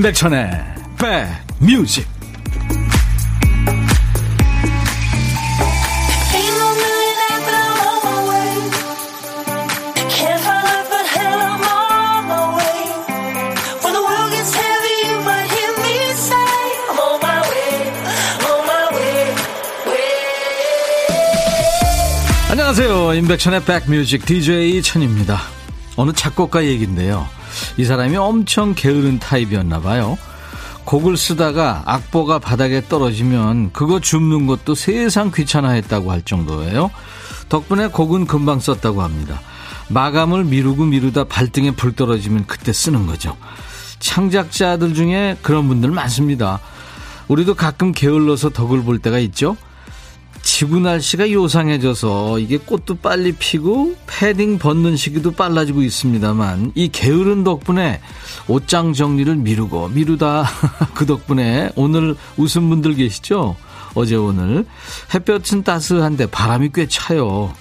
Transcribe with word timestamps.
임백천의 0.00 0.50
백뮤직. 1.60 2.08
안녕하세요. 22.48 23.12
임백천의 23.12 23.64
백뮤직 23.66 24.24
DJ 24.24 24.80
천입니다. 24.80 25.42
어느 25.96 26.12
작곡가 26.12 26.64
얘기인데요 26.64 27.28
이 27.76 27.84
사람이 27.84 28.16
엄청 28.16 28.74
게으른 28.74 29.18
타입이었나 29.18 29.80
봐요. 29.80 30.18
곡을 30.84 31.16
쓰다가 31.16 31.82
악보가 31.86 32.38
바닥에 32.38 32.82
떨어지면 32.88 33.72
그거 33.72 34.00
줍는 34.00 34.46
것도 34.46 34.74
세상 34.74 35.30
귀찮아했다고 35.34 36.10
할 36.10 36.22
정도예요. 36.22 36.90
덕분에 37.48 37.88
곡은 37.88 38.26
금방 38.26 38.60
썼다고 38.60 39.02
합니다. 39.02 39.40
마감을 39.88 40.44
미루고 40.44 40.84
미루다 40.86 41.24
발등에 41.24 41.72
불 41.72 41.94
떨어지면 41.94 42.46
그때 42.46 42.72
쓰는 42.72 43.06
거죠. 43.06 43.36
창작자들 43.98 44.94
중에 44.94 45.36
그런 45.42 45.68
분들 45.68 45.90
많습니다. 45.90 46.60
우리도 47.28 47.54
가끔 47.54 47.92
게을러서 47.92 48.50
덕을 48.50 48.82
볼 48.82 48.98
때가 48.98 49.18
있죠. 49.20 49.56
지구 50.42 50.80
날씨가 50.80 51.30
요상해져서 51.30 52.38
이게 52.38 52.58
꽃도 52.58 52.96
빨리 52.96 53.32
피고 53.32 53.96
패딩 54.06 54.58
벗는 54.58 54.96
시기도 54.96 55.30
빨라지고 55.30 55.82
있습니다만 55.82 56.72
이 56.74 56.88
게으른 56.88 57.44
덕분에 57.44 58.00
옷장 58.48 58.92
정리를 58.92 59.36
미루고 59.36 59.88
미루다 59.88 60.44
그 60.94 61.06
덕분에 61.06 61.70
오늘 61.76 62.16
웃은 62.36 62.68
분들 62.68 62.94
계시죠? 62.94 63.56
어제 63.94 64.16
오늘 64.16 64.66
햇볕은 65.14 65.62
따스한데 65.62 66.26
바람이 66.26 66.70
꽤 66.74 66.86
차요. 66.86 67.52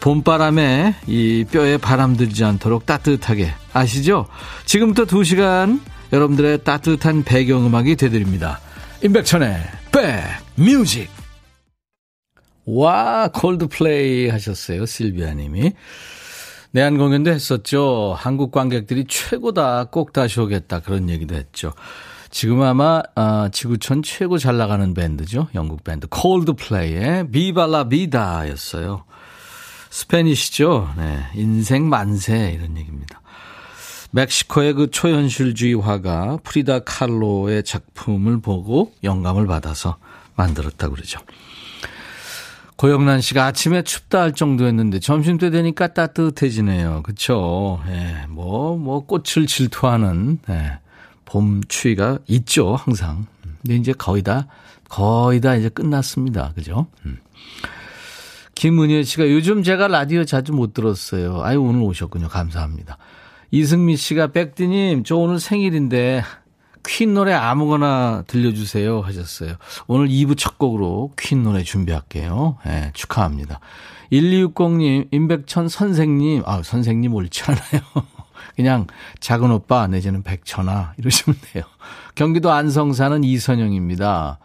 봄바람에 0.00 0.94
이 1.06 1.44
뼈에 1.50 1.76
바람 1.76 2.16
들지 2.16 2.42
않도록 2.44 2.86
따뜻하게 2.86 3.52
아시죠? 3.72 4.26
지금부터 4.64 5.04
2시간 5.04 5.80
여러분들의 6.12 6.64
따뜻한 6.64 7.22
배경음악이 7.22 7.96
되드립니다. 7.96 8.60
임백천의 9.02 9.62
백뮤직 10.56 11.19
와, 12.74 13.28
콜드플레이 13.28 14.28
하셨어요. 14.28 14.86
실비아 14.86 15.34
님이. 15.34 15.72
내한 16.72 16.98
공연도 16.98 17.30
했었죠. 17.30 18.14
한국 18.16 18.52
관객들이 18.52 19.04
최고다. 19.08 19.86
꼭 19.90 20.12
다시 20.12 20.40
오겠다. 20.40 20.80
그런 20.80 21.08
얘기도 21.08 21.34
했죠. 21.34 21.72
지금 22.30 22.62
아마 22.62 23.02
어, 23.16 23.48
지구촌 23.50 24.04
최고 24.04 24.38
잘 24.38 24.56
나가는 24.56 24.94
밴드죠. 24.94 25.48
영국 25.56 25.82
밴드 25.82 26.06
콜드플레이의 26.08 27.30
비발라 27.30 27.88
비다였어요. 27.88 29.04
스페니시죠. 29.90 30.94
네. 30.96 31.18
인생 31.34 31.88
만세 31.88 32.52
이런 32.54 32.76
얘기입니다. 32.78 33.20
멕시코의 34.12 34.74
그 34.74 34.90
초현실주의 34.90 35.74
화가 35.74 36.38
프리다 36.44 36.80
칼로의 36.80 37.64
작품을 37.64 38.40
보고 38.40 38.92
영감을 39.02 39.46
받아서 39.48 39.96
만들었다고 40.36 40.94
그러죠. 40.94 41.20
고영란 42.80 43.20
씨가 43.20 43.44
아침에 43.44 43.82
춥다 43.82 44.22
할 44.22 44.32
정도였는데 44.32 45.00
점심 45.00 45.36
때 45.36 45.50
되니까 45.50 45.88
따뜻해지네요. 45.88 47.02
그쵸? 47.02 47.78
예, 47.88 48.24
뭐, 48.30 48.78
뭐, 48.78 49.04
꽃을 49.04 49.46
질투하는, 49.46 50.38
예, 50.48 50.78
봄 51.26 51.60
추위가 51.68 52.18
있죠, 52.26 52.76
항상. 52.76 53.26
근데 53.60 53.76
이제 53.76 53.92
거의 53.92 54.22
다, 54.22 54.46
거의 54.88 55.42
다 55.42 55.56
이제 55.56 55.68
끝났습니다. 55.68 56.54
그죠? 56.54 56.86
음. 57.04 57.18
김은혜 58.54 59.02
씨가 59.02 59.30
요즘 59.30 59.62
제가 59.62 59.86
라디오 59.86 60.24
자주 60.24 60.54
못 60.54 60.72
들었어요. 60.72 61.42
아유, 61.42 61.60
오늘 61.60 61.82
오셨군요. 61.82 62.28
감사합니다. 62.28 62.96
이승미 63.50 63.98
씨가 63.98 64.28
백디님, 64.28 65.04
저 65.04 65.16
오늘 65.16 65.38
생일인데 65.38 66.22
퀸 66.86 67.14
노래 67.14 67.32
아무거나 67.32 68.24
들려주세요 68.26 69.00
하셨어요. 69.00 69.54
오늘 69.86 70.08
2부 70.08 70.36
첫 70.36 70.58
곡으로 70.58 71.12
퀸 71.18 71.42
노래 71.42 71.62
준비할게요. 71.62 72.58
네, 72.64 72.90
축하합니다. 72.94 73.60
1260님, 74.12 75.08
임백천 75.10 75.68
선생님, 75.68 76.42
아, 76.46 76.62
선생님 76.62 77.14
옳지 77.14 77.42
않아요. 77.44 77.82
그냥 78.56 78.86
작은 79.20 79.50
오빠 79.50 79.86
내지는 79.86 80.22
백천아 80.22 80.94
이러시면 80.98 81.38
돼요. 81.52 81.64
경기도 82.14 82.50
안성 82.50 82.92
사는 82.92 83.22
이선영입니다. 83.22 84.38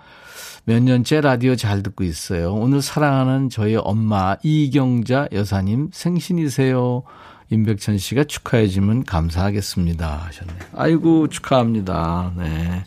몇 0.67 0.81
년째 0.81 1.22
라디오 1.22 1.56
잘 1.56 1.84
듣고 1.84 2.03
있어요. 2.03 2.53
오늘 2.53 2.81
사랑하는 2.81 3.50
저희 3.50 3.75
엄마 3.75 4.35
이경자 4.41 5.29
여사님 5.31 5.90
생신이세요. 5.94 7.03
임백천 7.50 7.98
씨가 7.98 8.24
축하해 8.26 8.68
주면 8.68 9.04
감사하겠습니다. 9.04 10.24
하셨네요. 10.26 10.58
아이고, 10.74 11.28
축하합니다. 11.30 12.34
네. 12.38 12.86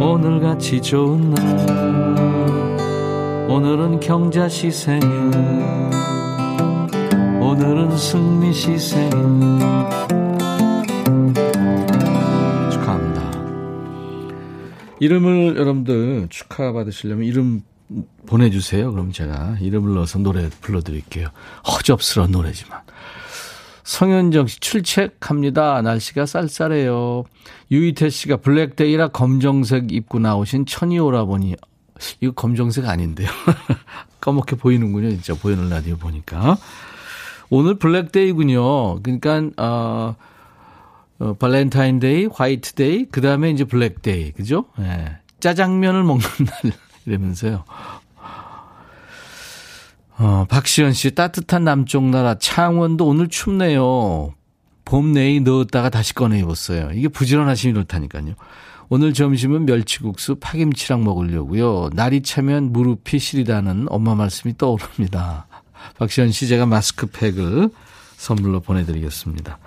오늘같이 0.00 0.80
좋은 0.82 1.30
날, 1.30 2.76
오늘은 3.48 4.00
경자 4.00 4.48
시 4.48 4.70
생일, 4.70 5.08
오늘은 7.40 7.96
승리 7.96 8.52
시 8.52 8.78
생일. 8.78 9.10
축하합니다. 12.70 13.22
이름을 15.00 15.56
여러분들 15.56 16.28
축하받으시려면 16.28 17.24
이름 17.24 17.62
보내주세요. 18.26 18.92
그럼 18.92 19.12
제가 19.12 19.56
이름을 19.60 19.94
넣어서 19.94 20.18
노래 20.18 20.48
불러드릴게요. 20.60 21.28
허접스러운 21.66 22.32
노래지만. 22.32 22.85
성현정 23.86 24.48
씨 24.48 24.58
출첵합니다. 24.58 25.80
날씨가 25.80 26.26
쌀쌀해요. 26.26 27.22
유이태 27.70 28.10
씨가 28.10 28.38
블랙데이라 28.38 29.08
검정색 29.08 29.92
입고 29.92 30.18
나오신 30.18 30.66
천이 30.66 30.98
오라버니 30.98 31.54
이거 32.20 32.32
검정색 32.32 32.84
아닌데요. 32.86 33.28
까맣게 34.20 34.56
보이는군요. 34.56 35.10
진짜 35.10 35.34
보이는 35.34 35.68
라디오 35.68 35.96
보니까. 35.96 36.56
오늘 37.48 37.76
블랙데이군요. 37.76 39.02
그러니까 39.02 39.42
어, 39.56 40.16
어 41.20 41.34
발렌타인데이, 41.34 42.26
화이트데이, 42.32 43.06
그다음에 43.06 43.50
이제 43.50 43.62
블랙데이. 43.62 44.32
그죠? 44.32 44.64
예. 44.80 44.82
네. 44.82 45.18
짜장면을 45.38 46.02
먹는 46.02 46.24
날 46.40 46.72
이러면서요. 47.06 47.62
어, 50.18 50.46
박시연 50.48 50.92
씨, 50.92 51.14
따뜻한 51.14 51.64
남쪽 51.64 52.04
나라 52.04 52.36
창원도 52.38 53.06
오늘 53.06 53.28
춥네요. 53.28 54.32
봄 54.84 55.12
내에 55.12 55.40
넣었다가 55.40 55.90
다시 55.90 56.14
꺼내 56.14 56.38
입었어요. 56.40 56.90
이게 56.94 57.08
부지런하시면 57.08 57.76
이렇다니까요. 57.76 58.34
오늘 58.88 59.12
점심은 59.12 59.66
멸치국수 59.66 60.36
파김치랑 60.36 61.02
먹으려고요. 61.04 61.90
날이 61.92 62.22
차면 62.22 62.72
무릎이 62.72 63.18
시리다는 63.18 63.86
엄마 63.90 64.14
말씀이 64.14 64.56
떠오릅니다. 64.56 65.48
박시연 65.98 66.30
씨, 66.32 66.46
제가 66.48 66.66
마스크팩을 66.66 67.68
선물로 68.16 68.60
보내드리겠습니다. 68.60 69.58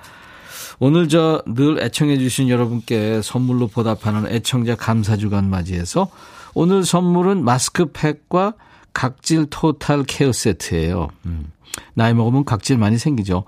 오늘 0.79 1.09
저 1.09 1.43
늘 1.45 1.79
애청해주신 1.83 2.47
여러분께 2.49 3.21
선물로 3.21 3.67
보답하는 3.67 4.25
애청자 4.27 4.75
감사주간 4.75 5.49
맞이해서 5.49 6.09
오늘 6.53 6.85
선물은 6.85 7.43
마스크팩과 7.43 8.53
각질 8.93 9.47
토탈 9.49 10.03
케어 10.03 10.31
세트예요. 10.31 11.09
음. 11.25 11.51
나이 11.93 12.13
먹으면 12.13 12.45
각질 12.45 12.77
많이 12.77 12.97
생기죠. 12.97 13.45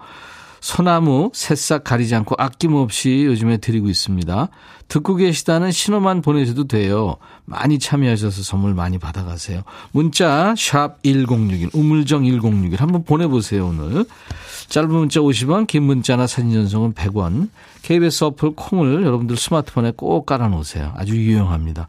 소나무, 0.62 1.32
새싹 1.34 1.84
가리지 1.84 2.14
않고 2.16 2.36
아낌없이 2.38 3.26
요즘에 3.26 3.58
드리고 3.58 3.90
있습니다. 3.90 4.48
듣고 4.88 5.16
계시다는 5.16 5.72
신호만 5.72 6.22
보내셔도 6.22 6.68
돼요. 6.68 7.16
많이 7.46 7.80
참여하셔서 7.80 8.44
선물 8.44 8.76
많이 8.76 9.00
받아가세요. 9.00 9.64
문자 9.92 10.54
샵 10.56 11.02
1061, 11.02 11.70
우물정 11.74 12.26
1061 12.26 12.80
한번 12.80 13.04
보내보세요 13.04 13.68
오늘. 13.68 14.06
짧은 14.70 14.90
문자 14.90 15.20
50원, 15.20 15.66
긴 15.66 15.84
문자나 15.84 16.28
사진 16.28 16.54
전송은 16.54 16.94
100원. 16.94 17.50
KBS 17.82 18.26
어플 18.26 18.52
콩을 18.56 19.04
여러분들 19.04 19.38
스마트폰에 19.38 19.94
꼭 19.98 20.26
깔아놓으세요. 20.28 20.94
아주 20.96 21.16
유용합니다. 21.16 21.88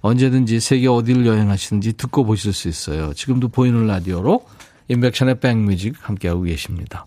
언제든지 0.00 0.60
세계 0.60 0.88
어디를 0.88 1.26
여행하시든지 1.26 1.94
듣고 1.94 2.24
보실 2.24 2.52
수 2.52 2.68
있어요. 2.68 3.12
지금도 3.14 3.48
보이는 3.48 3.86
라디오로 3.86 4.44
인백션의 4.88 5.40
백뮤직 5.40 5.94
함께하고 6.00 6.42
계십니다. 6.42 7.06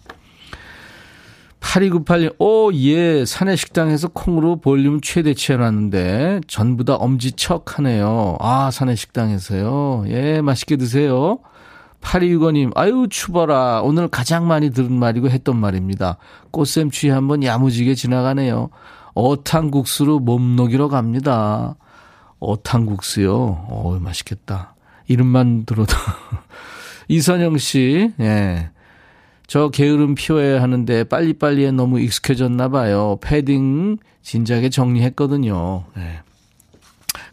8298님, 1.61 2.35
오, 2.39 2.73
예, 2.73 3.23
사내 3.23 3.55
식당에서 3.55 4.07
콩으로 4.09 4.57
볼륨 4.57 4.99
최대치 4.99 5.53
해놨는데, 5.53 6.41
전부 6.47 6.83
다 6.83 6.95
엄지척 6.95 7.77
하네요. 7.77 8.37
아, 8.39 8.71
사내 8.71 8.95
식당에서요. 8.95 10.05
예, 10.07 10.41
맛있게 10.41 10.75
드세요. 10.75 11.37
8265님, 12.01 12.75
아유, 12.75 13.07
추워라. 13.09 13.81
오늘 13.83 14.07
가장 14.07 14.47
많이 14.47 14.71
들은 14.71 14.91
말이고 14.91 15.29
했던 15.29 15.55
말입니다. 15.55 16.17
꽃샘 16.49 16.89
추위 16.89 17.11
한번 17.11 17.43
야무지게 17.43 17.93
지나가네요. 17.93 18.69
어탕국수로 19.13 20.19
몸 20.19 20.55
녹이러 20.55 20.87
갑니다. 20.87 21.75
어탕국수요. 22.41 23.33
어 23.69 23.97
맛있겠다. 24.01 24.75
이름만 25.07 25.65
들어도. 25.65 25.95
이선영 27.07 27.57
씨, 27.57 28.11
예. 28.19 28.69
저 29.47 29.69
게으름 29.69 30.15
피워야 30.15 30.61
하는데 30.61 31.03
빨리빨리에 31.03 31.71
너무 31.71 31.99
익숙해졌나 31.99 32.69
봐요. 32.69 33.17
패딩 33.21 33.97
진작에 34.21 34.69
정리했거든요. 34.69 35.85
예. 35.97 36.21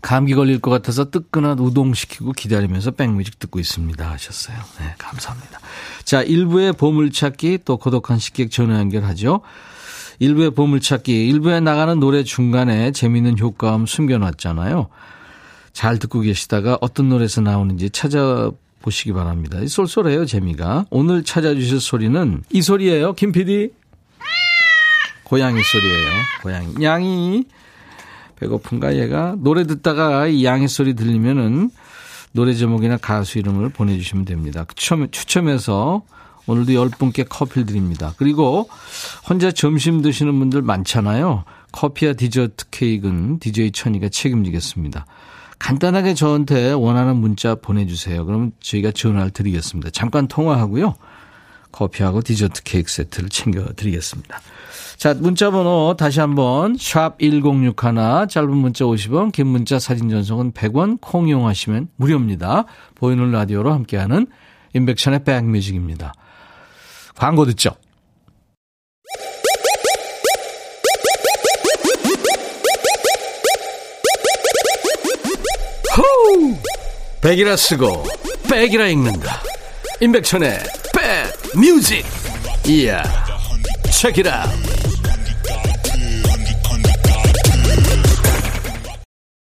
감기 0.02 0.34
걸릴 0.34 0.60
것 0.60 0.70
같아서 0.70 1.11
뜨끈한 1.11 1.58
우동 1.58 1.94
시키고 1.94 2.32
기다리면서 2.32 2.93
백뮤직 2.93 3.38
듣고 3.38 3.58
있습니다. 3.58 4.11
하셨어요. 4.11 4.56
네, 4.78 4.94
감사합니다. 4.99 5.61
자, 6.04 6.25
1부의 6.25 6.76
보물찾기 6.76 7.61
또 7.64 7.76
고독한 7.76 8.19
식객 8.19 8.50
전화 8.50 8.78
연결하죠. 8.78 9.40
1부의 10.20 10.55
보물찾기, 10.55 11.32
1부에 11.32 11.62
나가는 11.62 11.99
노래 12.00 12.25
중간에 12.25 12.91
재미있는 12.91 13.38
효과음 13.38 13.87
숨겨놨잖아요. 13.87 14.88
잘 15.73 15.99
듣고 15.99 16.20
계시다가 16.20 16.76
어떤 16.81 17.09
노래에서 17.09 17.41
나오는지 17.41 17.91
찾아보시기 17.91 19.12
바랍니다. 19.12 19.59
쏠쏠해요, 19.65 20.26
재미가. 20.26 20.87
오늘 20.91 21.23
찾아주실 21.23 21.81
소리는 21.81 22.43
이 22.53 22.62
소리예요, 22.62 23.12
김 23.15 23.32
PD. 23.32 23.70
고양이 25.23 25.62
소리예요. 25.62 26.11
고양이. 26.43 26.75
양이 26.82 27.44
배고픈가 28.37 28.97
얘가 28.97 29.37
노래 29.38 29.64
듣다가 29.64 30.26
이 30.26 30.44
양의 30.44 30.69
소리 30.69 30.94
들리면은 30.94 31.71
노래 32.32 32.55
제목이나 32.55 32.97
가수 32.97 33.38
이름을 33.38 33.71
보내주시면 33.71 34.25
됩니다. 34.25 34.64
추첨, 34.75 35.11
추첨해서 35.11 36.03
오늘도 36.49 36.73
10분께 36.73 37.27
커피를 37.29 37.67
드립니다. 37.67 38.15
그리고 38.17 38.69
혼자 39.29 39.53
점심 39.53 40.03
드시는 40.03 40.37
분들 40.39 40.62
많잖아요. 40.62 41.45
커피와 41.73 42.15
디저트 42.15 42.71
케이크는 42.71 43.39
DJ 43.39 43.71
천이가 43.73 44.09
책임지겠습니다. 44.09 45.06
간단하게 45.59 46.15
저한테 46.15 46.73
원하는 46.73 47.17
문자 47.17 47.55
보내주세요. 47.55 48.25
그러면 48.25 48.53
저희가 48.61 48.93
전화를 48.93 49.31
드리겠습니다. 49.31 49.91
잠깐 49.91 50.27
통화하고요. 50.27 50.95
커피하고 51.71 52.23
디저트 52.23 52.62
케이크 52.62 52.91
세트를 52.91 53.29
챙겨드리겠습니다. 53.29 54.41
자, 54.97 55.15
문자 55.15 55.50
번호 55.50 55.95
다시 55.97 56.19
한번 56.19 56.77
샵 56.79 57.19
1061, 57.21 57.77
짧은 58.29 58.50
문자 58.50 58.85
50원, 58.85 59.31
긴 59.33 59.47
문자 59.49 59.79
사진 59.79 60.09
전송은 60.09 60.53
100원, 60.53 60.99
콩 61.00 61.29
이용하시면 61.29 61.89
무료입니다. 61.97 62.65
보이는 62.95 63.31
라디오로 63.31 63.73
함께하는 63.73 64.27
인백션의 64.75 65.25
백뮤직입니다. 65.25 66.15
광고 67.19 67.44
듣죠? 67.47 67.70
호우! 75.97 76.56
백이라 77.20 77.56
쓰고 77.56 78.05
백이라 78.49 78.87
읽는다. 78.88 79.43
인백천의 80.00 80.61
백 80.94 81.59
뮤직. 81.59 82.06
이야. 82.67 83.03
책이라. 83.91 84.47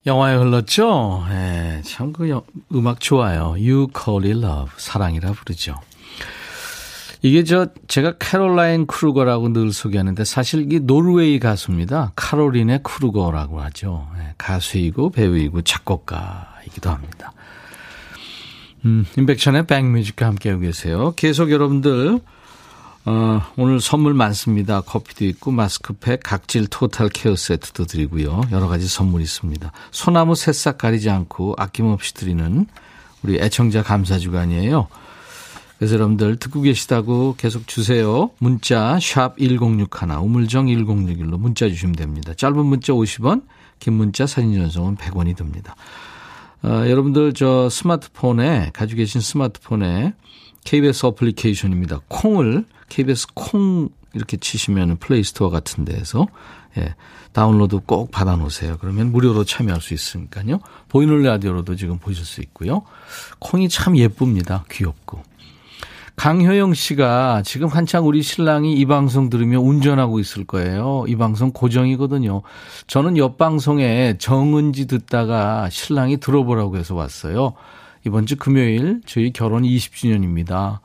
영화에 0.06 0.37
흘렀죠? 0.37 1.27
예, 1.31 1.83
참그 1.85 2.41
음악 2.73 3.01
좋아요. 3.01 3.51
You 3.51 3.89
Call 3.95 4.25
It 4.25 4.39
Love. 4.39 4.71
사랑이라 4.79 5.33
부르죠. 5.33 5.75
이게 7.22 7.44
저 7.44 7.69
제가 7.87 8.14
캐롤라인 8.19 8.87
크루거라고 8.87 9.52
늘 9.52 9.72
소개하는데 9.72 10.25
사실 10.25 10.72
이 10.72 10.81
노르웨이 10.81 11.38
가수입니다. 11.38 12.12
카롤린의 12.17 12.82
크루거라고 12.82 13.61
하죠. 13.62 14.08
예, 14.19 14.34
가수이고 14.38 15.11
배우이고 15.11 15.62
작곡가이기도 15.62 16.90
합니다. 16.90 17.32
음, 18.87 19.05
인백션의 19.19 19.67
back 19.67 19.87
music과 19.87 20.27
함께하고 20.26 20.62
계세요. 20.62 21.12
계속 21.17 21.50
여러분들 21.50 22.20
어, 23.06 23.43
오늘 23.56 23.81
선물 23.81 24.14
많습니다. 24.14 24.82
커피도 24.82 25.25
있고 25.26 25.50
마스크팩, 25.50 26.20
각질 26.22 26.67
total 26.67 27.09
care 27.09 27.35
세트도 27.34 27.87
드리고요. 27.87 28.43
여러 28.52 28.69
가지 28.69 28.88
선물 28.88 29.22
있습니다. 29.22 29.72
소나무 29.90 30.34
새싹 30.34 30.78
가리지 30.78 31.08
않고 31.08 31.55
아낌없이 31.56 32.14
드리는 32.14 32.67
우리 33.22 33.38
애청자 33.38 33.82
감사 33.82 34.19
주간이에요. 34.19 34.88
그래서 35.81 35.94
여러분들 35.94 36.37
듣고 36.37 36.61
계시다고 36.61 37.37
계속 37.38 37.67
주세요. 37.67 38.29
문자 38.38 38.99
샵 39.00 39.38
1061, 39.38 40.11
우물정 40.21 40.67
1061로 40.67 41.38
문자 41.38 41.69
주시면 41.69 41.97
됩니다. 41.97 42.35
짧은 42.35 42.67
문자 42.67 42.93
50원, 42.93 43.44
긴 43.79 43.94
문자 43.94 44.27
사진 44.27 44.53
전송은 44.53 44.97
100원이 44.97 45.35
듭니다. 45.35 45.75
어, 46.62 46.69
여러분들 46.87 47.32
저 47.32 47.71
스마트폰에 47.71 48.73
가지고 48.75 48.99
계신 48.99 49.23
스마트폰에 49.23 50.12
KBS 50.65 51.06
어플리케이션입니다. 51.06 52.00
콩을 52.09 52.67
KBS 52.91 53.29
콩 53.32 53.88
이렇게 54.12 54.37
치시면 54.37 54.99
플레이스토어 54.99 55.49
같은 55.49 55.87
데에서 55.87 56.27
예, 56.77 56.94
다운로드 57.32 57.79
꼭 57.87 58.11
받아 58.11 58.37
놓으세요. 58.37 58.77
그러면 58.82 59.12
무료로 59.12 59.44
참여할 59.44 59.81
수 59.81 59.94
있으니까요. 59.94 60.61
보이는 60.91 61.23
라디오로도 61.23 61.77
지금 61.77 61.97
보실 61.97 62.27
수 62.27 62.43
있고요. 62.43 62.82
콩이 63.38 63.71
참 63.71 63.97
예쁩니다. 63.97 64.67
귀엽고. 64.71 65.30
강효영 66.20 66.75
씨가 66.75 67.40
지금 67.46 67.69
한창 67.69 68.06
우리 68.06 68.22
신랑이 68.22 68.75
이 68.75 68.84
방송 68.84 69.31
들으며 69.31 69.58
운전하고 69.58 70.19
있을 70.20 70.44
거예요. 70.44 71.06
이 71.08 71.17
방송 71.17 71.50
고정이거든요. 71.50 72.43
저는 72.87 73.17
옆 73.17 73.38
방송에 73.38 74.19
정은지 74.19 74.87
듣다가 74.87 75.70
신랑이 75.70 76.19
들어보라고 76.19 76.76
해서 76.76 76.94
왔어요. 76.94 77.55
이번 78.06 78.26
주 78.26 78.37
금요일 78.37 79.00
저희 79.06 79.32
결혼 79.32 79.62
20주년입니다. 79.62 80.81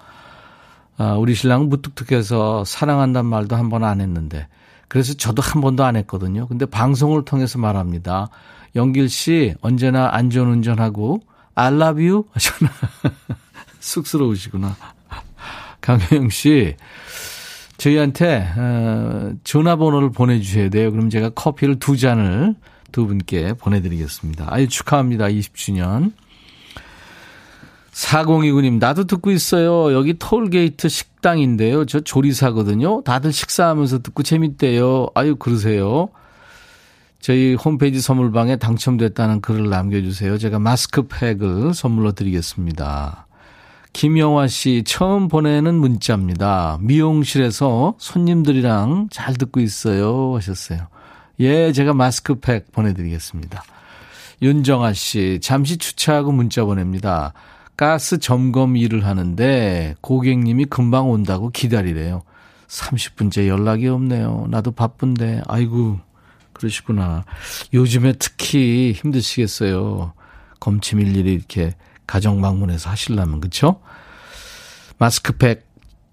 아, 0.97 1.13
우리 1.15 1.35
신랑은 1.35 1.67
무뚝뚝해서 1.67 2.63
사랑한다는 2.63 3.29
말도 3.29 3.57
한 3.57 3.67
번 3.69 3.83
안 3.83 3.99
했는데 3.99 4.47
그래서 4.87 5.15
저도 5.15 5.41
한 5.41 5.59
번도 5.61 5.83
안 5.83 5.97
했거든요. 5.97 6.47
근데 6.47 6.65
방송을 6.65 7.25
통해서 7.25 7.59
말합니다. 7.59 8.30
영길 8.77 9.09
씨 9.09 9.54
언제나 9.59 10.11
안전운전하고 10.13 11.19
I 11.56 11.73
love 11.73 12.07
you. 12.07 12.23
쑥스러우시구나. 13.81 14.94
강효영 15.85 16.30
씨 16.30 16.75
저희한테 17.77 18.47
어, 18.57 19.33
전화번호를 19.44 20.11
보내주셔야 20.11 20.69
돼요. 20.69 20.92
그럼 20.92 21.09
제가 21.09 21.30
커피를 21.30 21.77
두 21.77 21.95
잔을 21.97 22.56
두 22.92 23.06
분께 23.06 23.54
보내드리겠습니다. 23.54 24.47
아유 24.49 24.68
축하합니다. 24.68 25.25
20주년. 25.25 26.13
4029님, 27.92 28.80
나도 28.80 29.06
듣고 29.06 29.31
있어요. 29.31 29.94
여기 29.94 30.15
톨게이트 30.19 30.89
식당인데요. 30.89 31.85
저 31.85 32.01
조리사거든요. 32.01 33.04
다들 33.04 33.31
식사하면서 33.31 33.99
듣고 33.99 34.21
재밌대요. 34.21 35.07
아유, 35.15 35.37
그러세요. 35.37 36.09
저희 37.21 37.56
홈페이지 37.56 38.01
선물방에 38.01 38.57
당첨됐다는 38.57 39.39
글을 39.39 39.69
남겨주세요. 39.69 40.37
제가 40.37 40.59
마스크팩을 40.59 41.73
선물로 41.73 42.11
드리겠습니다. 42.11 43.27
김영화 43.95 44.49
씨, 44.49 44.83
처음 44.85 45.30
보내는 45.30 45.75
문자입니다. 45.75 46.80
미용실에서 46.81 47.95
손님들이랑 47.97 49.07
잘 49.09 49.35
듣고 49.35 49.61
있어요. 49.61 50.35
하셨어요. 50.35 50.90
예, 51.40 51.71
제가 51.71 51.94
마스크팩 51.94 52.73
보내드리겠습니다. 52.73 53.64
윤정아 54.42 54.92
씨, 54.92 55.40
잠시 55.42 55.78
주차하고 55.78 56.33
문자 56.33 56.66
보냅니다. 56.66 57.31
가스 57.78 58.18
점검 58.18 58.75
일을 58.75 59.06
하는데 59.06 59.95
고객님이 60.02 60.66
금방 60.66 61.09
온다고 61.09 61.49
기다리래요. 61.49 62.23
30분째 62.68 63.47
연락이 63.47 63.87
없네요. 63.87 64.47
나도 64.49 64.71
바쁜데, 64.71 65.44
아이고, 65.47 65.99
그러시구나. 66.52 67.23
요즘에 67.73 68.16
특히 68.19 68.92
힘드시겠어요. 68.92 70.11
검침 70.59 70.99
일일이 70.99 71.31
이렇게 71.31 71.75
가정 72.07 72.42
방문해서 72.42 72.90
하시려면, 72.90 73.42
그쵸? 73.42 73.81
마스크팩 74.97 75.66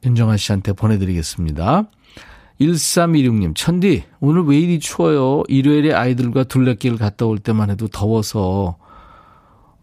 윤정아 0.04 0.36
씨한테 0.36 0.72
보내드리겠습니다. 0.72 1.84
1316님, 2.60 3.54
천디, 3.54 4.04
오늘 4.20 4.44
왜 4.44 4.58
이리 4.58 4.78
추워요? 4.78 5.42
일요일에 5.48 5.92
아이들과 5.92 6.44
둘레길 6.44 6.96
갔다 6.96 7.26
올 7.26 7.38
때만 7.38 7.70
해도 7.70 7.88
더워서, 7.88 8.76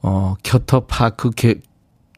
어, 0.01 0.35
곁터파크 0.43 1.31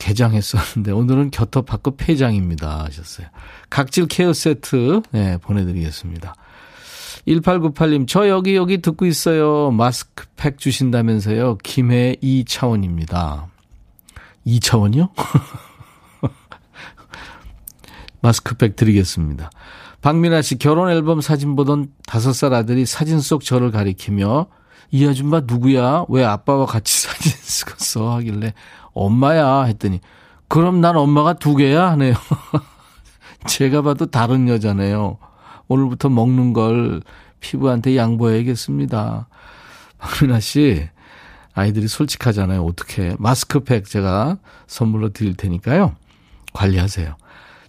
개장했었는데 0.02 0.92
오늘은 0.92 1.32
겨터파크 1.32 1.92
폐장입니다 1.92 2.86
하셨어요. 2.86 3.28
각질 3.70 4.08
케어 4.08 4.34
세트 4.34 5.02
네, 5.12 5.38
보내드리겠습니다. 5.38 6.34
1898님 7.28 8.08
저 8.08 8.28
여기 8.28 8.56
여기 8.56 8.82
듣고 8.82 9.06
있어요. 9.06 9.70
마스크팩 9.70 10.58
주신다면서요. 10.58 11.58
김해 11.64 12.16
2차원입니다. 12.22 13.46
2차원이요? 14.46 15.10
마스크팩 18.22 18.76
드리겠습니다. 18.76 19.50
박민아 20.02 20.42
씨 20.42 20.58
결혼 20.58 20.90
앨범 20.90 21.22
사진 21.22 21.56
보던 21.56 21.90
다섯 22.08 22.34
살 22.34 22.54
아들이 22.54 22.86
사진 22.86 23.20
속 23.20 23.44
저를 23.44 23.72
가리키며 23.72 24.48
이 24.92 25.08
아줌마 25.08 25.42
누구야? 25.42 26.06
왜 26.10 26.24
아빠와 26.24 26.66
같이 26.66 27.02
사진 27.08 27.32
찍었어? 27.42 28.16
하길래 28.16 28.54
엄마야 28.94 29.64
했더니 29.64 30.00
그럼 30.48 30.82
난 30.82 30.98
엄마가 30.98 31.34
두 31.34 31.56
개야 31.56 31.90
하네요. 31.92 32.14
제가 33.48 33.82
봐도 33.82 34.06
다른 34.06 34.48
여자네요. 34.48 35.18
오늘부터 35.68 36.10
먹는 36.10 36.54
걸 36.54 37.02
피부한테 37.40 37.96
양보해야겠습니다. 37.96 39.28
박민아 39.98 40.40
씨, 40.40 40.90
아이들이 41.54 41.88
솔직하잖아요. 41.88 42.64
어떻게. 42.64 43.16
마스크팩 43.20 43.86
제가 43.86 44.38
선물로 44.68 45.10
드릴 45.10 45.36
테니까요. 45.36 45.96
관리하세요. 46.54 47.16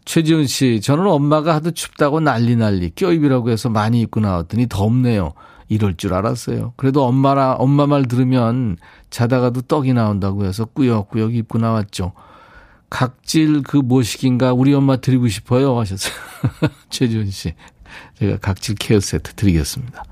최지훈 0.05 0.47
씨, 0.47 0.81
저는 0.81 1.07
엄마가 1.07 1.55
하도 1.55 1.71
춥다고 1.71 2.21
난리 2.21 2.57
난리 2.57 2.91
껴입이라고 2.91 3.51
해서 3.51 3.69
많이 3.69 4.01
입고 4.01 4.21
나왔더니 4.21 4.67
덥네요. 4.69 5.33
이럴 5.69 5.97
줄 5.97 6.13
알았어요. 6.13 6.75
그래도 6.77 7.05
엄마라, 7.05 7.55
엄마 7.55 7.87
말 7.87 8.07
들으면 8.07 8.77
자다가도 9.11 9.63
떡이 9.63 9.93
나온다고 9.95 10.45
해서 10.45 10.65
꾸역꾸역 10.65 11.35
입고 11.35 11.59
나왔죠. 11.59 12.13
각질 12.91 13.63
그 13.63 13.79
뭐식인가 13.79 14.53
우리 14.53 14.75
엄마 14.75 14.97
드리고 14.97 15.29
싶어요 15.29 15.79
하셨어요. 15.79 16.13
최지훈 16.91 17.31
씨. 17.31 17.55
제가 18.19 18.39
각질 18.39 18.75
케어 18.75 19.01
세트 19.01 19.35
드리겠습니다. 19.35 20.05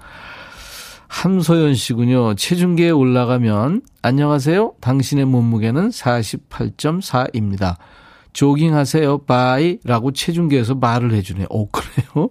함소연 1.11 1.75
씨군요. 1.75 2.35
체중계에 2.37 2.91
올라가면 2.91 3.83
안녕하세요. 4.01 4.75
당신의 4.81 5.25
몸무게는 5.25 5.89
48.4입니다. 5.91 7.77
조깅하세요. 8.33 9.19
bye라고 9.25 10.13
체중계에서 10.13 10.77
말을 10.77 11.13
해주네. 11.13 11.47
오 11.51 11.67
그래요? 11.69 12.31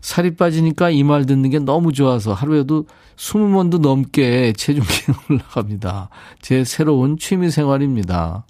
살이 0.00 0.34
빠지니까 0.36 0.90
이 0.90 1.02
말 1.02 1.26
듣는 1.26 1.50
게 1.50 1.58
너무 1.58 1.92
좋아서 1.92 2.32
하루에도 2.32 2.86
20번도 3.16 3.80
넘게 3.80 4.52
체중계에 4.52 5.06
올라갑니다. 5.28 6.10
제 6.40 6.62
새로운 6.64 7.18
취미 7.18 7.50
생활입니다. 7.50 8.44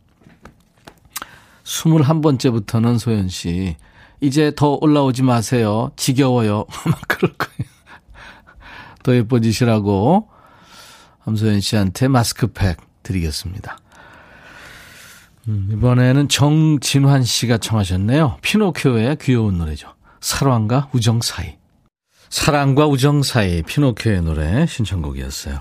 21번째부터는 1.64 2.98
소연 2.98 3.28
씨, 3.28 3.76
이제 4.20 4.52
더 4.54 4.76
올라오지 4.80 5.22
마세요. 5.22 5.90
지겨워요. 5.96 6.66
그럴 7.08 7.32
거예요. 7.32 7.70
더 9.02 9.14
예뻐지시라고 9.14 10.28
함소연 11.20 11.60
씨한테 11.60 12.08
마스크팩 12.08 12.78
드리겠습니다. 13.02 13.78
음, 15.48 15.68
이번에는 15.72 16.28
정진환 16.28 17.24
씨가 17.24 17.58
청하셨네요. 17.58 18.38
피노키오의 18.42 19.16
귀여운 19.20 19.58
노래죠. 19.58 19.94
사랑과 20.20 20.88
우정 20.92 21.20
사이. 21.22 21.56
사랑과 22.28 22.86
우정 22.86 23.22
사이 23.22 23.62
피노키오의 23.62 24.22
노래 24.22 24.66
신청곡이었어요. 24.66 25.60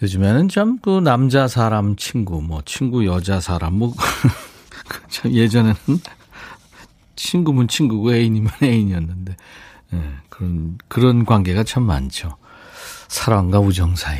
요즘에는 0.00 0.48
좀그 0.48 1.00
남자 1.00 1.48
사람 1.48 1.96
친구 1.96 2.40
뭐 2.40 2.62
친구 2.64 3.04
여자 3.04 3.40
사람 3.40 3.74
뭐 3.74 3.94
예전에는 5.26 5.76
친구면 7.16 7.66
친구고 7.66 8.14
애인이면 8.14 8.52
애인이었는데 8.62 9.36
예, 9.94 10.02
그런 10.28 10.78
그런 10.86 11.24
관계가 11.24 11.64
참 11.64 11.82
많죠. 11.82 12.36
사랑과 13.08 13.58
우정 13.58 13.96
사이. 13.96 14.18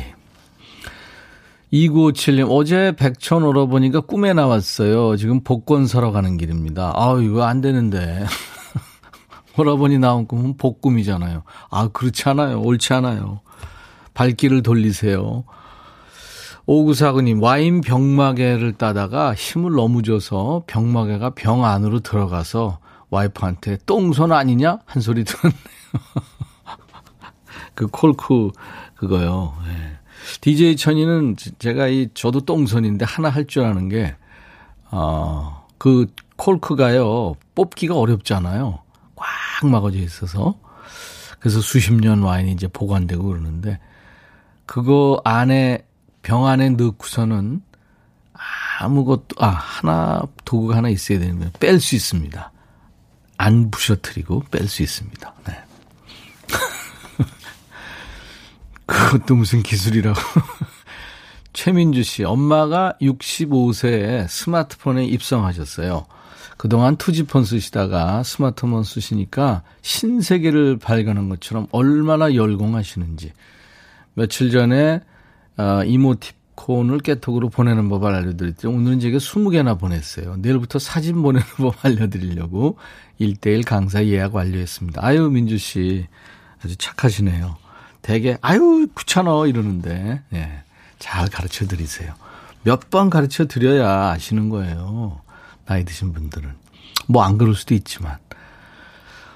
2957님, 1.71 2.47
어제 2.49 2.93
백천 2.97 3.43
오러보니까 3.43 4.01
꿈에 4.01 4.33
나왔어요. 4.33 5.15
지금 5.17 5.43
복권 5.43 5.85
사러 5.85 6.11
가는 6.11 6.35
길입니다. 6.37 6.93
아 6.95 7.19
이거 7.21 7.43
안 7.43 7.61
되는데. 7.61 8.25
오라버니 9.57 9.99
나온 9.99 10.25
꿈은 10.25 10.57
복꿈이잖아요. 10.57 11.43
아, 11.69 11.87
그렇지 11.89 12.27
않아요. 12.29 12.61
옳지 12.61 12.93
않아요. 12.93 13.41
발길을 14.13 14.63
돌리세요. 14.63 15.43
오구사구님, 16.65 17.41
와인 17.41 17.81
병마개를 17.81 18.73
따다가 18.73 19.33
힘을 19.33 19.71
너무 19.71 20.01
줘서 20.03 20.63
병마개가 20.67 21.31
병 21.31 21.65
안으로 21.65 21.99
들어가서 21.99 22.79
와이프한테 23.09 23.79
똥손 23.85 24.31
아니냐? 24.31 24.79
한 24.85 25.01
소리 25.01 25.23
들었네요. 25.23 25.59
그 27.79 27.87
콜크 27.87 28.51
그거요. 28.95 29.55
예. 29.69 29.97
DJ 30.41 30.75
천이는 30.75 31.37
제가 31.59 31.87
이 31.87 32.09
저도 32.13 32.41
똥손인데 32.41 33.05
하나 33.05 33.29
할 33.29 33.47
줄 33.47 33.63
아는 33.63 33.87
게 33.87 34.13
어, 34.91 35.65
그 35.77 36.07
콜크가요. 36.35 37.35
뽑기가 37.55 37.97
어렵잖아요. 37.97 38.79
꽉 39.15 39.69
막아져 39.69 39.97
있어서. 39.99 40.55
그래서 41.39 41.61
수십 41.61 41.93
년 41.93 42.21
와인이 42.21 42.51
이제 42.51 42.67
보관되고 42.67 43.23
그러는데 43.23 43.79
그거 44.65 45.21
안에 45.23 45.85
병 46.21 46.47
안에 46.47 46.71
넣고서는 46.71 47.61
아무것도 48.81 49.37
아 49.39 49.47
하나 49.47 50.21
도구가 50.43 50.75
하나 50.75 50.89
있어야 50.89 51.17
되면 51.19 51.49
뺄수 51.61 51.95
있습니다. 51.95 52.51
안 53.37 53.71
부셔뜨리고 53.71 54.43
뺄 54.51 54.67
수 54.67 54.83
있습니다. 54.83 55.33
네. 55.47 55.53
그것도 58.89 59.35
무슨 59.35 59.63
기술이라고. 59.63 60.19
최민주 61.53 62.03
씨, 62.03 62.23
엄마가 62.23 62.95
65세에 63.01 64.27
스마트폰에 64.27 65.05
입성하셨어요. 65.05 66.05
그동안 66.57 66.97
투지폰 66.97 67.45
쓰시다가 67.45 68.21
스마트폰 68.23 68.83
쓰시니까 68.83 69.63
신세계를 69.81 70.77
발견한 70.77 71.29
것처럼 71.29 71.67
얼마나 71.71 72.35
열공하시는지. 72.35 73.31
며칠 74.13 74.51
전에 74.51 75.01
어, 75.57 75.83
이모티콘을 75.85 76.99
깨톡으로 76.99 77.49
보내는 77.49 77.87
법을 77.89 78.13
알려드렸더니 78.13 78.75
오늘은 78.75 78.99
제가 78.99 79.17
20개나 79.17 79.79
보냈어요. 79.79 80.35
내일부터 80.37 80.79
사진 80.79 81.21
보내는 81.21 81.45
법 81.57 81.85
알려드리려고 81.85 82.77
1대1 83.21 83.65
강사 83.65 84.03
예약 84.05 84.35
완료했습니다. 84.35 85.01
아유, 85.03 85.29
민주 85.29 85.57
씨. 85.57 86.07
아주 86.63 86.75
착하시네요. 86.75 87.68
되게, 88.01 88.37
아유, 88.41 88.87
귀찮아. 88.97 89.45
이러는데, 89.47 90.21
예. 90.33 90.63
잘 90.99 91.27
가르쳐 91.29 91.65
드리세요. 91.65 92.13
몇 92.63 92.89
번 92.89 93.09
가르쳐 93.09 93.45
드려야 93.45 94.09
아시는 94.11 94.49
거예요. 94.49 95.21
나이 95.65 95.85
드신 95.85 96.13
분들은. 96.13 96.49
뭐 97.07 97.23
안 97.23 97.37
그럴 97.37 97.55
수도 97.55 97.73
있지만. 97.73 98.17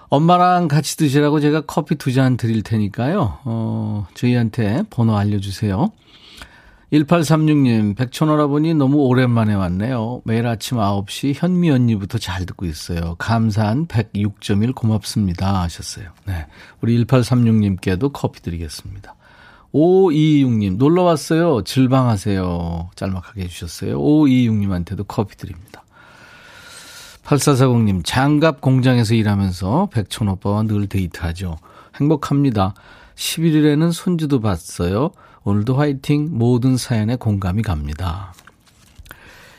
엄마랑 0.09 0.67
같이 0.67 0.97
드시라고 0.97 1.39
제가 1.39 1.61
커피 1.61 1.95
두 1.95 2.11
잔 2.13 2.37
드릴 2.37 2.61
테니까요. 2.63 3.39
어, 3.45 4.07
저희한테 4.13 4.83
번호 4.89 5.17
알려주세요. 5.17 5.91
1836님, 6.93 7.95
백촌오라버니 7.95 8.75
너무 8.75 8.97
오랜만에 8.97 9.55
왔네요. 9.55 10.21
매일 10.25 10.45
아침 10.45 10.77
9시 10.77 11.33
현미 11.35 11.71
언니부터 11.71 12.19
잘 12.19 12.45
듣고 12.45 12.67
있어요. 12.67 13.15
감사한 13.17 13.87
106.1 13.87 14.75
고맙습니다. 14.75 15.63
하셨어요. 15.63 16.09
네. 16.27 16.45
우리 16.81 17.03
1836님께도 17.03 18.11
커피 18.13 18.43
드리겠습니다. 18.43 19.15
526님, 19.73 20.77
놀러 20.77 21.01
왔어요. 21.01 21.63
질방하세요. 21.63 22.91
짤막하게 22.95 23.41
해주셨어요. 23.41 23.99
526님한테도 23.99 25.05
커피 25.07 25.35
드립니다. 25.35 25.83
8440님, 27.23 28.01
장갑 28.03 28.61
공장에서 28.61 29.15
일하면서 29.15 29.89
백촌 29.91 30.27
오빠와 30.27 30.61
늘 30.63 30.85
데이트하죠. 30.85 31.57
행복합니다. 31.95 32.75
11일에는 33.15 33.91
손주도 33.91 34.41
봤어요. 34.41 35.09
오늘도 35.43 35.75
화이팅 35.75 36.29
모든 36.31 36.77
사연에 36.77 37.15
공감이 37.15 37.61
갑니다. 37.61 38.33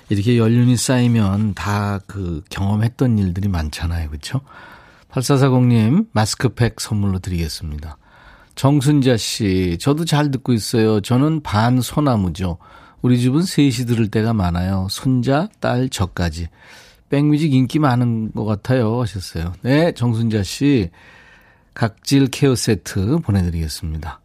이렇게 0.09 0.39
연륜이 0.39 0.77
쌓이면 0.77 1.55
다 1.55 2.01
그 2.07 2.43
경험했던 2.51 3.19
일들이 3.19 3.49
많잖아요. 3.49 4.09
그렇죠? 4.09 4.41
8440님 5.11 6.07
마스크팩 6.13 6.81
선물로 6.81 7.19
드리겠습니다. 7.19 7.97
정순자 8.55 9.17
씨, 9.17 9.79
저도 9.81 10.05
잘 10.05 10.31
듣고 10.31 10.53
있어요. 10.53 11.01
저는 11.01 11.43
반 11.43 11.81
소나무죠. 11.81 12.59
우리 13.03 13.19
집은 13.19 13.43
셋이 13.43 13.87
들을 13.87 14.09
때가 14.09 14.33
많아요. 14.33 14.87
손자, 14.91 15.49
딸, 15.61 15.89
저까지. 15.89 16.49
백뮤직 17.11 17.53
인기 17.53 17.79
많은 17.79 18.33
것 18.33 18.45
같아요. 18.45 19.03
하셨어요. 19.03 19.53
네, 19.63 19.93
정순자 19.93 20.43
씨, 20.43 20.91
각질 21.75 22.29
케어 22.29 22.55
세트 22.55 23.19
보내드리겠습니다. 23.19 24.21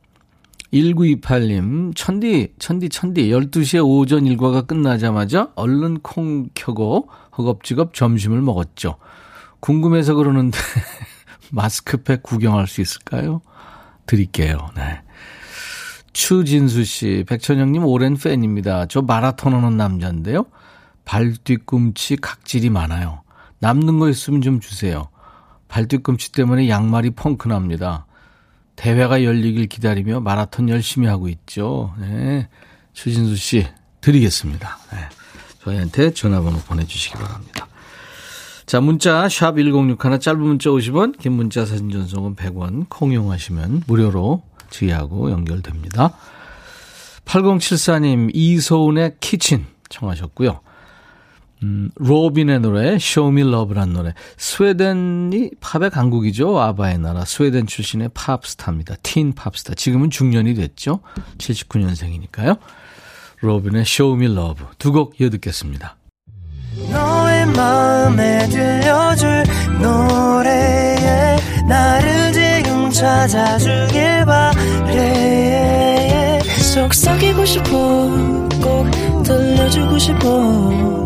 1928님, 0.73 1.95
천디, 1.95 2.53
천디, 2.59 2.89
천디, 2.89 3.29
12시에 3.29 3.83
오전 3.83 4.25
일과가 4.25 4.63
끝나자마자 4.63 5.51
얼른 5.55 5.99
콩 6.01 6.49
켜고 6.53 7.09
허겁지겁 7.37 7.93
점심을 7.93 8.41
먹었죠. 8.41 8.97
궁금해서 9.59 10.13
그러는데, 10.13 10.57
마스크팩 11.51 12.21
구경할 12.21 12.67
수 12.67 12.81
있을까요? 12.81 13.41
드릴게요. 14.05 14.69
네. 14.75 15.01
추진수 16.13 16.83
씨, 16.83 17.23
백천영님 17.27 17.85
오랜 17.85 18.15
팬입니다. 18.15 18.85
저 18.87 19.01
마라톤 19.01 19.53
하는 19.53 19.77
남자인데요. 19.77 20.45
발 21.05 21.33
뒤꿈치 21.43 22.15
각질이 22.15 22.69
많아요. 22.69 23.23
남는 23.59 23.99
거 23.99 24.09
있으면 24.09 24.41
좀 24.41 24.59
주세요. 24.59 25.09
발 25.67 25.87
뒤꿈치 25.87 26.31
때문에 26.31 26.69
양말이 26.69 27.11
펑크 27.11 27.47
납니다. 27.47 28.05
대회가 28.79 29.25
열리길 29.25 29.67
기다리며 29.67 30.21
마라톤 30.21 30.69
열심히 30.69 31.05
하고 31.07 31.27
있죠. 31.27 31.93
네. 31.99 32.47
추진수 32.93 33.35
씨 33.35 33.67
드리겠습니다. 33.99 34.77
네. 34.93 34.99
저희한테 35.61 36.13
전화번호 36.13 36.59
보내주시기 36.59 37.15
바랍니다. 37.15 37.67
자, 38.65 38.79
문자 38.79 39.27
샵 39.27 39.57
1061, 39.57 40.19
짧은 40.21 40.39
문자 40.39 40.69
50원, 40.69 41.19
긴 41.19 41.33
문자 41.33 41.65
사진 41.65 41.89
전송은 41.91 42.37
100원, 42.37 42.85
콩 42.87 43.11
이용하시면 43.11 43.83
무료로 43.85 44.43
저희하고 44.69 45.29
연결됩니다. 45.29 46.13
8074님, 47.25 48.31
이소은의 48.33 49.17
Kitchen 49.19 49.65
청하셨고요. 49.89 50.61
음, 51.63 51.89
로빈의 51.95 52.61
노래, 52.61 52.95
Show 52.95 53.31
Me 53.37 53.41
Love란 53.47 53.91
노래. 53.93 54.13
스웨덴이 54.37 55.51
팝의 55.59 55.89
강국이죠. 55.89 56.57
아바의 56.59 56.99
나라. 56.99 57.25
스웨덴 57.25 57.67
출신의 57.67 58.09
팝스타입니다. 58.13 58.95
teen 59.03 59.33
팝스타. 59.33 59.73
지금은 59.75 60.09
중년이 60.09 60.53
됐죠. 60.55 61.01
79년생이니까요. 61.37 62.57
로빈의 63.41 63.81
Show 63.81 64.17
Me 64.17 64.31
Love. 64.31 64.65
두 64.77 64.91
곡 64.93 65.19
이어 65.19 65.29
듣겠습니다. 65.29 65.97
너의 66.91 67.45
마음에 67.47 68.47
들려줄 68.47 69.43
노래에 69.81 71.35
나를 71.67 72.31
지금 72.31 72.89
찾아주길 72.89 74.25
바래 74.25 74.79
속삭이고 76.73 77.43
싶어 77.45 77.69
꼭 78.61 79.23
들려주고 79.23 79.97
싶어 79.97 81.05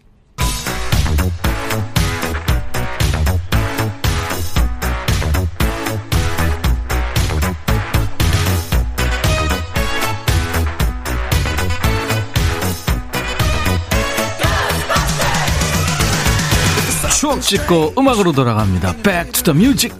찍고 17.51 17.95
음악으로 17.97 18.31
돌아갑니다. 18.31 18.95
Back 19.03 19.33
to 19.33 19.43
the 19.43 19.57
music. 19.59 19.93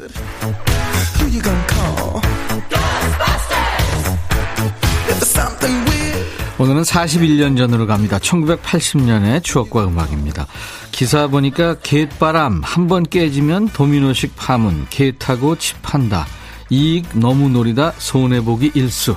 오늘은 6.57 6.83
41년 6.83 7.57
전으로 7.57 7.87
갑니다. 7.87 8.19
1980년의 8.19 9.43
추억과 9.43 9.85
음악입니다. 9.85 10.45
기사 10.91 11.27
보니까 11.27 11.75
갯바람 11.81 12.61
한 12.63 12.87
번 12.87 13.03
깨지면 13.03 13.69
도미노식 13.69 14.35
파문, 14.35 14.85
개 14.89 15.11
타고 15.17 15.55
칩한다. 15.57 16.27
이익 16.69 17.07
너무 17.13 17.49
노리다 17.49 17.93
손해보기 17.97 18.71
일수. 18.75 19.15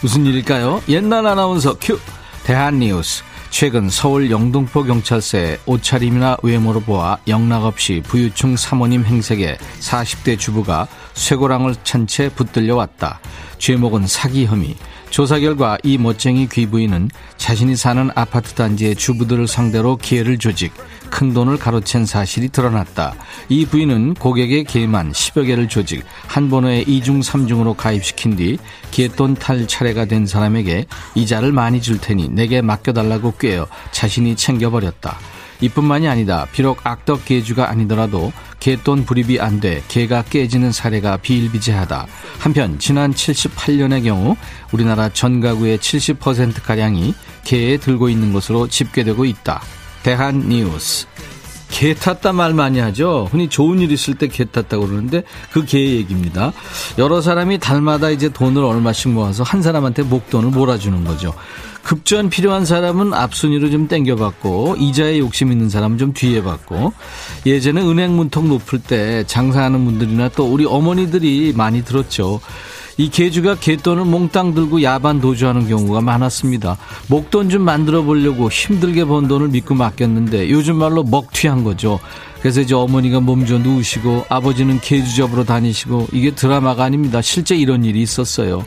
무슨 0.00 0.26
일일까요? 0.26 0.82
옛날 0.88 1.26
아나운서 1.26 1.76
큐. 1.80 1.98
대한뉴스. 2.44 3.22
최근 3.50 3.88
서울 3.88 4.30
영등포 4.30 4.84
경찰서에 4.84 5.58
옷차림이나 5.66 6.36
외모로 6.42 6.80
보아 6.80 7.18
영락없이 7.26 8.02
부유층 8.04 8.56
사모님 8.56 9.04
행색에 9.04 9.56
40대 9.80 10.38
주부가 10.38 10.86
쇠고랑을 11.14 11.74
찬 11.82 12.06
채 12.06 12.28
붙들려 12.28 12.76
왔다. 12.76 13.18
죄목은 13.58 14.06
사기 14.06 14.46
혐의. 14.46 14.76
조사 15.10 15.38
결과 15.38 15.78
이 15.82 15.98
멋쟁이 15.98 16.48
귀부인은 16.48 17.10
자신이 17.36 17.76
사는 17.76 18.10
아파트 18.14 18.52
단지의 18.54 18.96
주부들을 18.96 19.48
상대로 19.48 19.96
기회를 19.96 20.38
조직, 20.38 20.72
큰 21.10 21.32
돈을 21.32 21.58
가로챈 21.58 22.06
사실이 22.06 22.48
드러났다. 22.50 23.14
이 23.48 23.66
부인은 23.66 24.14
고객의 24.14 24.64
개만 24.64 25.12
10여 25.12 25.46
개를 25.46 25.68
조직, 25.68 26.04
한 26.26 26.50
번호에 26.50 26.84
2중, 26.84 27.22
3중으로 27.22 27.76
가입시킨 27.76 28.36
뒤 28.36 28.58
개돈 28.90 29.34
탈 29.34 29.66
차례가 29.66 30.04
된 30.04 30.26
사람에게 30.26 30.86
이자를 31.14 31.52
많이 31.52 31.80
줄 31.80 32.00
테니 32.00 32.28
내게 32.28 32.60
맡겨달라고 32.62 33.34
꾀어 33.38 33.66
자신이 33.92 34.36
챙겨버렸다. 34.36 35.18
이뿐만이 35.60 36.06
아니다. 36.06 36.46
비록 36.52 36.80
악덕 36.86 37.24
개주가 37.24 37.70
아니더라도 37.70 38.30
개돈 38.60 39.06
불입이 39.06 39.40
안 39.40 39.60
돼 39.60 39.82
개가 39.88 40.24
깨지는 40.24 40.70
사례가 40.70 41.16
비일비재하다. 41.18 42.06
한편 42.38 42.78
지난 42.78 43.14
78년의 43.14 44.04
경우 44.04 44.36
우리나라 44.72 45.08
전 45.08 45.40
가구의 45.40 45.78
70%가량이 45.78 47.14
개에 47.44 47.78
들고 47.78 48.10
있는 48.10 48.34
것으로 48.34 48.68
집계되고 48.68 49.24
있다. 49.24 49.62
대한 50.06 50.48
뉴스. 50.48 51.04
개 51.68 51.92
탔다 51.92 52.32
말 52.32 52.54
많이 52.54 52.78
하죠. 52.78 53.28
흔히 53.32 53.48
좋은 53.48 53.80
일 53.80 53.90
있을 53.90 54.14
때 54.14 54.28
개 54.28 54.44
탔다고 54.44 54.86
그러는데 54.86 55.24
그개 55.50 55.80
얘기입니다. 55.80 56.52
여러 56.96 57.20
사람이 57.20 57.58
달마다 57.58 58.10
이제 58.10 58.28
돈을 58.28 58.62
얼마씩 58.62 59.10
모아서 59.10 59.42
한 59.42 59.62
사람한테 59.62 60.04
목돈을 60.04 60.50
몰아주는 60.50 61.02
거죠. 61.02 61.34
급전 61.82 62.30
필요한 62.30 62.64
사람은 62.64 63.14
앞순위로 63.14 63.68
좀 63.70 63.88
땡겨받고 63.88 64.76
이자에 64.78 65.18
욕심 65.18 65.50
있는 65.50 65.68
사람은 65.68 65.98
좀 65.98 66.12
뒤에 66.12 66.40
받고 66.44 66.92
예전에 67.44 67.82
은행 67.82 68.14
문턱 68.14 68.46
높을 68.46 68.78
때 68.78 69.24
장사하는 69.26 69.84
분들이나 69.84 70.28
또 70.36 70.46
우리 70.46 70.64
어머니들이 70.66 71.52
많이 71.56 71.84
들었죠. 71.84 72.40
이 72.98 73.10
개주가 73.10 73.56
개돈을 73.56 74.04
몽땅 74.06 74.54
들고 74.54 74.82
야반 74.82 75.20
도주하는 75.20 75.68
경우가 75.68 76.00
많았습니다. 76.00 76.78
목돈 77.08 77.50
좀 77.50 77.62
만들어 77.62 78.02
보려고 78.02 78.50
힘들게 78.50 79.04
번 79.04 79.28
돈을 79.28 79.48
믿고 79.48 79.74
맡겼는데 79.74 80.50
요즘 80.50 80.76
말로 80.76 81.02
먹튀한 81.02 81.62
거죠. 81.62 82.00
그래서 82.40 82.60
이제 82.60 82.74
어머니가 82.74 83.20
몸져 83.20 83.58
누우시고 83.58 84.26
아버지는 84.28 84.80
개주 84.80 85.14
잡으러 85.16 85.44
다니시고 85.44 86.08
이게 86.12 86.30
드라마가 86.30 86.84
아닙니다. 86.84 87.20
실제 87.20 87.56
이런 87.56 87.84
일이 87.84 88.00
있었어요. 88.00 88.64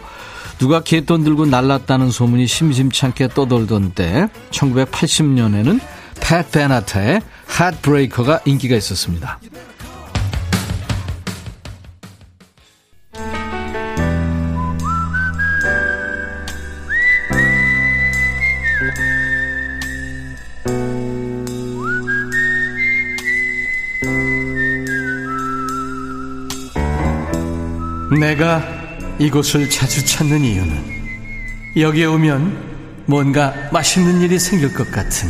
누가 0.59 0.81
개돈 0.81 1.23
들고 1.23 1.45
날랐다는 1.45 2.11
소문이 2.11 2.45
심심찮게 2.45 3.29
떠돌던 3.29 3.93
때 3.95 4.27
1980년에는 4.51 5.79
팻 6.19 6.51
베나타의 6.51 7.21
핫브레이커가 7.47 8.41
인기가 8.45 8.75
있었습니다. 8.75 9.39
내가 28.19 28.61
이곳을 29.17 29.69
자주 29.69 30.05
찾는 30.05 30.43
이유는 30.43 30.99
여기에 31.77 32.05
오면 32.05 33.05
뭔가 33.05 33.53
맛있는 33.71 34.21
일이 34.21 34.37
생길 34.37 34.73
것 34.73 34.91
같은 34.91 35.29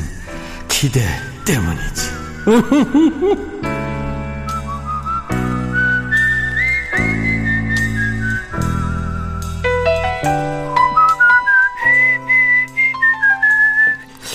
기대 0.67 1.01
때문이지. 1.45 2.09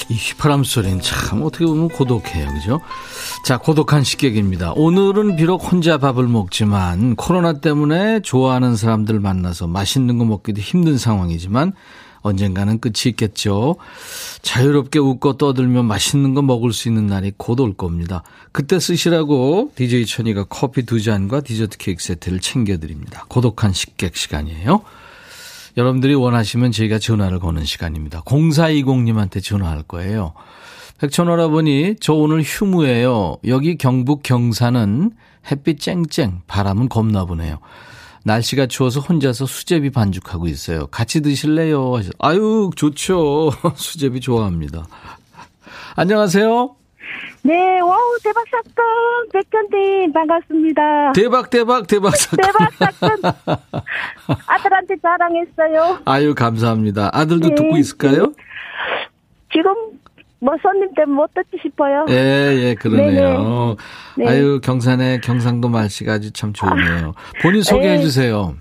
이 0.09 0.15
휘파람 0.17 0.63
소리는 0.63 1.01
참 1.01 1.43
어떻게 1.43 1.67
보면 1.67 1.89
고독해요. 1.89 2.53
그죠? 2.55 2.81
자, 3.45 3.59
고독한 3.59 4.05
식객입니다. 4.05 4.73
오늘은 4.73 5.37
비록 5.37 5.71
혼자 5.71 5.99
밥을 5.99 6.27
먹지만 6.27 7.15
코로나 7.15 7.61
때문에 7.61 8.21
좋아하는 8.21 8.75
사람들 8.75 9.21
만나서 9.21 9.67
맛있는 9.67 10.17
거 10.17 10.25
먹기도 10.25 10.63
힘든 10.63 10.97
상황이지만 10.97 11.75
언젠가는 12.23 12.81
끝이 12.81 13.11
있겠죠. 13.11 13.77
자유롭게 14.41 14.99
웃고 14.99 15.37
떠들며 15.37 15.83
맛있는 15.83 16.33
거 16.33 16.41
먹을 16.41 16.73
수 16.73 16.89
있는 16.89 17.07
날이 17.07 17.33
곧 17.37 17.61
올 17.61 17.75
겁니다. 17.75 18.23
그때 18.51 18.81
쓰시라고 18.81 19.73
DJ 19.75 20.07
천이가 20.07 20.45
커피 20.45 20.87
두 20.87 21.03
잔과 21.03 21.43
디저트 21.43 21.77
케이크 21.77 22.03
세트를 22.03 22.41
챙겨드립니다. 22.41 23.27
고독한 23.29 23.75
식객 23.75 24.17
시간이에요. 24.17 24.81
여러분들이 25.77 26.15
원하시면 26.15 26.73
저희가 26.73 26.99
전화를 26.99 27.41
거는 27.41 27.67
시간입니다. 27.67 28.23
0420님한테 28.23 29.43
전화할 29.43 29.83
거예요. 29.83 30.33
백천오라버니, 31.05 31.97
저 32.01 32.15
오늘 32.15 32.41
휴무예요. 32.41 33.37
여기 33.47 33.77
경북 33.77 34.23
경산은 34.23 35.11
햇빛 35.51 35.79
쨍쨍, 35.79 36.41
바람은 36.47 36.89
겁나 36.89 37.27
보네요. 37.27 37.59
날씨가 38.25 38.67
추워서 38.67 39.01
혼자서 39.01 39.45
수제비 39.45 39.91
반죽하고 39.91 40.47
있어요. 40.47 40.87
같이 40.87 41.21
드실래요? 41.21 41.97
아유, 42.21 42.71
좋죠. 42.75 43.51
수제비 43.77 44.21
좋아합니다. 44.21 44.87
안녕하세요. 45.97 46.75
네, 47.43 47.81
wow, 47.81 48.01
대박 48.23 48.43
사건, 48.51 49.29
백현님, 49.31 50.11
반갑습니다. 50.11 51.13
대박, 51.13 51.51
대박, 51.51 51.87
대박 51.87 52.17
사건. 52.17 52.47
대박 52.47 52.95
사건. 52.95 53.33
아들한테 54.47 54.95
자랑했어요. 55.03 55.99
아유, 56.07 56.35
감사합니다. 56.35 57.11
아들도 57.13 57.51
네. 57.51 57.55
듣고 57.57 57.77
있을까요? 57.77 58.33
지금, 59.53 59.75
뭐, 60.45 60.55
손님 60.61 60.93
때문에 60.95 61.17
못 61.17 61.31
듣지 61.33 61.57
싶어요. 61.63 62.05
예, 62.11 62.15
예, 62.15 62.75
그러네요. 62.75 63.77
네. 64.19 64.29
아유, 64.29 64.61
경산의 64.63 65.23
경상도 65.23 65.71
말씨가 65.71 66.15
아주 66.15 66.33
참 66.33 66.53
좋네요. 66.53 67.15
본인 67.41 67.63
소개해 67.63 67.97
네. 67.97 68.03
주세요. 68.03 68.55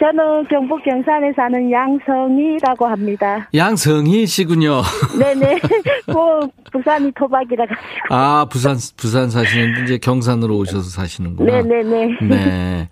저는 0.00 0.48
경북 0.48 0.82
경산에 0.82 1.32
사는 1.36 1.70
양성이라고 1.70 2.86
합니다. 2.86 3.48
양성희 3.54 4.26
씨군요. 4.26 4.82
네네. 5.16 5.60
뭐, 6.12 6.40
부산이 6.72 7.12
토박이라 7.12 7.64
가지고. 7.64 7.80
아, 8.10 8.46
부산, 8.50 8.76
부산 8.96 9.30
사시는데 9.30 9.84
이제 9.84 9.98
경산으로 9.98 10.56
오셔서 10.56 10.90
사시는구나. 10.90 11.62
네네네. 11.62 12.18
네. 12.28 12.88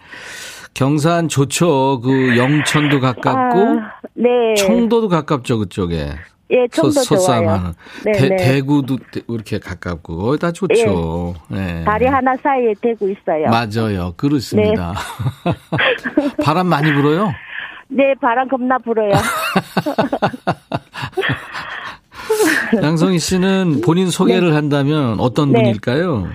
경산 0.74 1.28
좋죠. 1.28 2.00
그 2.02 2.36
영천도 2.36 3.00
가깝고 3.00 3.58
아, 3.60 3.92
네. 4.14 4.54
청도도 4.54 5.08
가깝죠 5.08 5.58
그쪽에. 5.58 6.12
예, 6.52 6.68
청도 6.68 6.90
소- 7.00 7.16
좋아요. 7.16 7.72
네, 8.04 8.12
대, 8.12 8.28
네. 8.28 8.36
대구도 8.36 8.98
대- 9.10 9.22
이렇게 9.28 9.58
가깝고 9.58 10.36
다 10.36 10.52
좋죠. 10.52 11.34
네. 11.48 11.82
다리 11.84 12.06
하나 12.06 12.34
사이에 12.42 12.74
대고 12.80 13.08
있어요. 13.08 13.48
맞아요. 13.48 14.12
그렇습니다. 14.16 14.92
바람 16.44 16.66
많이 16.66 16.92
불어요? 16.92 17.32
네, 17.88 18.14
바람 18.20 18.48
겁나 18.48 18.76
불어요. 18.78 19.12
양성희 22.82 23.18
씨는 23.18 23.80
본인 23.82 24.10
소개를 24.10 24.54
한다면 24.54 25.18
어떤 25.20 25.52
네. 25.52 25.60
분일까요? 25.62 26.28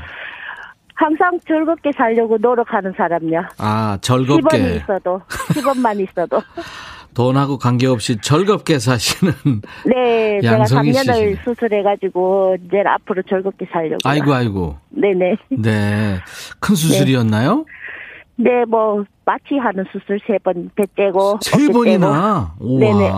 항상 0.96 1.40
즐겁게 1.48 1.92
살려고 1.96 2.38
노력하는 2.40 2.92
사람요. 2.98 3.44
아, 3.60 3.98
10원이 4.02 4.50
즐겁게. 4.50 4.76
있어도, 4.78 5.22
10원만 5.54 6.00
있어도. 6.02 6.42
돈하고 7.18 7.58
관계없이 7.58 8.18
즐겁게 8.22 8.78
사시는. 8.78 9.34
네, 9.88 10.40
제가 10.40 10.60
양성희 10.60 10.92
3년을 10.92 11.14
씨시네. 11.16 11.36
수술해가지고, 11.44 12.58
이제 12.64 12.84
앞으로 12.86 13.24
즐겁게 13.24 13.66
살려고. 13.72 13.98
아이고, 14.04 14.34
아이고. 14.36 14.78
네네. 14.90 15.36
네. 15.50 16.18
큰 16.60 16.76
수술이었나요? 16.76 17.66
네, 18.36 18.66
뭐, 18.68 19.04
마취하는 19.26 19.86
수술 19.92 20.20
세 20.28 20.38
번, 20.38 20.70
배 20.76 20.84
떼고. 20.96 21.40
세 21.42 21.68
번이나? 21.70 22.54
네네. 22.62 23.12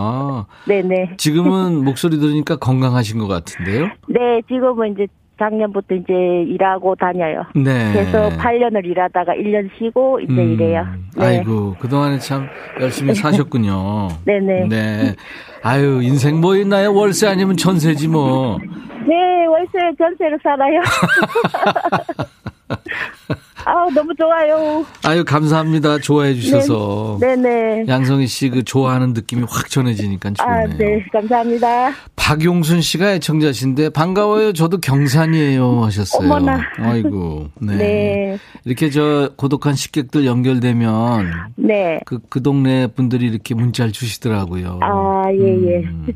네네. 0.66 1.16
지금은 1.18 1.84
목소리 1.84 2.18
들으니까 2.18 2.56
건강하신 2.56 3.18
것 3.18 3.28
같은데요? 3.28 3.84
네, 4.08 4.40
지금은 4.48 4.94
이제 4.94 5.06
작년부터 5.40 5.94
이제 5.94 6.12
일하고 6.46 6.94
다녀요. 6.94 7.42
네. 7.54 7.92
그래서 7.92 8.28
8년을 8.36 8.84
일하다가 8.84 9.32
1년 9.32 9.68
쉬고 9.78 10.20
이제 10.20 10.32
음, 10.32 10.52
일해요. 10.52 10.86
네. 11.16 11.24
아이고, 11.24 11.74
그동안에 11.80 12.18
참 12.18 12.46
열심히 12.80 13.14
사셨군요. 13.14 14.08
네네. 14.26 14.68
네. 14.70 15.14
아유, 15.62 16.00
인생 16.02 16.40
뭐 16.40 16.56
있나요? 16.56 16.94
월세 16.94 17.26
아니면 17.26 17.56
전세지 17.56 18.08
뭐. 18.08 18.58
네, 19.06 19.46
월세 19.46 19.78
전세로 19.98 20.38
살아요. 20.42 20.80
아 23.64 23.86
너무 23.94 24.14
좋아요. 24.14 24.84
아유, 25.04 25.24
감사합니다. 25.24 25.98
좋아해 25.98 26.34
주셔서. 26.34 27.18
네 27.20 27.36
네. 27.36 27.84
양성희 27.88 28.26
씨 28.26 28.50
그 28.50 28.64
좋아하는 28.64 29.12
느낌이 29.12 29.44
확 29.48 29.70
전해지니까 29.70 30.30
아, 30.38 30.66
좋네요. 30.66 30.78
네, 30.78 31.04
감사합니다. 31.12 31.92
박용순 32.16 32.80
씨가 32.80 33.12
애청자신데 33.14 33.90
반가워요. 33.90 34.52
저도 34.52 34.78
경산이에요 34.80 35.84
하셨어요. 35.84 36.26
어머나. 36.26 36.60
아이고. 36.78 37.48
네. 37.60 37.76
네. 37.76 38.38
이렇게 38.64 38.90
저 38.90 39.30
고독한 39.36 39.74
식객들 39.74 40.26
연결되면 40.26 41.30
네. 41.56 42.00
그, 42.06 42.18
그 42.28 42.42
동네 42.42 42.86
분들이 42.88 43.26
이렇게 43.26 43.54
문자를 43.54 43.92
주시더라고요. 43.92 44.80
아, 44.82 45.24
예, 45.32 45.38
예. 45.38 45.76
음. 45.84 46.06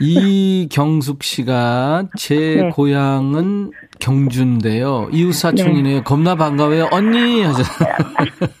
이경숙 0.00 1.22
씨가 1.22 2.04
제 2.16 2.36
네. 2.62 2.68
고향은 2.70 3.72
경주인데요. 4.00 5.08
이웃 5.12 5.32
사촌이네요. 5.32 6.02
겁나 6.02 6.34
반가워요. 6.34 6.88
언니 6.90 7.42
하셨어요. 7.42 7.94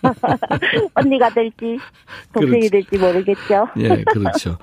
언니가 0.94 1.28
될지, 1.30 1.78
동생이 2.32 2.68
그렇지. 2.68 2.70
될지 2.70 2.98
모르겠죠. 2.98 3.66
예, 3.78 4.04
그렇죠. 4.04 4.58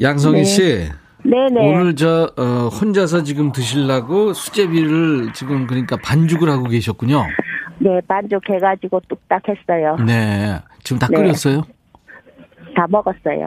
양성희 0.00 0.38
네. 0.38 0.44
씨. 0.44 0.88
네네. 1.24 1.60
오늘 1.60 1.96
저 1.96 2.32
어, 2.36 2.68
혼자서 2.68 3.22
지금 3.24 3.50
드시려고 3.52 4.32
수제비를 4.32 5.32
지금 5.32 5.66
그러니까 5.66 5.96
반죽을 5.96 6.48
하고 6.48 6.64
계셨군요. 6.68 7.24
네, 7.78 8.00
만족해가지고 8.06 9.02
뚝딱 9.08 9.42
했어요. 9.48 9.96
네. 10.06 10.60
지금 10.82 10.98
다 10.98 11.08
네. 11.10 11.16
끓였어요? 11.16 11.62
다 12.74 12.86
먹었어요. 12.88 13.46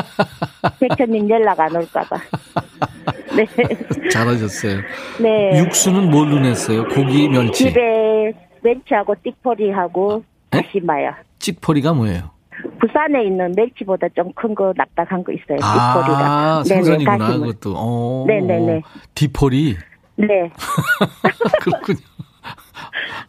백천님 0.80 1.28
연락 1.28 1.60
안 1.60 1.76
올까봐. 1.76 2.16
네. 3.36 3.46
잘하셨어요. 4.10 4.80
네. 5.20 5.58
육수는 5.58 6.10
뭘로 6.10 6.38
냈어요? 6.40 6.84
고기, 6.88 7.28
멸치. 7.28 7.64
집에 7.68 8.32
멸치하고 8.62 9.14
띠포리하고 9.22 10.22
네? 10.50 10.62
다시마요. 10.62 11.12
찍포리가 11.38 11.92
뭐예요? 11.94 12.30
부산에 12.80 13.24
있는 13.26 13.52
멸치보다 13.56 14.06
좀 14.16 14.32
큰 14.34 14.54
거 14.54 14.72
납작한 14.76 15.22
거 15.24 15.32
있어요. 15.32 15.58
아, 15.62 15.94
띠포리가. 16.02 16.64
생선이구나, 16.64 17.18
다시마. 17.18 17.46
그것도. 17.46 17.74
어. 17.76 18.24
네네네. 18.26 18.82
디포리. 19.14 19.76
네. 20.16 20.26
그렇군요. 21.60 21.98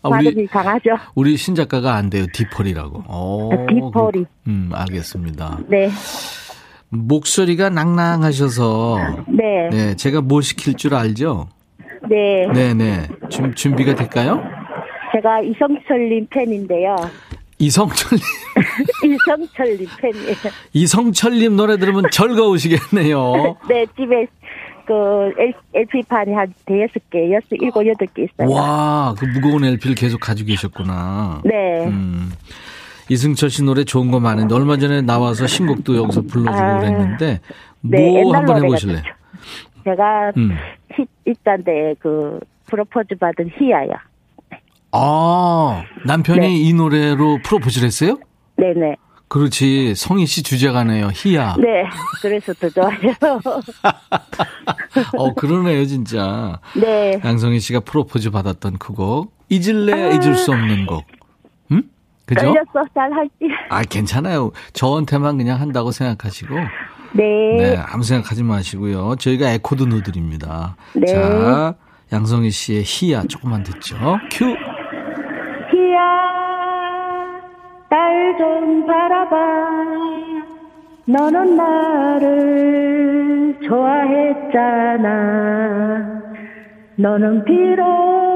아, 0.04 0.10
우리, 0.10 0.46
강하죠. 0.48 0.91
우리 1.15 1.36
신작가가 1.38 1.96
안 1.96 2.10
돼요. 2.10 2.26
디포리라고. 2.32 3.04
어, 3.08 3.50
아, 3.52 3.65
디포리. 3.74 4.24
그- 4.24 4.50
음, 4.50 4.70
알겠습니다. 4.74 5.60
네. 5.68 5.89
목소리가 6.89 7.69
낭낭하셔서. 7.69 9.26
네. 9.28 9.69
네, 9.71 9.95
제가 9.95 10.21
뭐 10.21 10.41
시킬 10.41 10.76
줄 10.76 10.95
알죠? 10.95 11.48
네. 12.10 12.45
네 12.54 12.74
네. 12.74 13.08
준, 13.30 13.54
준비가 13.56 13.95
될까요? 13.95 14.41
제가 15.13 15.41
이성철님 15.41 16.28
팬인데요. 16.30 16.95
이성철님, 17.58 18.24
이성철님 19.06 19.88
팬이에요. 20.02 20.36
이성철님 20.74 21.56
노래 21.56 21.78
들으면 21.78 22.04
즐거우시겠네요. 22.12 23.56
네, 23.69 23.86
집에 23.95 24.28
그 24.86 25.32
LP판이 25.74 26.34
한 26.34 26.54
대여섯 26.65 27.10
개, 27.10 27.32
여섯, 27.32 27.45
일곱, 27.52 27.88
여덟 27.88 28.08
개 28.13 28.24
있어요. 28.24 28.54
와, 28.54 29.15
그 29.17 29.26
무거운 29.26 29.63
LP를 29.63 29.95
계속 29.95 30.19
가지고 30.19 30.48
계셨구나. 30.50 31.41
네. 31.45 31.86
음. 31.88 32.32
이승철 33.10 33.50
씨 33.50 33.63
노래 33.63 33.84
좋은 33.84 34.12
거 34.12 34.20
많은데 34.20 34.56
얼마 34.56 34.78
전에 34.78 35.02
나와서 35.02 35.48
신곡도 35.48 35.96
여기서 35.96 36.22
불러주고 36.24 36.58
아, 36.58 36.80
그랬는데 36.80 37.39
네, 37.82 37.98
뭐 37.98 38.20
옛날 38.20 38.39
한번 38.39 38.63
해보실래요? 38.63 38.98
좋죠. 38.98 39.10
제가 39.84 40.32
음. 40.38 40.58
히, 40.94 41.06
일단데 41.26 41.96
그 42.00 42.39
프로포즈 42.68 43.15
받은 43.20 43.52
희야요. 43.58 43.91
아 44.91 45.84
남편이 46.06 46.39
네. 46.39 46.50
이 46.50 46.74
노래로 46.74 47.39
프로포즈를 47.44 47.86
했어요? 47.86 48.18
네네. 48.58 48.96
그렇지 49.28 49.96
성희 49.96 50.26
씨 50.26 50.44
주제가네요 50.44 51.10
희야. 51.13 51.56
네. 51.60 51.86
그래서 52.22 52.54
더 52.54 52.70
좋아요. 52.70 52.98
어 55.18 55.34
그러네요 55.34 55.86
진짜. 55.86 56.60
네. 56.76 57.20
양성희 57.24 57.60
씨가 57.60 57.82
프로포즈 57.82 58.32
받았던 58.32 58.78
그곡 58.78 59.34
잊을래야 59.50 60.08
아. 60.08 60.10
잊을 60.12 60.36
수 60.36 60.52
없는 60.52 60.86
곡. 60.86 61.04
음? 62.26 62.28
그죠? 62.28 62.42
떨렸어, 62.42 62.84
잘 62.94 63.12
할지. 63.14 63.32
아 63.70 63.82
괜찮아요. 63.84 64.52
저한테만 64.74 65.38
그냥 65.38 65.60
한다고 65.62 65.92
생각하시고 65.92 66.54
네. 67.14 67.24
네, 67.58 67.78
아무 67.78 68.04
생각하지 68.04 68.44
마시고요. 68.44 69.16
저희가 69.18 69.50
에코도 69.52 69.84
넣어드립니다. 69.84 70.76
네. 70.94 71.06
자, 71.08 71.74
양성희 72.12 72.52
씨의 72.52 72.84
희야 72.86 73.24
조금만 73.30 73.64
듣죠. 73.64 73.96
큐. 74.32 74.46
희야, 75.72 76.00
날좀 77.90 78.86
바라봐. 78.86 79.36
너는 81.08 81.56
나를 81.56 83.56
좋아했잖아. 84.76 86.22
너는 86.98 87.46
비록 87.46 88.35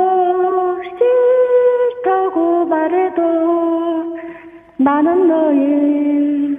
나는 4.90 5.28
너의 5.28 6.58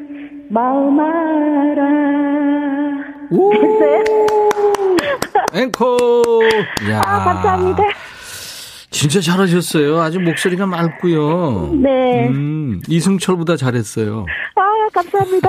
마음 0.50 1.00
알아. 1.00 1.82
오! 3.32 3.50
됐어요? 3.52 4.04
앵콜. 5.52 5.98
야. 6.90 7.00
아, 7.04 7.24
감사합니다. 7.24 7.82
진짜 8.92 9.20
잘하셨어요. 9.20 9.98
아주 10.00 10.20
목소리가 10.20 10.66
맑고요. 10.66 11.72
네. 11.82 12.28
음, 12.28 12.80
이승철보다 12.86 13.56
잘했어요. 13.56 14.26
아, 14.54 14.62
감사합니다. 14.92 15.48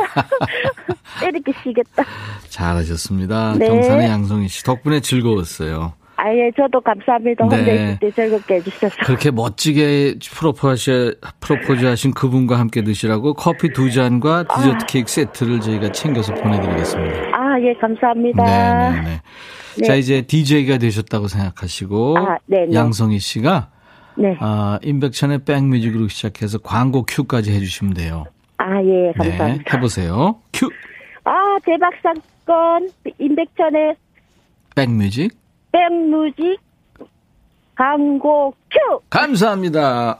때리기 1.22 1.54
시겠다. 1.64 2.04
잘하셨습니다. 2.50 3.58
네. 3.60 3.68
경산의 3.68 4.10
양성희 4.10 4.48
씨 4.48 4.64
덕분에 4.64 5.02
즐거웠어요. 5.02 5.94
아, 6.24 6.32
예, 6.36 6.52
저도 6.56 6.80
감사합니다. 6.82 7.46
혼자 7.46 7.58
네. 7.58 7.74
있을 7.74 8.00
때 8.00 8.12
즐겁게 8.12 8.56
해주셔서. 8.56 8.96
그렇게 9.06 9.32
멋지게 9.32 10.20
프로포즈, 10.32 11.20
프로포즈 11.40 11.84
하신 11.84 12.14
그분과 12.14 12.60
함께 12.60 12.84
드시라고 12.84 13.34
커피 13.34 13.74
두 13.74 13.90
잔과 13.90 14.44
디저트 14.44 14.86
케이크 14.88 15.10
세트를 15.10 15.62
저희가 15.62 15.92
챙겨서 15.92 16.36
보내드리겠습니다. 16.36 17.18
아, 17.34 17.60
예, 17.62 17.74
감사합니다. 17.74 18.44
네네네. 18.44 19.22
네. 19.78 19.84
자, 19.84 19.96
이제 19.96 20.22
DJ가 20.22 20.78
되셨다고 20.78 21.28
생각하시고, 21.28 22.18
아. 22.20 22.38
양성희 22.72 23.18
씨가, 23.18 23.72
네. 24.16 24.38
아, 24.40 24.78
임백천의 24.84 25.40
백뮤직으로 25.44 26.08
시작해서 26.08 26.60
광고 26.60 27.04
큐까지 27.04 27.52
해주시면 27.52 27.96
돼요. 27.96 28.26
아, 28.58 28.80
예, 28.84 29.08
네, 29.08 29.14
감사합니다. 29.18 29.76
해보세요. 29.76 30.36
큐! 30.54 30.70
아, 31.24 31.58
대박 31.66 31.92
사건, 32.04 32.90
임백천의 33.18 33.96
back 34.76 35.02
music. 35.02 35.41
back 35.72 36.11
music 36.11 36.60
광고 37.76 38.54
큐! 38.70 39.00
감사합니다. 39.10 40.20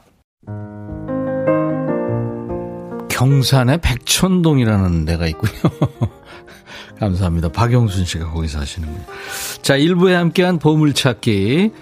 경산의 3.08 3.78
백천동이라는 3.82 5.04
데가 5.04 5.26
있군요. 5.26 5.52
감사합니다. 6.98 7.50
박영순 7.50 8.04
씨가 8.04 8.30
거기서 8.30 8.60
하시는군요. 8.60 9.04
자, 9.62 9.76
1부에 9.76 10.12
함께한 10.12 10.58
보물찾기. 10.58 11.72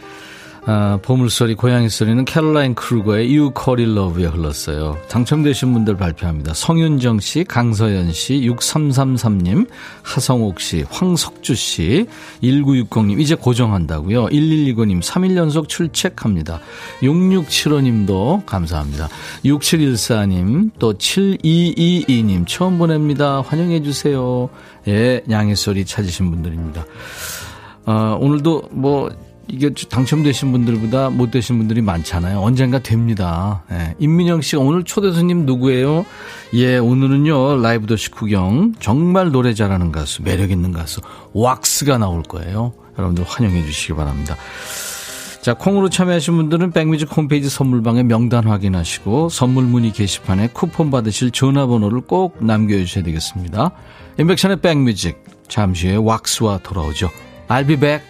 아, 0.67 0.99
보물소리, 1.03 1.55
고양이 1.55 1.89
소리는 1.89 2.25
캐롤라인 2.25 2.75
크루거의 2.75 3.35
You 3.35 3.53
Call 3.59 3.81
It 3.81 3.93
Love에 3.93 4.27
흘렀어요. 4.27 4.99
당첨되신 5.09 5.73
분들 5.73 5.97
발표합니다. 5.97 6.53
성윤정 6.53 7.21
씨, 7.21 7.45
강서연 7.45 8.13
씨, 8.13 8.35
6333님, 8.43 9.67
하성옥 10.03 10.61
씨, 10.61 10.85
황석주 10.91 11.55
씨, 11.55 12.07
1960님, 12.43 13.21
이제 13.21 13.35
고정한다고요. 13.35 14.27
1129님, 14.27 15.03
3일 15.03 15.37
연속 15.37 15.69
출첵합니다. 15.69 16.61
6675님도 17.01 18.45
감사합니다. 18.45 19.09
6714님, 19.45 20.73
또 20.79 20.93
7222님, 20.93 22.47
처음 22.47 22.79
보냅니다. 22.79 23.41
환영해주세요. 23.41 24.51
예, 24.89 25.23
양의 25.31 25.57
소리 25.57 25.87
찾으신 25.87 26.31
분들입니다. 26.31 26.85
어, 27.87 28.19
오늘도 28.21 28.69
뭐, 28.73 29.11
이게 29.53 29.71
당첨되신 29.71 30.53
분들보다 30.53 31.11
못 31.11 31.31
되신 31.31 31.59
분들이 31.59 31.83
많잖아요. 31.83 32.41
언젠가 32.41 32.79
됩니다. 32.79 33.65
예. 33.73 33.95
임민영 33.99 34.41
씨가 34.41 34.63
오늘 34.63 34.85
초대 34.85 35.13
손님 35.13 35.45
누구예요? 35.45 36.07
예, 36.55 36.79
오늘은요, 36.79 37.61
라이브 37.61 37.87
더시 37.87 38.11
구경. 38.11 38.75
정말 38.79 39.31
노래 39.31 39.53
잘하는 39.55 39.93
가수, 39.93 40.23
매력 40.23 40.51
있는 40.51 40.73
가수, 40.73 41.01
왁스가 41.33 41.99
나올 41.99 42.23
거예요. 42.23 42.73
여러분들 42.99 43.25
환영해 43.27 43.65
주시기 43.65 43.95
바랍니다. 43.95 44.37
자, 45.41 45.55
콩으로 45.55 45.89
참여하신 45.89 46.37
분들은 46.37 46.73
백뮤직 46.73 47.17
홈페이지 47.17 47.49
선물방에 47.49 48.03
명단 48.03 48.47
확인하시고 48.47 49.31
선물 49.31 49.65
문의 49.65 49.91
게시판에 49.91 50.51
쿠폰 50.53 50.91
받으실 50.91 51.31
전화번호를 51.31 52.03
꼭 52.03 52.45
남겨주셔야 52.45 53.03
되겠습니다. 53.05 53.71
인백션의 54.19 54.61
백뮤직 54.61 55.25
잠시 55.49 55.89
후에 55.89 55.97
왁스와 55.97 56.59
돌아오죠. 56.59 57.09
I'll 57.49 57.67
be 57.67 57.77
back. 57.77 58.10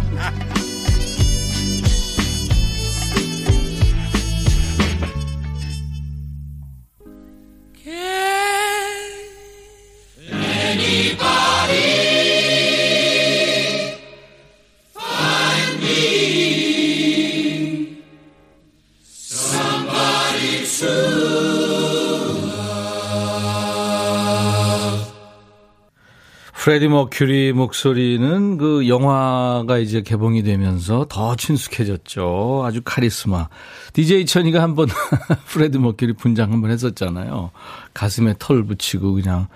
프레디 26.61 26.87
머큐리 26.87 27.53
목소리는 27.53 28.57
그 28.59 28.87
영화가 28.87 29.79
이제 29.79 30.03
개봉이 30.03 30.43
되면서 30.43 31.07
더 31.09 31.35
친숙해졌죠. 31.35 32.61
아주 32.63 32.83
카리스마. 32.85 33.49
DJ 33.93 34.27
천이가 34.27 34.61
한번 34.61 34.87
프레디 35.49 35.79
머큐리 35.79 36.13
분장 36.13 36.51
한번 36.51 36.69
했었잖아요. 36.69 37.49
가슴에 37.95 38.35
털 38.37 38.63
붙이고 38.63 39.13
그냥 39.13 39.47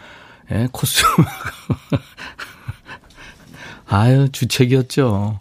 예, 0.52 0.68
코스튬. 0.72 1.06
아유, 3.86 4.28
주책이었죠. 4.32 5.39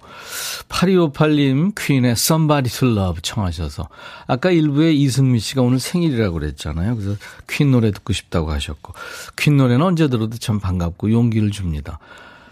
8258님, 0.69 1.75
퀸의 1.77 2.13
Somebody 2.13 2.71
to 2.71 2.89
Love 2.89 3.21
청하셔서. 3.23 3.89
아까 4.27 4.51
일부에 4.51 4.93
이승미 4.93 5.39
씨가 5.39 5.63
오늘 5.63 5.79
생일이라고 5.79 6.39
그랬잖아요. 6.39 6.97
그래서 6.97 7.17
퀸 7.49 7.71
노래 7.71 7.91
듣고 7.91 8.13
싶다고 8.13 8.51
하셨고. 8.51 8.95
퀸 9.37 9.57
노래는 9.57 9.85
언제 9.85 10.09
들어도 10.09 10.37
참 10.39 10.61
반갑고 10.61 11.11
용기를 11.11 11.51
줍니다. 11.51 11.99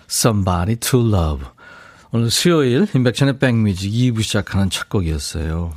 Somebody 0.08 0.76
to 0.76 1.00
Love. 1.00 1.46
오늘 2.12 2.30
수요일, 2.30 2.86
인백션의 2.94 3.38
백뮤직 3.38 3.90
2부 3.90 4.22
시작하는 4.22 4.68
첫 4.68 4.88
곡이었어요. 4.90 5.72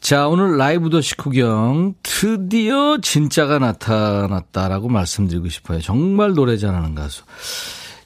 자, 0.00 0.28
오늘 0.28 0.56
라이브 0.56 0.90
도시 0.90 1.16
구경 1.16 1.94
드디어 2.02 2.98
진짜가 3.00 3.58
나타났다라고 3.58 4.88
말씀드리고 4.88 5.48
싶어요. 5.48 5.80
정말 5.80 6.32
노래 6.32 6.56
잘하는 6.56 6.94
가수. 6.94 7.22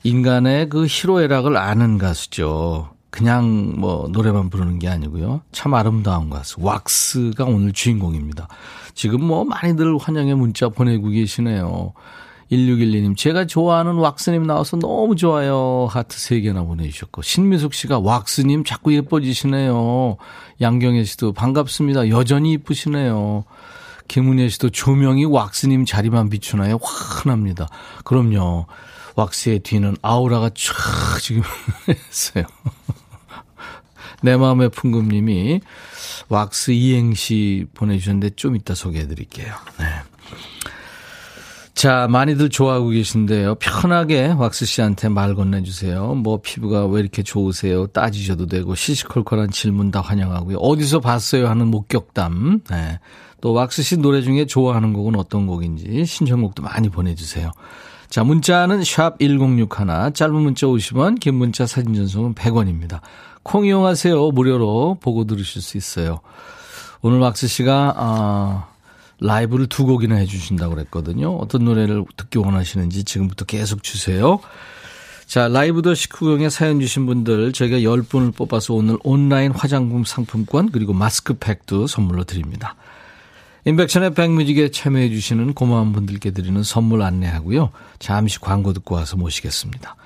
인간의 0.02 0.68
그 0.68 0.86
희로애락을 0.86 1.56
아는 1.56 1.98
가수죠. 1.98 2.90
그냥 3.10 3.74
뭐 3.76 4.08
노래만 4.10 4.50
부르는 4.50 4.78
게 4.78 4.88
아니고요. 4.88 5.42
참 5.52 5.74
아름다운 5.74 6.30
가수. 6.30 6.56
왁스가 6.60 7.44
오늘 7.44 7.72
주인공입니다. 7.72 8.48
지금 8.94 9.24
뭐 9.24 9.44
많이들 9.44 9.98
환영의 9.98 10.36
문자 10.36 10.68
보내고 10.68 11.08
계시네요. 11.08 11.92
1612님, 12.52 13.16
제가 13.16 13.46
좋아하는 13.46 13.94
왁스님 13.94 14.44
나와서 14.44 14.76
너무 14.76 15.14
좋아요. 15.14 15.86
하트 15.88 16.16
3개나 16.16 16.66
보내주셨고. 16.66 17.22
신미숙 17.22 17.74
씨가 17.74 18.00
왁스님 18.00 18.64
자꾸 18.64 18.92
예뻐지시네요. 18.92 20.16
양경혜 20.60 21.04
씨도 21.04 21.32
반갑습니다. 21.32 22.08
여전히 22.08 22.52
이쁘시네요. 22.52 23.44
김은혜 24.08 24.48
씨도 24.48 24.70
조명이 24.70 25.24
왁스님 25.26 25.84
자리만 25.84 26.28
비추나요? 26.30 26.78
환합니다. 26.82 27.68
그럼요. 28.04 28.66
왁스의 29.14 29.60
뒤는 29.60 29.96
아우라가 30.02 30.50
쫙 30.50 31.20
지금 31.20 31.42
했어요. 31.88 32.44
내 34.22 34.36
마음의 34.36 34.70
풍금님이 34.70 35.60
왁스 36.28 36.72
이행시 36.72 37.66
보내주셨는데 37.74 38.30
좀 38.36 38.56
이따 38.56 38.74
소개해 38.74 39.06
드릴게요. 39.06 39.54
네. 39.78 39.86
자, 41.74 42.08
많이들 42.10 42.50
좋아하고 42.50 42.90
계신데요. 42.90 43.54
편하게 43.54 44.26
왁스 44.36 44.66
씨한테 44.66 45.08
말 45.08 45.34
건네주세요. 45.34 46.14
뭐 46.14 46.40
피부가 46.42 46.84
왜 46.86 47.00
이렇게 47.00 47.22
좋으세요? 47.22 47.86
따지셔도 47.86 48.44
되고 48.46 48.74
시시콜콜한 48.74 49.50
질문 49.50 49.90
다 49.90 50.02
환영하고요. 50.02 50.58
어디서 50.58 51.00
봤어요? 51.00 51.48
하는 51.48 51.68
목격담. 51.68 52.60
네. 52.68 52.98
또 53.40 53.54
왁스 53.54 53.82
씨 53.82 53.96
노래 53.96 54.20
중에 54.20 54.44
좋아하는 54.44 54.92
곡은 54.92 55.16
어떤 55.16 55.46
곡인지 55.46 56.04
신청곡도 56.04 56.62
많이 56.62 56.90
보내주세요. 56.90 57.50
자, 58.10 58.24
문자는 58.24 58.84
샵 58.84 59.18
1061, 59.18 60.12
짧은 60.12 60.34
문자 60.34 60.66
50원, 60.66 61.18
긴 61.18 61.36
문자 61.36 61.64
사진 61.64 61.94
전송은 61.94 62.34
100원입니다. 62.34 63.00
콩 63.42 63.66
이용하세요. 63.66 64.30
무료로 64.30 64.98
보고 65.00 65.24
들으실 65.24 65.62
수 65.62 65.76
있어요. 65.76 66.20
오늘 67.02 67.18
왁스 67.18 67.48
씨가, 67.48 67.94
아, 67.96 68.66
라이브를 69.20 69.66
두 69.66 69.84
곡이나 69.84 70.16
해주신다고 70.16 70.74
그랬거든요. 70.74 71.36
어떤 71.36 71.64
노래를 71.64 72.04
듣기 72.16 72.38
원하시는지 72.38 73.04
지금부터 73.04 73.44
계속 73.44 73.82
주세요. 73.82 74.40
자, 75.26 75.46
라이브 75.46 75.82
더 75.82 75.94
식후경에 75.94 76.48
사연 76.48 76.80
주신 76.80 77.06
분들 77.06 77.52
저희가 77.52 77.78
10분을 77.78 78.34
뽑아서 78.34 78.74
오늘 78.74 78.96
온라인 79.04 79.52
화장품 79.52 80.04
상품권 80.04 80.72
그리고 80.72 80.92
마스크팩도 80.92 81.86
선물로 81.86 82.24
드립니다. 82.24 82.74
인백션의 83.64 84.14
백뮤직에 84.14 84.70
참여해 84.70 85.10
주시는 85.10 85.54
고마운 85.54 85.92
분들께 85.92 86.30
드리는 86.30 86.62
선물 86.62 87.02
안내하고요. 87.02 87.70
잠시 87.98 88.40
광고 88.40 88.72
듣고 88.72 88.94
와서 88.94 89.16
모시겠습니다. 89.16 89.96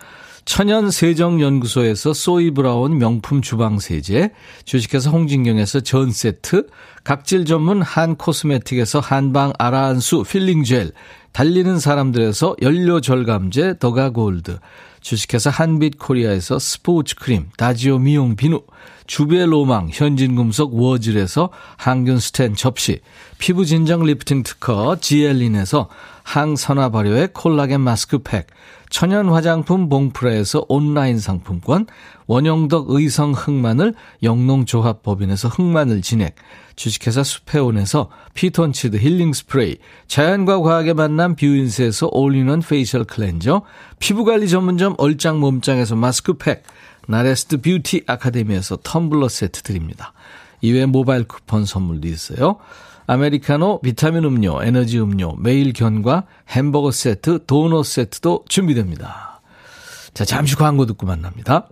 천연 0.45 0.91
세정연구소에서 0.91 2.13
소이 2.13 2.51
브라운 2.51 2.99
명품 2.99 3.41
주방 3.41 3.79
세제, 3.79 4.31
주식회사 4.65 5.11
홍진경에서 5.11 5.81
전 5.81 6.11
세트, 6.11 6.67
각질 7.03 7.47
전문 7.47 7.81
한 7.81 8.17
코스메틱에서 8.17 9.01
한방 9.01 9.53
아라한수 9.59 10.25
peeling 10.29 10.65
gel, 10.65 10.93
달리는 11.33 11.79
사람들에서 11.79 12.57
연료 12.63 13.01
절감제 13.01 13.79
더가 13.79 14.11
골드, 14.11 14.59
주식회사 15.01 15.51
한빛 15.51 15.99
코리아에서 15.99 16.59
스포츠 16.59 17.15
크림, 17.17 17.49
다지오 17.57 17.99
미용 17.99 18.37
비누, 18.37 18.63
주베 19.07 19.47
로망, 19.47 19.89
현진금속 19.93 20.75
워즐에서 20.75 21.51
항균 21.77 22.19
스텐 22.19 22.55
접시, 22.55 23.01
피부 23.39 23.65
진정 23.65 24.05
리프팅 24.05 24.43
특허 24.43 24.97
지엘린에서 25.01 25.89
항산화 26.25 26.89
발효의 26.89 27.29
콜라겐 27.35 27.83
마스크팩, 27.83 28.49
천연 28.91 29.29
화장품 29.29 29.89
봉프라에서 29.89 30.65
온라인 30.69 31.19
상품권, 31.19 31.87
원형덕 32.27 32.91
의성 32.91 33.33
흑마늘 33.33 33.95
영농조합법인에서 34.23 35.49
흑마늘 35.49 36.03
진액, 36.03 36.35
주식회사 36.77 37.23
수페온에서 37.23 38.09
피톤치드 38.33 38.97
힐링 38.97 39.33
스프레이, 39.33 39.77
자연과 40.09 40.61
과학의 40.61 40.95
만남 40.95 41.37
뷰인스에서 41.37 42.09
all-in-one 42.11 42.61
facial 42.61 43.05
cleanser, 43.05 43.63
피부관리 44.01 44.49
전문점 44.49 44.95
얼짱 44.99 45.39
몸짱에서 45.39 45.95
마스크팩, 45.95 46.65
나레스트 47.07 47.61
뷰티 47.61 48.05
아카데미에서 48.07 48.79
텀블러 48.79 49.29
세트 49.29 49.63
드립니다. 49.63 50.15
이외에 50.63 50.87
모바일 50.87 51.25
쿠폰 51.25 51.67
선물도 51.67 52.09
있어요. 52.09 52.57
아메리카노, 53.07 53.81
비타민 53.81 54.25
음료, 54.25 54.63
에너지 54.63 54.99
음료, 54.99 55.37
매일 55.37 55.73
견과, 55.73 56.25
햄버거 56.49 56.91
세트, 56.91 57.45
도넛 57.47 57.85
세트도 57.85 58.45
준비됩니다. 58.49 59.41
자, 60.15 60.25
잠시 60.25 60.57
광고 60.57 60.87
듣고 60.87 61.07
만납니다. 61.07 61.69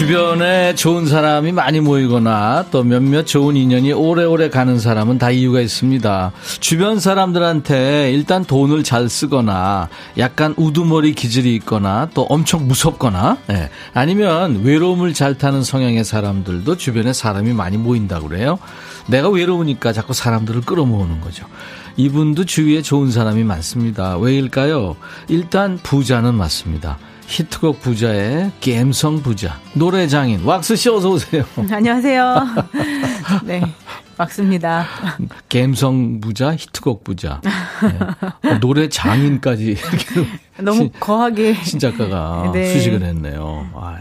주변에 0.00 0.74
좋은 0.76 1.04
사람이 1.04 1.52
많이 1.52 1.80
모이거나 1.80 2.68
또 2.70 2.82
몇몇 2.82 3.26
좋은 3.26 3.54
인연이 3.54 3.92
오래오래 3.92 4.48
가는 4.48 4.78
사람은 4.78 5.18
다 5.18 5.30
이유가 5.30 5.60
있습니다. 5.60 6.32
주변 6.58 6.98
사람들한테 6.98 8.10
일단 8.10 8.46
돈을 8.46 8.82
잘 8.82 9.10
쓰거나 9.10 9.90
약간 10.16 10.54
우두머리 10.56 11.12
기질이 11.12 11.54
있거나 11.56 12.08
또 12.14 12.22
엄청 12.22 12.66
무섭거나 12.66 13.36
네. 13.46 13.68
아니면 13.92 14.62
외로움을 14.64 15.12
잘 15.12 15.36
타는 15.36 15.62
성향의 15.62 16.02
사람들도 16.02 16.78
주변에 16.78 17.12
사람이 17.12 17.52
많이 17.52 17.76
모인다고 17.76 18.28
그래요. 18.28 18.58
내가 19.06 19.28
외로우니까 19.28 19.92
자꾸 19.92 20.14
사람들을 20.14 20.62
끌어모으는 20.62 21.20
거죠. 21.20 21.44
이분도 21.98 22.46
주위에 22.46 22.80
좋은 22.80 23.10
사람이 23.10 23.44
많습니다. 23.44 24.16
왜일까요? 24.16 24.96
일단 25.28 25.78
부자는 25.82 26.36
맞습니다. 26.36 26.96
히트곡 27.30 27.80
부자의 27.80 28.50
갬성 28.60 29.22
부자 29.22 29.60
노래 29.74 30.08
장인 30.08 30.42
왁스 30.44 30.74
씨 30.74 30.90
어서 30.90 31.10
오세요. 31.10 31.44
안녕하세요. 31.70 32.46
네. 33.46 33.62
왁스입니다. 34.18 34.84
갬성 35.48 36.20
부자, 36.20 36.54
히트곡 36.54 37.04
부자. 37.04 37.40
네. 38.42 38.50
어, 38.50 38.58
노래 38.58 38.88
장인까지 38.88 39.76
너무 40.60 40.78
신, 40.78 40.90
거하게 40.98 41.54
신작가가 41.54 42.50
네. 42.52 42.74
수식을 42.74 43.02
했네요. 43.02 43.70
아유. 43.76 43.98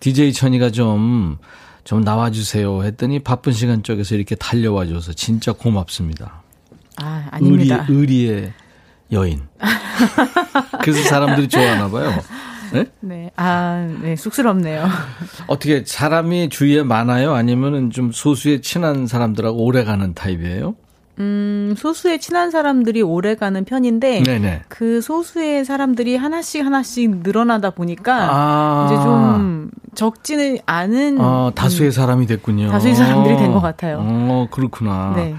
DJ 0.00 0.32
천이가 0.32 0.70
좀, 0.70 1.38
좀 1.84 2.00
나와주세요 2.02 2.82
했더니 2.82 3.20
바쁜 3.20 3.52
시간 3.52 3.84
쪽에서 3.84 4.16
이렇게 4.16 4.34
달려와줘서 4.34 5.12
진짜 5.12 5.52
고맙습니다. 5.52 6.42
아, 6.96 7.28
아닙니다. 7.30 7.86
의리, 7.88 8.00
의리의 8.00 8.52
여인. 9.12 9.40
그래서 10.82 11.02
사람들이 11.08 11.48
좋아하나 11.48 11.88
봐요. 11.90 12.12
네? 12.72 12.84
네. 13.00 13.30
아, 13.36 13.88
네. 14.00 14.14
쑥스럽네요. 14.16 14.86
어떻게 15.48 15.82
사람이 15.84 16.48
주위에 16.50 16.82
많아요? 16.84 17.34
아니면은 17.34 17.90
좀 17.90 18.12
소수의 18.12 18.62
친한 18.62 19.06
사람들하고 19.06 19.58
오래 19.64 19.82
가는 19.84 20.14
타입이에요? 20.14 20.76
음, 21.18 21.74
소수의 21.76 22.20
친한 22.20 22.50
사람들이 22.50 23.02
오래 23.02 23.34
가는 23.34 23.64
편인데 23.64 24.22
네네. 24.22 24.62
그 24.68 25.02
소수의 25.02 25.64
사람들이 25.66 26.16
하나씩 26.16 26.64
하나씩 26.64 27.18
늘어나다 27.22 27.70
보니까 27.70 28.28
아. 28.30 28.86
이제 28.86 29.02
좀 29.02 29.70
적지는 29.94 30.58
않은 30.64 31.18
아, 31.20 31.50
다수의 31.54 31.90
사람이 31.92 32.26
됐군요. 32.26 32.70
다수의 32.70 32.94
사람들이 32.94 33.36
된 33.36 33.52
것 33.52 33.60
같아요. 33.60 33.98
어, 34.00 34.46
그렇구나. 34.50 35.12
네. 35.16 35.34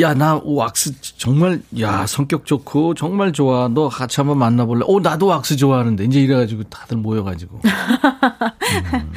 야, 0.00 0.14
나 0.14 0.40
왁스 0.42 0.94
정말, 1.18 1.60
야, 1.80 2.06
성격 2.06 2.46
좋고, 2.46 2.94
정말 2.94 3.32
좋아. 3.32 3.68
너 3.68 3.88
같이 3.88 4.20
한번 4.20 4.38
만나볼래? 4.38 4.84
오, 4.86 5.00
나도 5.00 5.26
왁스 5.26 5.56
좋아하는데. 5.56 6.04
이제 6.04 6.20
이래가지고 6.20 6.64
다들 6.64 6.96
모여가지고. 6.96 7.60
음. 7.64 9.12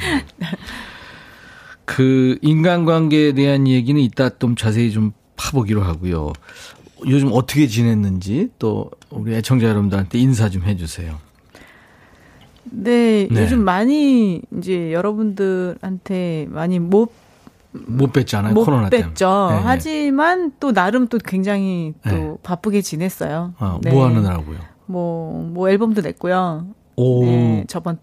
그, 1.84 2.38
인간관계에 2.42 3.32
대한 3.32 3.66
얘기는 3.66 4.00
이따 4.00 4.28
좀 4.28 4.54
자세히 4.54 4.92
좀 4.92 5.12
파보기로 5.36 5.82
하고요. 5.82 6.32
요즘 7.06 7.30
어떻게 7.32 7.66
지냈는지 7.66 8.48
또 8.58 8.90
우리 9.10 9.34
애청자 9.34 9.68
여러분들한테 9.68 10.18
인사 10.18 10.48
좀 10.48 10.64
해주세요. 10.64 11.18
네, 12.64 13.28
네. 13.30 13.42
요즘 13.42 13.64
많이 13.64 14.42
이제 14.58 14.92
여러분들한테 14.92 16.46
많이 16.50 16.78
못 16.78 17.10
못 17.86 18.12
뵀잖아요. 18.12 18.52
못 18.52 18.64
코로나 18.64 18.88
뺐죠. 18.88 19.14
때문에. 19.14 19.50
네, 19.50 19.56
네, 19.56 19.62
하지만 19.64 20.52
또 20.60 20.72
나름 20.72 21.06
또 21.08 21.18
굉장히 21.18 21.94
또 22.08 22.10
네. 22.14 22.34
바쁘게 22.42 22.80
지냈어요. 22.82 23.54
아, 23.58 23.78
네. 23.82 23.90
뭐 23.90 24.06
하느라고요? 24.06 24.58
뭐, 24.86 25.42
뭐 25.42 25.68
앨범도 25.68 26.02
냈고요. 26.02 26.66
오. 26.96 27.24
네, 27.24 27.64
저번. 27.68 27.98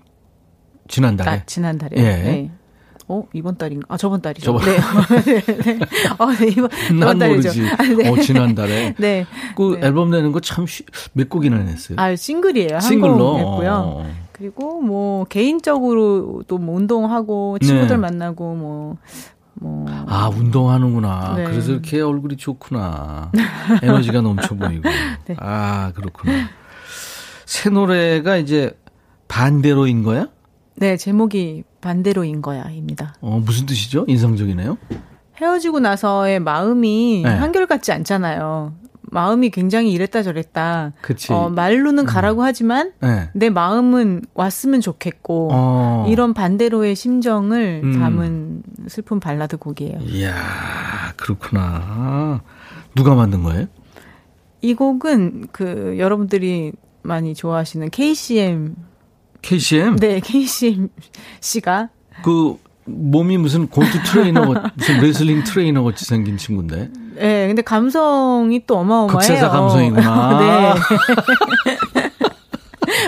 지난달에? 0.88 1.30
달, 1.30 1.46
지난달에. 1.46 1.96
예. 1.98 2.02
네. 2.04 2.52
어, 3.08 3.24
이번 3.34 3.58
달인가? 3.58 3.86
아, 3.90 3.98
저번 3.98 4.22
달이죠. 4.22 4.46
저번. 4.58 4.66
네. 4.66 4.78
네. 5.64 5.80
어, 6.18 6.32
네, 6.32 6.48
이번, 6.48 6.70
난 7.00 7.18
모르지. 7.18 7.62
아, 7.78 7.84
네. 7.84 8.10
어, 8.10 8.16
지난달에. 8.18 8.96
네. 9.00 9.26
그 9.56 9.78
네. 9.80 9.88
앨범 9.88 10.10
내는 10.10 10.32
거 10.32 10.40
참 10.40 10.66
몇 11.14 11.30
곡이나 11.30 11.58
냈어요? 11.58 11.98
아, 12.00 12.16
싱글이에요. 12.16 12.80
싱글로. 12.80 13.38
냈고요. 13.38 13.72
어. 13.86 14.12
그리고 14.32 14.82
뭐 14.82 15.26
개인적으로 15.26 16.44
또뭐 16.48 16.76
운동하고 16.76 17.60
친구들 17.60 17.90
네. 17.90 17.98
만나고 17.98 18.56
뭐 18.56 18.98
뭐. 19.64 19.86
아, 20.08 20.28
운동하는구나. 20.28 21.36
네. 21.38 21.44
그래서 21.46 21.72
이렇게 21.72 22.02
얼굴이 22.02 22.36
좋구나. 22.38 23.32
에너지가 23.82 24.22
넘쳐 24.22 24.56
보이고. 24.56 24.84
네. 25.26 25.36
아, 25.40 25.92
그렇구나. 25.96 26.50
새 27.46 27.70
노래가 27.70 28.36
이제 28.38 28.78
반대로인 29.28 30.04
거야? 30.04 30.28
네, 30.76 30.98
제목이 30.98 31.64
반대로인 31.82 32.42
거야입니다. 32.42 33.16
어, 33.22 33.42
무슨 33.44 33.66
뜻이죠? 33.66 34.06
인상적이네요. 34.08 34.78
헤어지고 35.38 35.80
나서의 35.80 36.40
마음이 36.40 37.22
네. 37.24 37.30
한결같지 37.30 37.92
않잖아요. 37.92 38.74
마음이 39.14 39.52
굉장히 39.52 39.92
이랬다 39.92 40.24
저랬다. 40.24 40.92
그치. 41.02 41.32
어, 41.32 41.50
말로는 41.50 42.06
가라고 42.06 42.42
음. 42.42 42.46
하지만 42.46 42.92
네. 43.00 43.30
내 43.34 43.50
마음은 43.50 44.24
왔으면 44.34 44.82
좋겠고 44.82 45.50
어. 45.52 46.06
이런 46.10 46.34
반대로의 46.34 46.96
심정을 46.96 47.82
음. 47.84 48.00
담은 48.00 48.64
슬픈 48.88 49.20
발라드 49.20 49.58
곡이에요. 49.58 50.00
이야 50.02 50.34
그렇구나. 51.16 52.42
누가 52.96 53.16
만든 53.16 53.44
거예요? 53.44 53.68
이 54.62 54.74
곡은 54.74 55.48
그 55.52 55.96
여러분들이 55.98 56.72
많이 57.04 57.36
좋아하시는 57.36 57.90
KCM 57.90 58.76
KCM? 59.42 59.98
네, 59.98 60.20
KCM 60.22 60.90
씨가 61.42 61.90
그 62.24 62.58
몸이 62.86 63.38
무슨 63.38 63.68
격투 63.68 64.04
트레이너 64.04 64.54
무슨 64.76 65.00
레슬링 65.00 65.44
트레이너 65.44 65.84
같이 65.84 66.06
생긴 66.06 66.38
친구인데. 66.38 66.90
네, 67.16 67.48
근데 67.48 67.62
감성이 67.62 68.66
또 68.66 68.78
어마어마해요. 68.78 69.18
극세사 69.18 69.50
감성이구나. 69.50 70.76
네. 71.66 71.78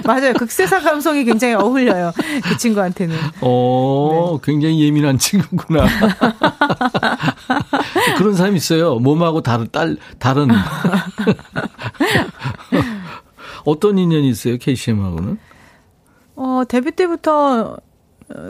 맞아요. 0.05 0.33
극세사 0.33 0.79
감성이 0.81 1.25
굉장히 1.25 1.55
어울려요. 1.55 2.11
그 2.43 2.57
친구한테는. 2.57 3.15
어, 3.41 4.33
네. 4.33 4.39
굉장히 4.43 4.85
예민한 4.85 5.17
친구구나. 5.17 5.85
그런 8.17 8.35
사람 8.35 8.55
있어요. 8.55 8.95
몸하고 8.95 9.41
다른, 9.41 9.67
딸, 9.71 9.97
다른. 10.19 10.47
어떤 13.65 13.97
인연이 13.97 14.29
있어요, 14.29 14.57
KCM하고는? 14.57 15.37
어, 16.35 16.63
데뷔 16.67 16.91
때부터 16.91 17.61
어, 17.61 17.77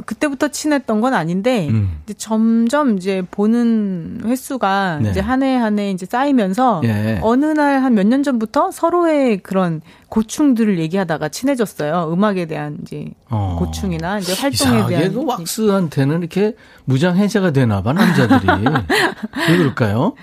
그때부터 0.06 0.48
친했던 0.48 1.02
건 1.02 1.14
아닌데 1.14 1.68
음. 1.70 2.00
이제 2.06 2.14
점점 2.14 2.96
이제 2.98 3.22
보는 3.30 4.22
횟수가 4.24 5.00
네. 5.02 5.10
이제 5.12 5.20
한 5.20 5.44
해 5.44 5.58
한 5.58 5.78
해 5.78 5.92
이제 5.92 6.06
쌓이면서 6.06 6.82
예. 6.86 7.20
어느 7.22 7.46
날 7.46 7.82
한 7.84 7.94
몇 7.94 8.08
년 8.08 8.24
전부터 8.24 8.72
서로의 8.72 9.40
그런 9.40 9.82
고충들을 10.08 10.80
얘기하다가 10.80 11.28
친해졌어요. 11.28 12.10
음악에 12.14 12.46
대한 12.46 12.78
이제 12.84 13.10
어. 13.30 13.58
고충이나 13.60 14.20
이제 14.20 14.34
활동에 14.34 14.88
대한. 14.88 15.14
그 15.14 15.26
왁스한테는 15.26 16.20
이렇게 16.20 16.56
무장 16.86 17.18
해제가 17.18 17.52
되나 17.52 17.82
봐 17.84 17.92
남자들이 17.92 18.48
왜 19.50 19.58
그럴까요? 19.58 20.14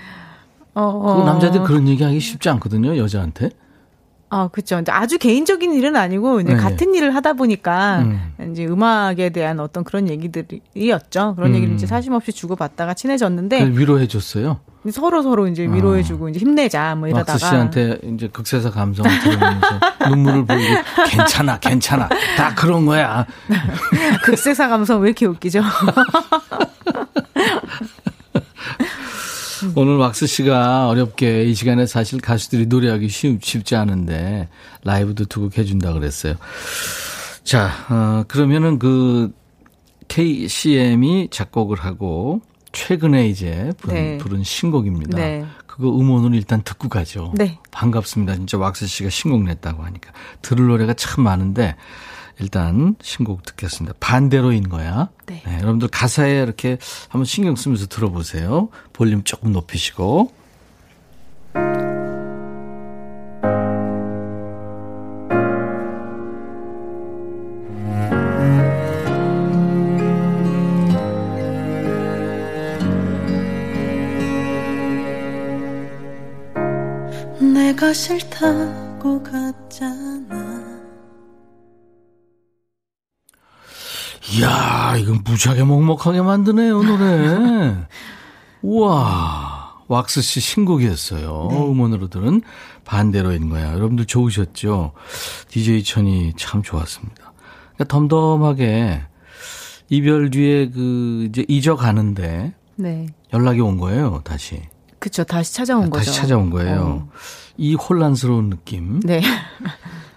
어, 0.73 0.81
어. 0.81 1.17
그 1.21 1.25
남자들 1.29 1.61
그런 1.63 1.87
얘기하기 1.87 2.19
쉽지 2.19 2.49
않거든요 2.49 2.97
여자한테. 2.97 3.51
아, 4.33 4.47
그렇죠. 4.47 4.81
아주 4.87 5.19
개인적인 5.19 5.73
일은 5.73 5.95
아니고 5.95 6.41
이제 6.41 6.53
네. 6.53 6.59
같은 6.59 6.95
일을 6.95 7.13
하다 7.13 7.33
보니까 7.33 7.99
음. 7.99 8.33
이제 8.51 8.65
음악에 8.65 9.29
대한 9.29 9.59
어떤 9.59 9.83
그런 9.83 10.09
얘기들이었죠. 10.09 11.35
그런 11.35 11.51
음. 11.51 11.55
얘기를 11.55 11.75
이제 11.75 11.85
사심없이 11.85 12.31
주고받다가 12.31 12.95
친해졌는데 12.95 13.63
위로해 13.75 14.07
줬어요. 14.07 14.59
서로 14.91 15.21
서로 15.21 15.47
이제 15.47 15.63
위로해 15.63 16.01
주고 16.01 16.25
어. 16.25 16.29
이제 16.29 16.39
힘내자 16.39 16.95
뭐 16.95 17.07
이러다가 17.07 17.33
막스 17.33 17.45
씨한테 17.45 17.99
이제 18.15 18.27
극세사 18.27 18.71
감성을 18.71 19.19
들으면서 19.19 19.79
눈물을 20.09 20.45
보이고 20.45 20.73
괜찮아, 21.07 21.59
괜찮아. 21.59 22.09
다 22.35 22.55
그런 22.55 22.87
거야. 22.87 23.27
극세사 24.25 24.67
감성 24.67 24.99
왜 25.01 25.09
이렇게 25.09 25.27
웃기죠? 25.27 25.61
오늘 29.75 29.97
왁스 29.97 30.27
씨가 30.27 30.87
어렵게 30.89 31.45
이 31.45 31.53
시간에 31.55 31.85
사실 31.85 32.19
가수들이 32.19 32.65
노래하기 32.67 33.07
쉽, 33.09 33.43
쉽지 33.43 33.75
않은데 33.75 34.49
라이브도 34.83 35.25
두 35.25 35.41
곡 35.41 35.57
해준다 35.57 35.93
그랬어요. 35.93 36.35
자, 37.43 37.69
어, 37.89 38.23
그러면은 38.27 38.79
그 38.79 39.31
KCM이 40.07 41.29
작곡을 41.31 41.77
하고 41.79 42.41
최근에 42.71 43.27
이제 43.27 43.71
부른, 43.79 43.95
네. 43.95 44.17
부른 44.17 44.43
신곡입니다. 44.43 45.17
네. 45.17 45.45
그거 45.67 45.89
음원을 45.89 46.35
일단 46.35 46.61
듣고 46.63 46.87
가죠. 46.89 47.33
네. 47.35 47.59
반갑습니다. 47.71 48.35
진짜 48.35 48.57
왁스 48.57 48.87
씨가 48.87 49.09
신곡 49.09 49.43
냈다고 49.43 49.83
하니까 49.83 50.11
들을 50.41 50.67
노래가 50.67 50.93
참 50.93 51.23
많은데 51.23 51.75
일단 52.39 52.95
신곡 53.01 53.43
듣겠습니다. 53.43 53.95
반대로인 53.99 54.69
거야. 54.69 55.09
네. 55.27 55.41
네. 55.45 55.57
여러분들 55.57 55.87
가사에 55.89 56.41
이렇게 56.41 56.77
한번 57.09 57.25
신경 57.25 57.55
쓰면서 57.55 57.87
들어보세요. 57.87 58.69
볼륨 58.91 59.23
조금 59.23 59.51
높이시고. 59.51 60.31
내가 77.39 77.91
싫다고 77.93 79.21
갔잖아. 79.23 80.72
이야, 84.31 84.95
이건 84.97 85.21
무지하게 85.23 85.63
먹먹하게 85.63 86.21
만드네요, 86.21 86.81
노래. 86.81 87.75
우와, 88.61 89.81
왁스 89.87 90.21
씨 90.21 90.39
신곡이었어요. 90.39 91.47
네. 91.51 91.57
음원으로 91.57 92.07
들은 92.07 92.41
반대로인 92.85 93.49
거야. 93.49 93.73
여러분들 93.73 94.05
좋으셨죠? 94.05 94.93
DJ 95.49 95.83
천이 95.83 96.33
참 96.37 96.63
좋았습니다. 96.63 97.33
그러니까 97.75 97.85
덤덤하게 97.87 99.03
이별 99.89 100.29
뒤에 100.29 100.69
그 100.69 101.27
이제 101.29 101.45
잊어가는데 101.47 102.53
네. 102.75 103.07
연락이 103.33 103.59
온 103.59 103.77
거예요, 103.77 104.21
다시. 104.23 104.61
그쵸, 104.99 105.23
다시 105.25 105.53
찾아온 105.53 105.89
거죠. 105.89 106.05
다시 106.05 106.17
찾아온 106.17 106.49
거예요. 106.49 106.79
어. 106.81 107.09
이 107.57 107.75
혼란스러운 107.75 108.49
느낌. 108.49 109.01
네. 109.01 109.21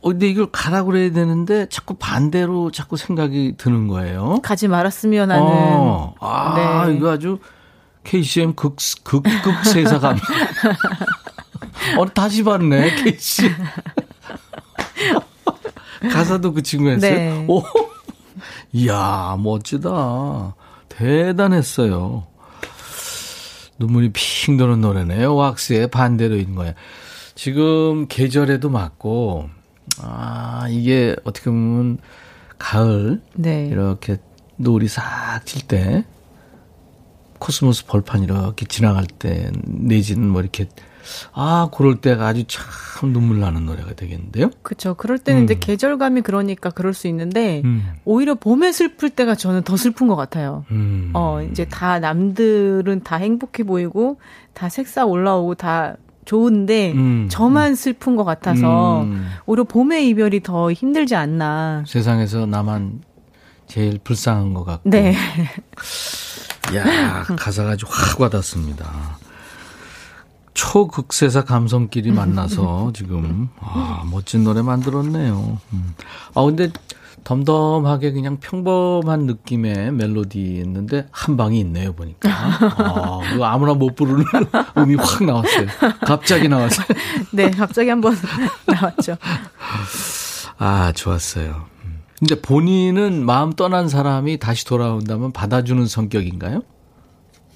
어, 0.00 0.10
근데 0.10 0.28
이걸 0.28 0.48
가라고 0.50 0.90
그래야 0.90 1.12
되는데 1.12 1.66
자꾸 1.68 1.94
반대로 1.94 2.70
자꾸 2.70 2.96
생각이 2.96 3.54
드는 3.58 3.88
거예요. 3.88 4.40
가지 4.42 4.68
말았으면 4.68 5.30
하는. 5.30 5.42
어, 5.44 6.14
아, 6.20 6.84
네. 6.86 6.94
이거 6.94 7.10
아주 7.10 7.38
KCM 8.04 8.54
극, 8.54 8.76
극, 9.02 9.22
극 9.22 9.64
세사감. 9.64 10.18
어, 11.98 12.06
다시 12.14 12.44
봤네, 12.44 13.02
KC. 13.02 13.50
가사도 16.12 16.52
그 16.52 16.62
친구 16.62 16.90
했어요. 16.90 17.12
네. 17.12 17.44
오, 17.48 17.62
이야, 18.72 19.36
멋지다. 19.40 20.54
대단했어요. 20.88 22.26
눈물이 23.78 24.10
핑 24.12 24.56
도는 24.56 24.80
노래네요. 24.80 25.34
왁스의 25.34 25.88
반대로인 25.90 26.54
거예요. 26.54 26.74
지금 27.34 28.06
계절에도 28.08 28.68
맞고, 28.70 29.48
아, 30.02 30.66
이게 30.70 31.16
어떻게 31.24 31.50
보면 31.50 31.98
가을 32.58 33.20
네. 33.34 33.66
이렇게 33.66 34.18
노을이 34.56 34.88
싹 34.88 35.44
질 35.44 35.66
때 35.68 36.04
코스모스 37.38 37.86
벌판 37.86 38.24
이렇게 38.24 38.66
지나갈 38.66 39.06
때 39.06 39.50
내지는 39.64 40.28
뭐 40.28 40.40
이렇게 40.40 40.68
아, 41.32 41.70
그럴 41.72 42.00
때가 42.00 42.26
아주 42.26 42.44
참 42.48 43.12
눈물 43.12 43.40
나는 43.40 43.64
노래가 43.64 43.94
되겠는데요? 43.94 44.50
그렇죠. 44.62 44.94
그럴 44.94 45.18
때는 45.18 45.42
음. 45.42 45.44
이제 45.44 45.54
계절감이 45.58 46.20
그러니까 46.22 46.68
그럴 46.70 46.92
수 46.92 47.06
있는데 47.06 47.62
음. 47.64 47.92
오히려 48.04 48.34
봄에 48.34 48.72
슬플 48.72 49.10
때가 49.10 49.34
저는 49.34 49.62
더 49.62 49.76
슬픈 49.76 50.06
것 50.08 50.16
같아요. 50.16 50.64
음. 50.70 51.12
어, 51.14 51.40
이제 51.42 51.64
다 51.64 51.98
남들은 52.00 53.04
다 53.04 53.16
행복해 53.16 53.62
보이고 53.62 54.18
다 54.52 54.68
색사 54.68 55.06
올라오고 55.06 55.54
다 55.54 55.96
좋은데 56.28 56.92
음. 56.92 57.28
저만 57.30 57.74
슬픈 57.74 58.14
것 58.14 58.24
같아서 58.24 59.00
음. 59.02 59.30
오히려 59.46 59.64
봄의 59.64 60.06
이별이 60.10 60.42
더 60.42 60.70
힘들지 60.70 61.16
않나. 61.16 61.84
세상에서 61.86 62.44
나만 62.44 63.00
제일 63.66 63.98
불쌍한 64.04 64.52
것 64.52 64.64
같고. 64.64 64.90
네. 64.90 65.16
야 66.76 67.22
가사가 67.24 67.70
아주 67.70 67.86
확 67.88 68.20
와닿습니다. 68.20 69.18
초극세사 70.52 71.44
감성끼리 71.44 72.12
만나서 72.12 72.92
지금 72.94 73.48
아 73.58 74.04
멋진 74.10 74.44
노래 74.44 74.60
만들었네요. 74.60 75.58
음. 75.72 75.94
아 76.34 76.42
근데 76.42 76.68
덤덤하게 77.28 78.12
그냥 78.12 78.38
평범한 78.38 79.26
느낌의 79.26 79.92
멜로디였는데 79.92 81.08
한 81.10 81.36
방이 81.36 81.60
있네요 81.60 81.92
보니까. 81.92 82.30
아, 82.30 83.20
이거 83.34 83.44
아무나 83.44 83.74
못 83.74 83.94
부르는 83.94 84.24
음이 84.78 84.94
확 84.94 85.22
나왔어요. 85.22 85.66
갑자기 86.06 86.48
나왔어요. 86.48 86.86
네, 87.32 87.50
갑자기 87.50 87.90
한번 87.90 88.16
나왔죠. 88.66 89.16
아, 90.56 90.92
좋았어요. 90.92 91.66
음. 91.84 92.00
근데 92.18 92.40
본인은 92.40 93.26
마음 93.26 93.52
떠난 93.52 93.90
사람이 93.90 94.38
다시 94.38 94.64
돌아온다면 94.64 95.32
받아주는 95.32 95.86
성격인가요? 95.86 96.62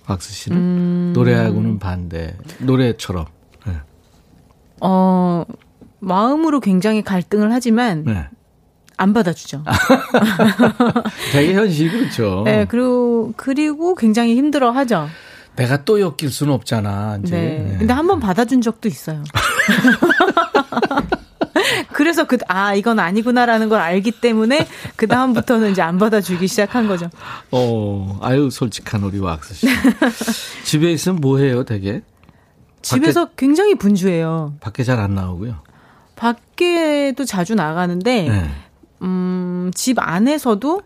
박수 0.04 0.34
씨는 0.34 0.58
음... 0.58 1.12
노래하고는 1.14 1.78
반대. 1.78 2.36
노래처럼. 2.58 3.24
네. 3.66 3.76
어 4.82 5.46
마음으로 6.00 6.60
굉장히 6.60 7.00
갈등을 7.02 7.50
하지만 7.52 8.04
네. 8.04 8.28
안 9.02 9.12
받아주죠. 9.12 9.64
되게 11.32 11.54
현실이 11.54 11.90
그렇죠. 11.90 12.42
네, 12.46 12.64
그리고, 12.68 13.32
그리고 13.36 13.94
굉장히 13.96 14.36
힘들어 14.36 14.70
하죠. 14.70 15.08
내가 15.56 15.84
또 15.84 16.00
엮일 16.00 16.30
수는 16.30 16.52
없잖아. 16.54 17.18
이제. 17.24 17.36
네. 17.36 17.66
네. 17.72 17.76
근데 17.78 17.92
한 17.92 18.06
번 18.06 18.20
받아준 18.20 18.60
적도 18.62 18.88
있어요. 18.88 19.22
그래서 21.92 22.24
그, 22.24 22.38
아, 22.48 22.74
이건 22.74 22.98
아니구나라는 22.98 23.68
걸 23.68 23.80
알기 23.80 24.12
때문에 24.12 24.66
그다음부터는 24.96 25.72
이제 25.72 25.82
안 25.82 25.98
받아주기 25.98 26.48
시작한 26.48 26.88
거죠. 26.88 27.10
어, 27.50 28.18
아유, 28.22 28.48
솔직한 28.50 29.02
우리 29.04 29.18
왁스 29.18 29.54
씨. 29.54 29.66
집에 30.64 30.90
있으면 30.92 31.20
뭐 31.20 31.38
해요, 31.38 31.64
되게? 31.64 32.02
집에서 32.80 33.26
밖에, 33.26 33.46
굉장히 33.46 33.74
분주해요. 33.74 34.54
밖에 34.60 34.84
잘 34.84 34.98
안 35.00 35.14
나오고요. 35.14 35.56
밖에도 36.16 37.24
자주 37.24 37.54
나가는데, 37.54 38.28
네. 38.28 38.50
음, 39.02 39.70
집 39.74 39.98
안에서도 39.98 40.80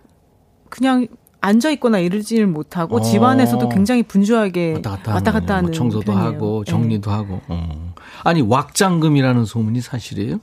그냥 0.70 1.06
앉아 1.40 1.70
있거나 1.72 1.98
이러지를 1.98 2.46
못하고 2.46 2.96
어. 2.96 3.00
집 3.00 3.22
안에서도 3.22 3.68
굉장히 3.68 4.02
분주하게 4.02 4.74
왔다 4.74 4.90
갔다, 4.90 5.14
왔다 5.14 5.32
갔다 5.32 5.54
하는 5.56 5.66
뭐 5.66 5.72
청소도 5.74 6.12
편이에요. 6.12 6.26
하고 6.26 6.64
정리도 6.64 7.10
네. 7.10 7.16
하고. 7.16 7.40
어. 7.48 7.94
아니 8.24 8.42
왁장금이라는 8.42 9.44
소문이 9.44 9.80
사실이에요? 9.80 10.38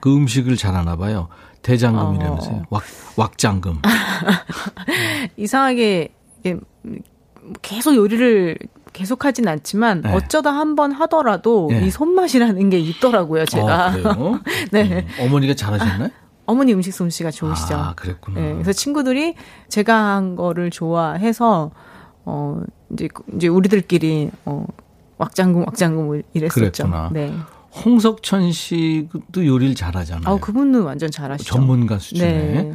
그 0.00 0.14
음식을 0.14 0.56
잘하나 0.56 0.96
봐요. 0.96 1.28
대장금이라면서요. 1.62 2.56
어. 2.56 2.62
왁 2.70 2.82
왁장금. 3.16 3.80
이상하게 5.36 6.08
계속 7.62 7.94
요리를 7.94 8.58
계속 8.92 9.24
하진 9.24 9.46
않지만 9.46 10.00
네. 10.02 10.12
어쩌다 10.12 10.50
한 10.52 10.74
번 10.74 10.92
하더라도 10.92 11.68
네. 11.70 11.86
이 11.86 11.90
손맛이라는 11.90 12.70
게 12.70 12.78
있더라고요. 12.78 13.44
제가. 13.44 13.94
어? 14.16 14.38
네. 14.72 15.06
음, 15.20 15.26
어머니가 15.26 15.54
잘하셨나요? 15.54 16.08
어머니 16.50 16.72
음식 16.74 16.92
솜씨가 16.92 17.30
좋으시죠. 17.30 17.74
아, 17.74 17.94
그랬구나. 17.94 18.40
네, 18.40 18.52
그래서 18.54 18.72
친구들이 18.72 19.34
제가 19.68 20.16
한 20.16 20.36
거를 20.36 20.70
좋아해서 20.70 21.70
어 22.24 22.62
이제 22.92 23.08
이제 23.34 23.48
우리들끼리 23.48 24.30
어 24.44 24.66
왁장금 25.18 25.62
왁장금 25.66 26.22
이랬었죠. 26.34 26.60
그랬구나. 26.60 27.10
네. 27.12 27.32
홍석천 27.84 28.50
씨도 28.50 29.46
요리를 29.46 29.76
잘하잖아요. 29.76 30.34
아, 30.34 30.38
그분은 30.38 30.82
완전 30.82 31.10
잘하시죠. 31.10 31.54
전문가 31.54 31.98
수준에. 31.98 32.32
네. 32.32 32.74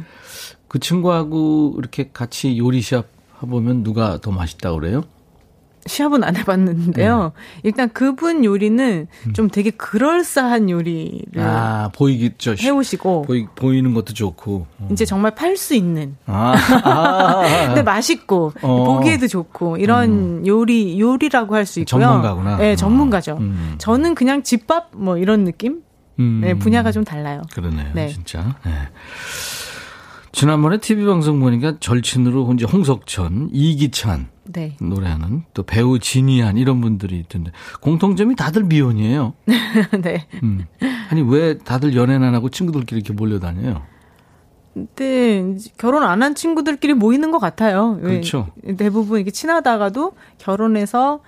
그 0.68 0.78
친구하고 0.78 1.74
이렇게 1.78 2.10
같이 2.12 2.56
요리 2.58 2.80
시합 2.80 3.06
해보면 3.42 3.82
누가 3.82 4.18
더 4.18 4.30
맛있다 4.30 4.72
그래요? 4.72 5.04
시합은 5.86 6.24
안 6.24 6.36
해봤는데요. 6.36 7.32
네. 7.34 7.60
일단 7.62 7.88
그분 7.92 8.44
요리는 8.44 9.06
음. 9.26 9.32
좀 9.32 9.48
되게 9.48 9.70
그럴싸한 9.70 10.68
요리를 10.70 11.40
아 11.42 11.90
보이겠죠. 11.94 12.54
해오시고 12.60 13.22
보이, 13.22 13.46
보이는 13.54 13.94
것도 13.94 14.12
좋고 14.12 14.66
어. 14.78 14.88
이제 14.92 15.04
정말 15.04 15.34
팔 15.34 15.56
수 15.56 15.74
있는. 15.74 16.16
아, 16.26 16.54
아. 16.84 17.42
근데 17.66 17.82
맛있고 17.82 18.52
어. 18.62 18.84
보기에도 18.84 19.26
좋고 19.26 19.76
이런 19.78 20.10
음. 20.40 20.46
요리 20.46 21.00
요리라고 21.00 21.54
할 21.54 21.66
수 21.66 21.80
있고요. 21.80 22.00
전문가구나. 22.00 22.56
네, 22.58 22.76
전문가죠. 22.76 23.38
음. 23.40 23.74
저는 23.78 24.14
그냥 24.14 24.42
집밥 24.42 24.90
뭐 24.92 25.18
이런 25.18 25.44
느낌. 25.44 25.82
음. 26.18 26.40
네, 26.42 26.54
분야가 26.54 26.92
좀 26.92 27.04
달라요. 27.04 27.42
그러네요, 27.52 27.90
네. 27.92 28.08
진짜. 28.08 28.56
네. 28.64 28.72
지난번에 30.36 30.76
TV 30.76 31.06
방송 31.06 31.40
보니까 31.40 31.78
절친으로 31.80 32.52
이제 32.52 32.66
홍석천, 32.66 33.48
이기찬 33.54 34.28
네. 34.44 34.76
노래하는 34.82 35.44
또 35.54 35.62
배우 35.62 35.98
진이한 35.98 36.58
이런 36.58 36.82
분들이 36.82 37.18
있던데 37.20 37.52
공통점이 37.80 38.36
다들 38.36 38.64
미혼이에요. 38.64 39.32
네. 40.02 40.26
음. 40.42 40.66
아니 41.10 41.22
왜 41.22 41.56
다들 41.56 41.96
연애는 41.96 42.28
안 42.28 42.34
하고 42.34 42.50
친구들끼리 42.50 43.00
이렇게 43.00 43.14
몰려다녀요? 43.14 43.80
네, 44.96 45.56
결혼 45.78 46.02
안 46.02 46.20
한 46.22 46.34
친구들끼리 46.34 46.92
모이는 46.92 47.30
것 47.30 47.38
같아요. 47.38 47.98
그렇죠. 48.02 48.48
대부분 48.76 49.20
이렇게 49.20 49.30
친하다가도 49.30 50.12
결혼해서 50.36 51.20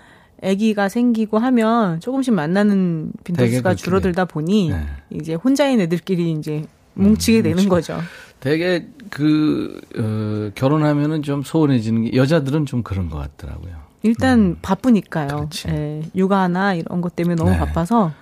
아기가 0.43 0.91
생기고 0.91 1.39
하면 1.39 2.01
조금씩 2.01 2.35
만나는 2.35 3.13
빈도수가 3.25 3.75
줄어들다 3.75 4.27
보니 4.27 4.69
네. 4.69 4.87
이제 5.09 5.33
혼자인 5.33 5.81
애들끼리 5.81 6.31
이제 6.33 6.67
뭉치게 6.93 7.39
음, 7.39 7.43
되는 7.43 7.69
그렇죠. 7.69 7.95
거죠. 7.95 8.07
되게 8.41 8.86
그 9.11 9.80
어, 9.97 10.51
결혼하면은 10.55 11.22
좀 11.22 11.43
소원해지는 11.43 12.05
게 12.05 12.16
여자들은 12.16 12.66
좀 12.66 12.82
그런 12.82 13.11
것 13.11 13.18
같더라고요. 13.18 13.72
일단 14.03 14.39
음. 14.39 14.57
바쁘니까요. 14.62 15.49
예, 15.68 16.03
육아나 16.14 16.74
이런 16.74 17.01
것 17.01 17.16
때문에 17.16 17.34
너무 17.34 17.51
네. 17.51 17.59
바빠서. 17.59 18.12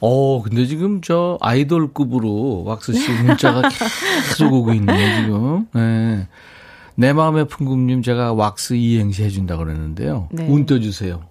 어, 0.00 0.42
근데 0.42 0.66
지금 0.66 1.00
저 1.02 1.38
아이돌급으로 1.40 2.64
왁스 2.64 2.94
씨 2.94 3.10
문자가 3.12 3.68
계속 3.68 4.52
오고 4.52 4.72
있네요, 4.74 5.22
지금. 5.22 5.66
네. 5.72 6.28
내 6.94 7.12
마음의 7.12 7.48
풍금님 7.48 8.02
제가 8.02 8.32
왁스 8.32 8.74
이행시 8.74 9.24
해준다 9.24 9.56
그랬는데요. 9.56 10.28
네. 10.32 10.46
운 10.48 10.66
떠주세요. 10.66 11.22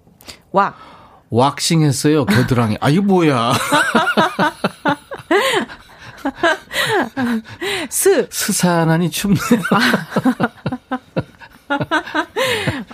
왁. 0.51 0.75
왁싱 1.31 1.83
했어요, 1.83 2.25
겨드랑이. 2.25 2.77
아, 2.81 2.89
이거 2.89 3.03
뭐야. 3.03 3.53
스. 7.89 8.27
스산하니 8.31 9.09
춥네. 9.11 9.39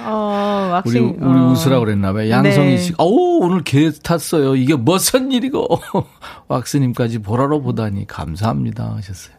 어, 0.01 0.69
왁싱. 0.73 1.17
우리, 1.19 1.25
우리 1.25 1.39
어. 1.39 1.47
웃으라 1.51 1.79
그랬나 1.79 2.13
봐요. 2.13 2.29
양성희 2.29 2.69
네. 2.69 2.77
씨. 2.77 2.93
어우, 2.97 3.39
오늘 3.43 3.63
개 3.63 3.89
탔어요. 3.91 4.55
이게 4.55 4.75
무슨 4.75 5.31
일이고. 5.31 5.67
왁스님까지 6.47 7.19
보라로 7.19 7.61
보다니 7.61 8.07
감사합니다. 8.07 8.93
하셨어요. 8.97 9.35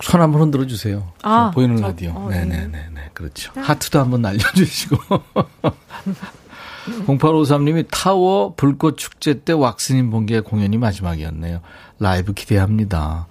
손 0.00 0.20
한번 0.20 0.40
흔들어 0.42 0.66
주세요. 0.66 1.12
아, 1.22 1.52
보이는 1.54 1.76
저, 1.76 1.86
라디오. 1.86 2.10
어, 2.10 2.28
네네네네. 2.28 2.88
네. 2.92 3.10
그렇죠. 3.14 3.52
하트도 3.54 4.00
한번 4.00 4.22
날려주시고. 4.22 4.96
0853님이 7.06 7.86
타워 7.90 8.54
불꽃 8.56 8.96
축제 8.98 9.40
때 9.40 9.52
왁스님 9.52 10.10
본 10.10 10.26
게 10.26 10.40
공연이 10.40 10.78
마지막이었네요. 10.78 11.60
라이브 11.98 12.32
기대합니다. 12.32 13.26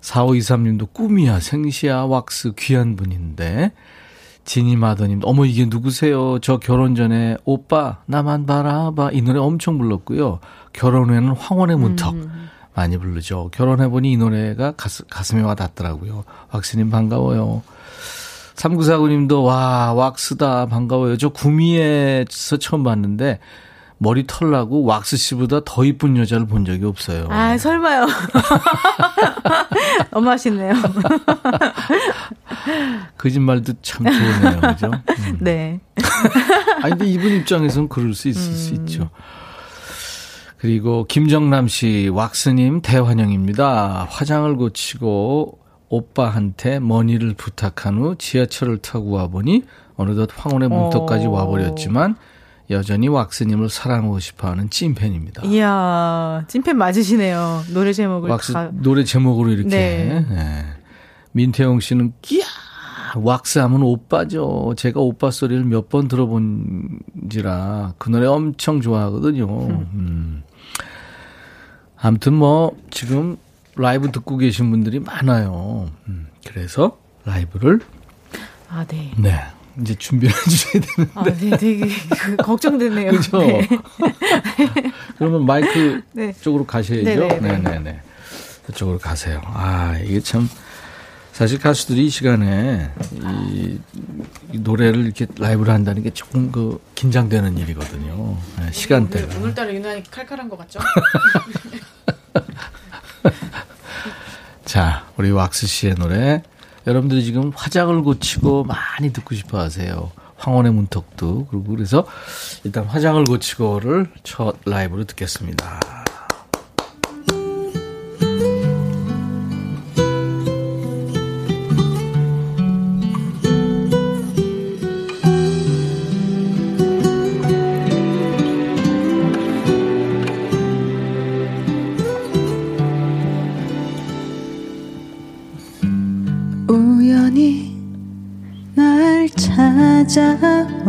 4523님도 0.00 0.92
꿈이야, 0.92 1.40
생시야, 1.40 2.02
왁스 2.02 2.52
귀한 2.58 2.96
분인데. 2.96 3.72
지니마더님, 4.44 5.20
어머, 5.22 5.44
이게 5.44 5.66
누구세요? 5.66 6.40
저 6.40 6.58
결혼 6.58 6.96
전에 6.96 7.36
오빠, 7.44 7.98
나만 8.06 8.46
바라봐. 8.46 9.10
이 9.12 9.22
노래 9.22 9.38
엄청 9.38 9.78
불렀고요. 9.78 10.40
결혼 10.72 11.10
후에는 11.10 11.28
황혼의 11.32 11.76
문턱. 11.78 12.14
음. 12.14 12.48
많이 12.74 12.96
부르죠. 12.96 13.50
결혼해보니 13.52 14.12
이 14.12 14.16
노래가 14.16 14.72
가슴, 14.72 15.04
가슴에 15.10 15.42
와 15.42 15.54
닿더라고요. 15.54 16.24
왁스님 16.52 16.90
반가워요. 16.90 17.62
3949님도 18.62 19.44
와 19.44 19.92
왁스다 19.92 20.66
반가워요. 20.66 21.16
저 21.16 21.30
구미에서 21.30 22.58
처음 22.58 22.84
봤는데 22.84 23.40
머리 23.98 24.26
털나고 24.26 24.84
왁스 24.84 25.16
씨보다 25.16 25.60
더 25.64 25.84
이쁜 25.84 26.16
여자를 26.16 26.46
본 26.46 26.64
적이 26.64 26.86
없어요. 26.86 27.26
아 27.30 27.56
설마요. 27.56 28.06
너무 30.10 30.26
맛있네요. 30.26 30.74
거짓말도 33.18 33.74
참 33.82 34.06
좋네요, 34.06 34.60
그죠? 34.60 34.90
음. 35.18 35.38
네. 35.40 35.80
아니 36.82 36.90
근데 36.90 37.06
이분 37.06 37.32
입장에서는 37.32 37.88
그럴 37.88 38.14
수 38.14 38.28
있을 38.28 38.52
음. 38.52 38.56
수 38.56 38.74
있죠. 38.74 39.10
그리고 40.58 41.04
김정남 41.04 41.66
씨, 41.66 42.08
왁스님 42.12 42.82
대환영입니다. 42.82 44.06
화장을 44.08 44.56
고치고 44.56 45.61
오빠한테 45.96 46.78
머니를 46.80 47.34
부탁한 47.34 47.98
후 47.98 48.16
지하철을 48.16 48.78
타고 48.78 49.10
와보니 49.10 49.62
어느덧 49.96 50.30
황혼의 50.34 50.70
문턱까지 50.70 51.26
어. 51.26 51.30
와버렸지만 51.30 52.16
여전히 52.70 53.08
왁스님을 53.08 53.68
사랑하고 53.68 54.18
싶어하는 54.18 54.70
찐팬입니다. 54.70 55.42
이야, 55.44 56.44
찐팬 56.48 56.78
맞으시네요. 56.78 57.64
노래 57.74 57.92
제목을 57.92 58.30
왁스 58.30 58.54
다. 58.54 58.70
노래 58.72 59.04
제목으로 59.04 59.50
이렇게. 59.50 59.68
네. 59.68 60.26
네. 60.30 60.64
민태용 61.32 61.80
씨는 61.80 62.14
끼야 62.22 62.44
왁스하면 63.16 63.82
오빠죠. 63.82 64.72
제가 64.78 65.00
오빠 65.00 65.30
소리를 65.30 65.62
몇 65.64 65.90
번 65.90 66.08
들어본지라 66.08 67.94
그 67.98 68.08
노래 68.08 68.26
엄청 68.26 68.80
좋아하거든요. 68.80 69.44
음. 69.66 69.90
음. 69.92 70.42
아무튼 71.98 72.32
뭐 72.32 72.74
지금 72.90 73.36
라이브 73.74 74.10
듣고 74.12 74.36
계신 74.36 74.70
분들이 74.70 75.00
많아요. 75.00 75.90
음, 76.08 76.28
그래서 76.46 76.98
라이브를 77.24 77.80
아, 78.68 78.84
네. 78.88 79.12
네. 79.16 79.40
이제 79.80 79.94
준비해 79.94 80.32
주셔야 80.48 80.82
되는데. 80.82 81.12
아, 81.14 81.24
네, 81.24 81.56
되게 81.56 81.88
그, 82.10 82.36
걱정되네요. 82.36 83.12
그죠? 83.16 83.38
네. 83.38 83.68
그러면 85.16 85.46
마이크 85.46 86.02
네. 86.12 86.32
쪽으로 86.40 86.66
가셔야죠. 86.66 87.04
네네네. 87.04 87.40
네, 87.40 87.58
네, 87.58 87.78
네. 87.78 88.00
그쪽으로 88.66 88.98
가세요. 88.98 89.40
아, 89.44 89.98
이게 90.04 90.20
참 90.20 90.48
사실 91.32 91.58
가수들이 91.58 92.06
이 92.06 92.10
시간에 92.10 92.90
이, 93.12 93.78
이 94.52 94.58
노래를 94.58 95.04
이렇게 95.04 95.26
라이브를 95.38 95.72
한다는 95.72 96.02
게 96.02 96.10
조금 96.10 96.52
그 96.52 96.80
긴장되는 96.94 97.56
일이거든요. 97.56 98.36
네, 98.58 98.70
시간대가. 98.72 99.26
오늘, 99.26 99.36
오늘따라 99.38 99.74
유난히 99.74 100.02
칼칼한 100.10 100.48
것 100.48 100.58
같죠? 100.58 100.78
자, 104.64 105.06
우리 105.16 105.30
왁스 105.30 105.66
씨의 105.66 105.94
노래. 105.96 106.42
여러분들이 106.86 107.24
지금 107.24 107.52
화장을 107.54 108.02
고치고 108.02 108.64
많이 108.64 109.12
듣고 109.12 109.34
싶어 109.34 109.58
하세요. 109.58 110.10
황혼의 110.36 110.72
문턱도 110.72 111.46
그리고 111.46 111.64
그래서 111.64 112.06
일단 112.64 112.84
화장을 112.84 113.24
고치고를 113.24 114.10
첫 114.24 114.56
라이브로 114.64 115.04
듣겠습니다. 115.04 116.01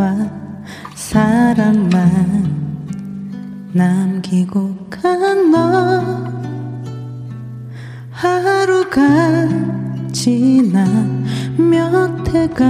찾아와 0.04 0.30
사랑만 0.94 1.88
남기고 3.72 4.88
간 4.90 5.50
너. 5.50 6.34
하루가 8.10 9.00
지나 10.12 10.84
몇 11.56 12.28
해가 12.28 12.64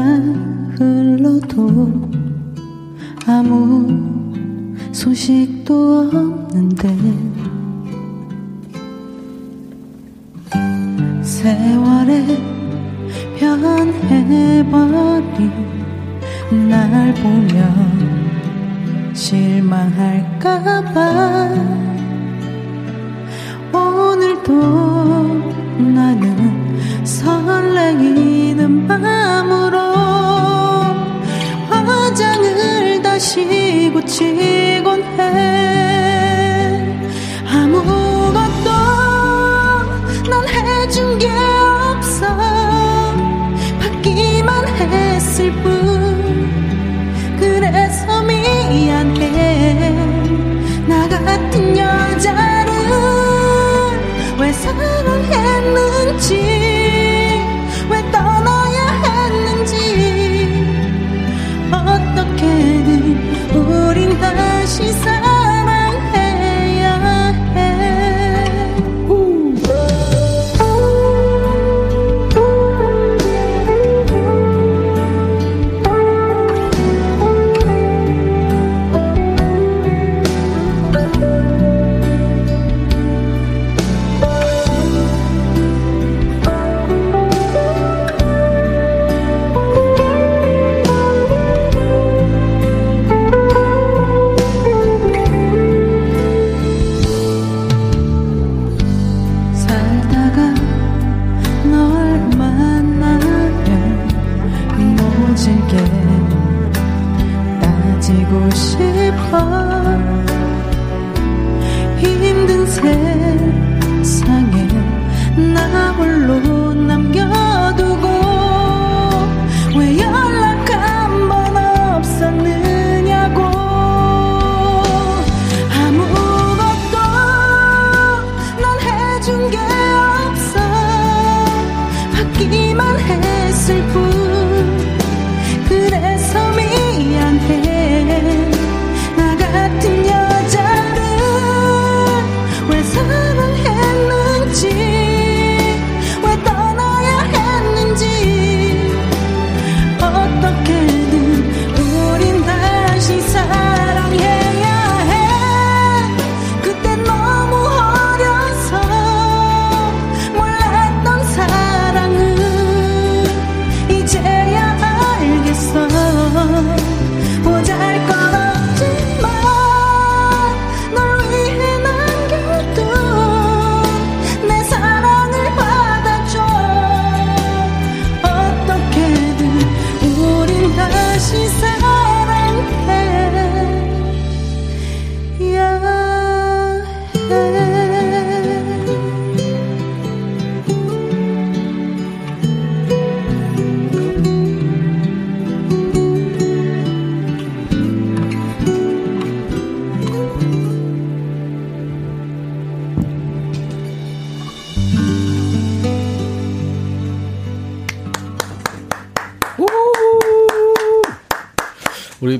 실망할까봐. 19.45 20.89
오늘도 23.73 24.53
나는 25.79 27.05
설레이는 27.05 28.87
마음으로 28.87 29.79
화장을 31.69 33.03
다시 33.03 33.91
고치곤 33.93 35.03
해 35.19 35.64
사 56.25 56.54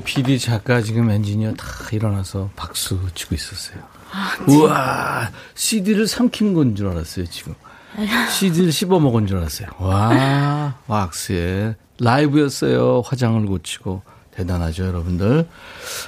PD 0.03 0.39
작가 0.39 0.81
지금 0.81 1.09
엔지니어 1.09 1.53
다 1.53 1.65
일어나서 1.91 2.49
박수 2.55 2.99
치고 3.13 3.35
있었어요. 3.35 3.79
아, 4.11 4.31
우와, 4.47 5.29
CD를 5.55 6.07
삼킨 6.07 6.53
건 6.53 6.75
줄 6.75 6.87
알았어요, 6.87 7.25
지금. 7.27 7.53
CD를 8.31 8.71
씹어 8.71 8.99
먹은 8.99 9.27
줄 9.27 9.37
알았어요. 9.37 9.69
와, 9.79 10.75
왁스에 10.87 11.75
라이브였어요. 11.99 13.01
화장을 13.05 13.45
고치고. 13.45 14.01
대단하죠, 14.31 14.85
여러분들. 14.85 15.47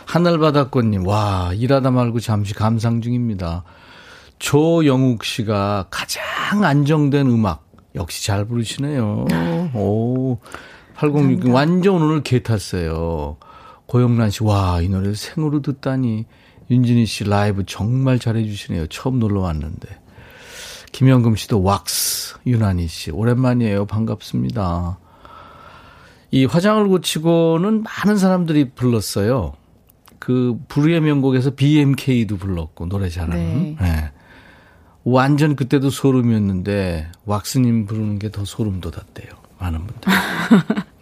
하늘바다꽃님, 0.06 1.08
와, 1.08 1.52
일하다 1.54 1.92
말고 1.92 2.20
잠시 2.20 2.54
감상 2.54 3.00
중입니다. 3.02 3.64
조영욱 4.40 5.24
씨가 5.24 5.88
가장 5.90 6.64
안정된 6.64 7.28
음악. 7.28 7.66
역시 7.96 8.26
잘 8.26 8.46
부르시네요. 8.46 9.26
오, 9.74 10.38
8066 10.96 11.54
완전 11.54 12.02
오늘 12.02 12.22
개 12.22 12.44
탔어요. 12.44 13.38
고영란 13.88 14.30
씨, 14.30 14.44
와, 14.44 14.82
이 14.82 14.90
노래를 14.90 15.16
생으로 15.16 15.62
듣다니. 15.62 16.26
윤진희 16.70 17.06
씨 17.06 17.24
라이브 17.24 17.64
정말 17.66 18.20
잘해주시네요. 18.20 18.88
처음 18.88 19.20
놀러 19.20 19.42
왔는데. 19.42 19.88
김영금 20.92 21.36
씨도 21.38 21.64
왁스, 21.64 22.40
윤한희 22.46 22.88
씨, 22.88 23.12
오랜만이에요. 23.12 23.86
반갑습니다. 23.86 25.00
이 26.32 26.44
화장을 26.46 26.86
고치고는 26.88 27.84
많은 27.84 28.18
사람들이 28.18 28.72
불렀어요. 28.72 29.54
그 30.20 30.58
불후의 30.68 31.00
명곡에서 31.02 31.52
BMK도 31.52 32.36
불렀고 32.38 32.88
노래 32.88 33.08
잘하는. 33.08 33.36
네. 33.36 33.78
네. 33.80 34.12
완전 35.06 35.56
그때도 35.56 35.90
소름이었는데 35.90 37.08
왁스님 37.26 37.86
부르는 37.86 38.20
게 38.20 38.30
더 38.30 38.44
소름 38.44 38.82
돋았대요. 38.82 39.30
많은 39.60 39.88
분들. 39.88 40.12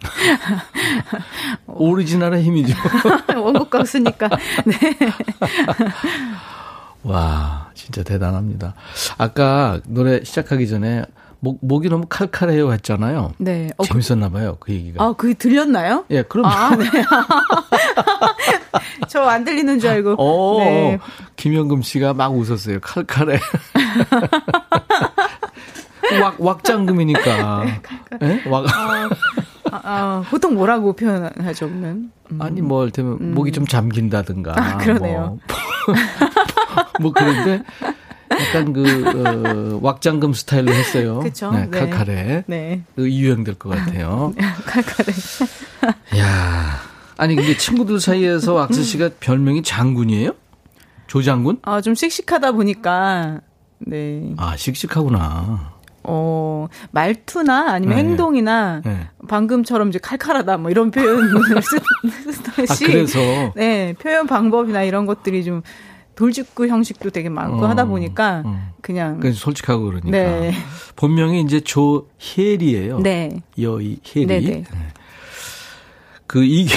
오리지널의 1.78 2.42
힘이죠. 2.42 2.74
원곡 3.36 3.70
가수니까. 3.70 4.28
네. 4.64 4.74
와, 7.02 7.70
진짜 7.74 8.02
대단합니다. 8.02 8.74
아까 9.18 9.80
노래 9.86 10.22
시작하기 10.24 10.66
전에 10.68 11.04
목, 11.38 11.58
목이 11.60 11.88
너무 11.88 12.06
칼칼해요 12.08 12.72
했잖아요. 12.72 13.34
네. 13.38 13.70
어, 13.76 13.84
그 13.84 13.88
재밌었나 14.02 14.30
봐요, 14.30 14.56
그 14.58 14.72
얘기가. 14.72 15.04
아, 15.04 15.12
그게 15.12 15.34
들렸나요? 15.34 16.04
예, 16.10 16.22
그럼. 16.22 16.46
아, 16.46 16.74
네. 16.74 16.86
저 19.08 19.22
안 19.28 19.44
들리는 19.44 19.78
줄 19.78 19.90
알고. 19.90 20.14
오, 20.20 20.58
네. 20.60 20.98
김영금 21.36 21.82
씨가 21.82 22.14
막 22.14 22.34
웃었어요. 22.34 22.80
칼칼해. 22.80 23.38
왁, 26.22 26.34
왁장금이니까. 26.38 27.64
네, 27.64 27.80
네? 28.20 28.42
왁. 28.48 28.66
아, 28.68 29.08
아, 29.72 29.80
아, 29.82 30.24
보통 30.30 30.54
뭐라고 30.54 30.94
표현하죠, 30.94 31.68
그러면? 31.68 32.10
음. 32.30 32.42
아니, 32.42 32.60
뭐, 32.60 32.82
이를테면, 32.82 33.18
음. 33.20 33.34
목이 33.34 33.52
좀 33.52 33.66
잠긴다든가. 33.66 34.54
아, 34.56 34.76
그러네요. 34.78 35.38
뭐, 35.86 35.94
뭐 37.00 37.12
그런데, 37.12 37.62
약간 38.30 38.72
그, 38.72 39.74
어, 39.74 39.78
왁장금 39.82 40.32
스타일로 40.32 40.72
했어요. 40.72 41.20
그쵸. 41.20 41.50
네, 41.52 41.68
네. 41.70 41.78
칼칼해. 41.78 42.44
네. 42.46 42.82
그 42.94 43.10
유행될 43.10 43.54
것 43.54 43.70
같아요. 43.70 44.32
칼칼해. 44.66 45.12
야 46.18 46.80
아니, 47.16 47.34
근데 47.34 47.56
친구들 47.56 48.00
사이에서 48.00 48.54
왁스 48.54 48.82
씨가 48.82 49.10
별명이 49.20 49.62
장군이에요? 49.62 50.32
조장군? 51.06 51.60
아, 51.62 51.80
좀 51.80 51.94
씩씩하다 51.94 52.52
보니까, 52.52 53.40
네. 53.78 54.34
아, 54.36 54.56
씩씩하구나. 54.56 55.75
어, 56.06 56.68
말투나 56.92 57.72
아니면 57.72 57.96
네. 57.96 58.04
행동이나 58.04 58.82
네. 58.84 59.08
방금처럼 59.28 59.88
이제 59.88 59.98
칼칼하다 59.98 60.58
뭐 60.58 60.70
이런 60.70 60.90
표현을 60.90 61.62
쓰듯이 61.62 62.84
아, 62.84 62.86
그래서 62.86 63.18
네, 63.54 63.94
표현 63.98 64.26
방법이나 64.26 64.82
이런 64.82 65.06
것들이 65.06 65.44
좀 65.44 65.62
돌직구 66.14 66.68
형식도 66.68 67.10
되게 67.10 67.28
많고 67.28 67.64
어, 67.64 67.68
하다 67.68 67.84
보니까 67.86 68.42
어. 68.44 68.72
그냥 68.80 69.18
그러니까 69.18 69.38
솔직하고 69.38 69.84
그러니까 69.84 70.10
네. 70.10 70.52
본명이 70.96 71.42
이제 71.42 71.60
조혜리예요. 71.60 73.00
네. 73.00 73.42
여희 73.60 73.98
혜리. 74.14 74.26
네네. 74.26 74.46
네. 74.48 74.64
그 76.26 76.44
이게 76.44 76.74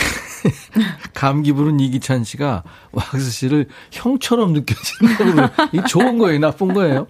감기 1.14 1.54
부른 1.54 1.80
이기찬 1.80 2.24
씨가 2.24 2.64
왁스 2.92 3.32
씨를 3.32 3.68
형처럼 3.92 4.54
느껴진다고 4.54 5.54
이 5.74 5.82
좋은 5.88 6.18
거예요, 6.18 6.40
나쁜 6.40 6.74
거예요? 6.74 7.08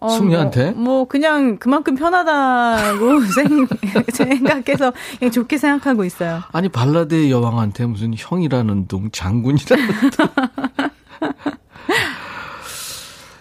어, 0.00 0.08
숙녀한테? 0.08 0.72
뭐, 0.72 0.82
뭐, 0.82 1.04
그냥 1.06 1.56
그만큼 1.58 1.94
편하다고 1.94 3.20
생각해서 4.12 4.92
그냥 5.18 5.32
좋게 5.32 5.58
생각하고 5.58 6.04
있어요. 6.04 6.42
아니 6.52 6.68
발라드의 6.68 7.30
여왕한테 7.30 7.86
무슨 7.86 8.14
형이라는 8.16 8.88
둥 8.88 9.10
장군이라는 9.10 9.86
둥. 10.10 10.26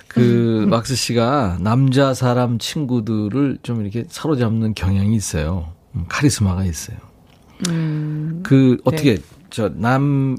그 0.07 0.65
막스 0.69 0.95
씨가 0.95 1.57
남자 1.59 2.13
사람 2.13 2.57
친구들을 2.57 3.57
좀 3.63 3.81
이렇게 3.81 4.05
사로잡는 4.07 4.73
경향이 4.73 5.13
있어요. 5.13 5.73
음, 5.93 6.05
카리스마가 6.07 6.63
있어요. 6.63 6.97
음, 7.69 8.41
그 8.43 8.77
어떻게 8.85 9.15
네. 9.15 9.21
저남 9.49 10.37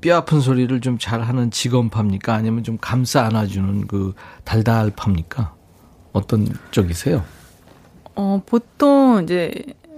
뼈 0.00 0.16
아픈 0.16 0.40
소리를 0.40 0.80
좀 0.80 0.98
잘하는 0.98 1.50
직원팝니까? 1.50 2.34
아니면 2.34 2.64
좀 2.64 2.78
감싸 2.80 3.24
안아주는 3.24 3.86
그 3.86 4.14
달달팝니까? 4.44 5.54
어떤 6.12 6.48
쪽이세요? 6.70 7.22
어 8.16 8.42
보통 8.44 9.22
이제 9.22 9.52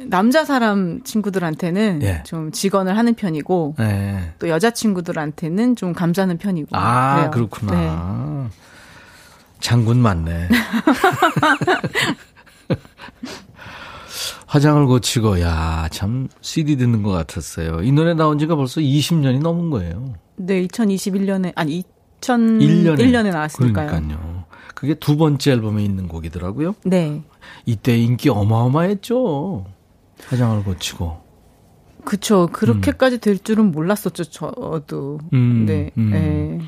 남자 0.05 0.44
사람 0.44 1.03
친구들한테는 1.05 2.00
예. 2.03 2.22
좀 2.24 2.50
직원을 2.50 2.98
하는 2.98 3.14
편이고 3.14 3.76
예. 3.80 4.32
또 4.38 4.48
여자 4.48 4.70
친구들한테는 4.70 5.76
좀 5.76 5.92
감싸는 5.92 6.38
편이고. 6.38 6.76
아 6.76 7.14
그래요. 7.14 7.30
그렇구나. 7.30 7.72
네. 7.72 8.50
장군 9.61 9.98
맞네. 9.98 10.48
화장을 14.53 14.86
고치고 14.86 15.40
야 15.40 15.88
참 15.90 16.28
CD 16.42 16.76
듣는 16.76 17.03
것 17.03 17.11
같았어요. 17.11 17.82
이 17.82 17.90
노래 17.90 18.12
나온 18.12 18.38
지가 18.38 18.55
벌써 18.55 18.82
20년이 18.82 19.40
넘은 19.40 19.70
거예요. 19.70 20.12
네, 20.36 20.66
2021년에 20.66 21.53
아니 21.57 21.82
2001년에 22.20 22.98
1년에 22.98 23.32
나왔으니까요. 23.32 23.86
그러니까요. 23.86 24.44
그게 24.74 24.92
두 24.92 25.16
번째 25.16 25.53
앨범에 25.53 25.82
있는 25.82 26.07
곡이더라고요. 26.07 26.74
네. 26.84 27.22
이때 27.64 27.96
인기 27.96 28.28
어마어마했죠. 28.28 29.64
화장을 30.26 30.62
고치고. 30.64 31.22
그쵸. 32.05 32.48
그렇게까지 32.53 33.16
음. 33.16 33.20
될 33.20 33.38
줄은 33.38 33.70
몰랐었죠. 33.72 34.24
저도. 34.24 35.20
음, 35.32 35.64
네. 35.66 35.90
음. 35.96 36.11
네. 36.11 36.59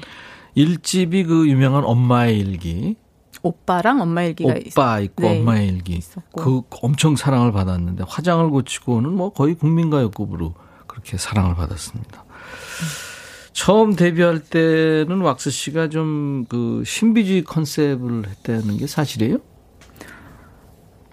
1집이 0.57 1.27
그 1.27 1.49
유명한 1.49 1.85
엄마의 1.85 2.39
일기. 2.39 2.97
오빠랑 3.45 4.01
엄마 4.01 4.25
일기가 4.25 4.55
오빠 4.67 4.99
있, 5.01 5.15
고 5.15 5.23
네, 5.23 5.39
엄마의 5.39 5.69
일기 5.69 5.93
있었고. 5.93 6.43
그 6.43 6.63
엄청 6.83 7.15
사랑을 7.15 7.53
받았는데 7.53 8.05
화장을 8.09 8.49
고치고는 8.51 9.13
뭐 9.13 9.33
거의 9.33 9.55
국민가요급으로 9.55 10.55
그렇게 10.87 11.17
사랑을 11.17 11.55
받았습니다. 11.55 12.25
음. 12.25 13.05
처음 13.53 13.95
데뷔할 13.95 14.41
때는 14.41 15.21
왁스 15.21 15.51
씨가 15.51 15.89
좀 15.89 16.25
그 16.49 16.83
신비주의 16.85 17.45
컨셉을 17.45 18.27
했다는 18.29 18.79
게 18.79 18.87
사실이에요? 18.87 19.39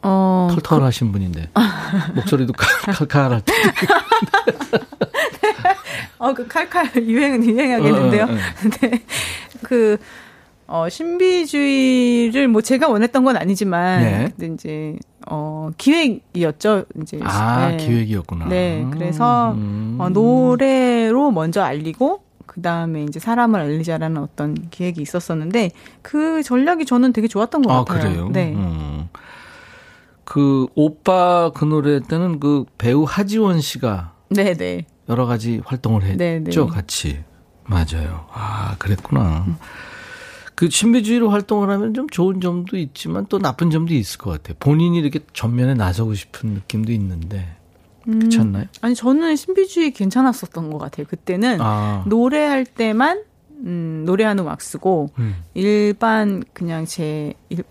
어, 0.04 0.50
털털하신 0.52 1.08
그... 1.08 1.14
분인데 1.14 1.50
목소리도 2.16 2.54
칼칼할 2.54 3.42
때. 3.42 3.54
어, 6.18 6.34
그 6.34 6.48
칼칼 6.48 6.90
유행 6.96 7.44
유행하겠는데요. 7.44 8.24
어, 8.24 8.28
어, 8.28 8.32
어. 8.32 8.38
네. 8.82 9.04
그 9.64 9.98
어, 10.72 10.88
신비주의를 10.88 12.48
뭐 12.48 12.62
제가 12.62 12.88
원했던 12.88 13.26
건 13.26 13.36
아니지만, 13.36 14.02
네. 14.04 14.34
근데 14.38 14.54
이제, 14.54 14.96
어, 15.28 15.70
기획이었죠, 15.78 16.86
이제. 17.02 17.20
아, 17.24 17.68
네. 17.72 17.76
기획이었구나. 17.76 18.46
네. 18.48 18.88
그래서, 18.90 19.52
음. 19.52 19.98
어, 20.00 20.08
노래로 20.08 21.32
먼저 21.32 21.62
알리고, 21.62 22.24
그 22.46 22.62
다음에 22.62 23.04
이제 23.04 23.20
사람을 23.20 23.60
알리자라는 23.60 24.22
어떤 24.22 24.56
기획이 24.70 25.02
있었었는데, 25.02 25.72
그 26.02 26.42
전략이 26.42 26.86
저는 26.86 27.12
되게 27.12 27.28
좋았던 27.28 27.64
것 27.64 27.74
아, 27.74 27.84
같아요. 27.84 28.10
그래요? 28.10 28.30
네. 28.32 28.54
음. 28.56 29.10
그, 30.24 30.68
오빠 30.76 31.52
그 31.54 31.66
노래 31.66 32.00
때는 32.00 32.40
그 32.40 32.64
배우 32.78 33.04
하지원 33.04 33.60
씨가. 33.60 34.14
네네. 34.30 34.54
네. 34.54 34.86
여러 35.10 35.26
가지 35.26 35.62
활동을 35.66 36.04
했죠, 36.04 36.18
네네. 36.18 36.50
같이. 36.72 37.20
맞아요. 37.66 38.26
아, 38.32 38.76
그랬구나. 38.80 39.44
음. 39.48 39.58
그 40.62 40.70
신비주의로 40.70 41.32
활동을 41.32 41.72
하면 41.72 41.96
좀 41.96 42.08
좋은 42.08 42.40
점도 42.40 42.78
있지만 42.78 43.26
또 43.30 43.40
나쁜 43.40 43.72
점도 43.72 43.96
있을 43.96 44.20
것 44.20 44.30
같아요. 44.30 44.56
본인이 44.60 45.00
이렇게 45.00 45.22
전면에 45.34 45.74
나서고 45.74 46.14
싶은 46.14 46.52
느낌도 46.52 46.92
있는데. 46.92 47.48
음, 48.08 48.20
그렇지 48.20 48.40
않나요? 48.40 48.66
아니, 48.82 48.94
저는 48.94 49.38
신비주의 49.38 49.90
괜찮았었던 49.90 50.70
것 50.70 50.78
같아요. 50.78 51.08
그때는 51.10 51.58
아. 51.62 52.04
노래할 52.06 52.66
때만, 52.66 53.24
음, 53.66 54.04
노래하는 54.06 54.44
왁스고, 54.44 55.10
음. 55.18 55.38
일반, 55.56 56.44
그냥 56.54 56.86
제, 56.86 57.34
일, 57.50 57.64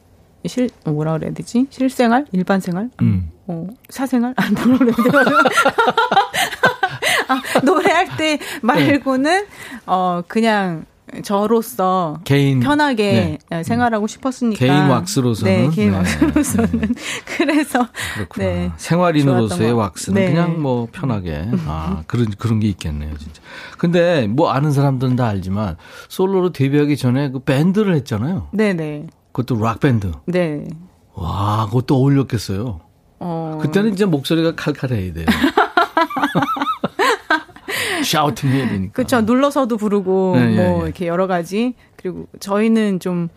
실, 0.47 0.69
어, 0.85 0.91
뭐라 0.91 1.13
그래야 1.13 1.33
되지? 1.33 1.69
실생활? 1.71 2.27
일반 2.33 2.59
생활? 2.59 2.91
음. 3.03 3.31
어, 3.47 3.69
사생활? 3.89 4.35
아, 4.37 4.51
뭐라 4.51 4.79
그래야 4.79 4.97
되나? 4.97 5.39
아, 7.29 7.61
노래할 7.63 8.17
때 8.17 8.41
말고는, 8.63 9.43
네. 9.43 9.49
어, 9.87 10.25
그냥, 10.27 10.87
저로서 11.23 12.21
개인 12.25 12.61
편하게 12.61 13.39
네. 13.51 13.63
생활하고 13.63 14.07
싶었으니까 14.07 14.59
개인 14.59 14.73
왁스로서는 14.73 15.71
네, 15.71 15.71
개인 15.75 15.91
네. 15.91 15.97
왁스로서는 15.97 16.95
그래서 17.37 17.87
그렇구나. 18.15 18.47
네, 18.47 18.73
생활인으로서의 18.77 19.73
왁스는 19.73 20.21
네. 20.21 20.31
그냥 20.31 20.61
뭐 20.61 20.89
편하게 20.91 21.49
아 21.67 22.03
그런 22.07 22.27
그런 22.39 22.61
게 22.61 22.69
있겠네요 22.69 23.17
진짜. 23.19 23.43
근데 23.79 24.27
뭐 24.27 24.51
아는 24.51 24.73
사람들은 24.73 25.17
다 25.17 25.27
알지만 25.27 25.77
솔로로 26.09 26.53
데뷔하기 26.53 26.97
전에 26.97 27.31
그 27.31 27.41
밴드를 27.41 27.95
했잖아요. 27.97 28.49
네네. 28.53 28.75
네. 28.75 29.07
그것도 29.33 29.61
락 29.61 29.81
밴드. 29.81 30.13
네. 30.27 30.65
와 31.15 31.67
그것도 31.67 31.97
어울렸겠어요. 31.97 32.81
어... 33.21 33.59
그때는 33.61 33.93
이제 33.93 34.07
목소리가 34.07 34.55
칼칼해야 34.55 35.13
돼요. 35.13 35.27
shouting 38.05 38.51
해야 38.51 38.69
되니까. 38.69 38.93
그렇죠. 38.93 39.21
눌러서도 39.21 39.77
부르고 39.77 40.37
네, 40.37 40.55
뭐 40.57 40.65
예, 40.65 40.81
예. 40.81 40.85
이렇게 40.85 41.07
여러 41.07 41.27
가지. 41.27 41.75
그리고 41.97 42.27
저희는 42.41 43.01
좀 43.01 43.29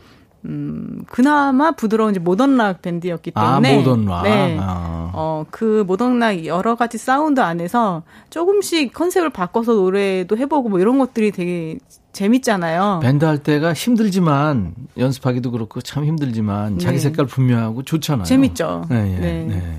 음, 0.46 1.06
그나마 1.10 1.72
부드러운 1.72 2.16
modern 2.22 2.58
rock 2.58 2.82
밴드였기 2.82 3.32
아, 3.36 3.62
때문에. 3.62 3.74
아, 3.74 3.78
modern 3.78 4.03
rock. 4.03 4.24
네. 4.24 4.58
아. 4.60 5.12
어, 5.14 5.46
그 5.50 5.84
modern 5.88 6.23
rock 6.23 6.46
여러 6.46 6.76
가지 6.76 6.98
사운드 6.98 7.40
안에서 7.40 8.04
조금씩 8.30 8.94
컨셉을 8.94 9.30
바꿔서 9.30 9.74
노래도 9.74 10.38
해보고 10.38 10.70
뭐 10.70 10.80
이런 10.80 10.98
것들이 10.98 11.32
되게 11.32 11.78
재밌잖아요. 12.12 13.00
밴드 13.02 13.26
할 13.26 13.40
때가 13.40 13.74
힘들지만 13.74 14.76
연습하기도 14.98 15.52
그렇고 15.52 15.82
참 15.82 16.06
힘들지만 16.06 16.78
자기 16.78 16.98
네. 16.98 17.02
색깔 17.02 17.26
분명하고 17.26 17.84
좋잖아요. 17.84 18.26
재밌죠. 18.26 18.86
네, 18.90 19.04
네. 19.04 19.20
네. 19.20 19.46
네. 19.48 19.78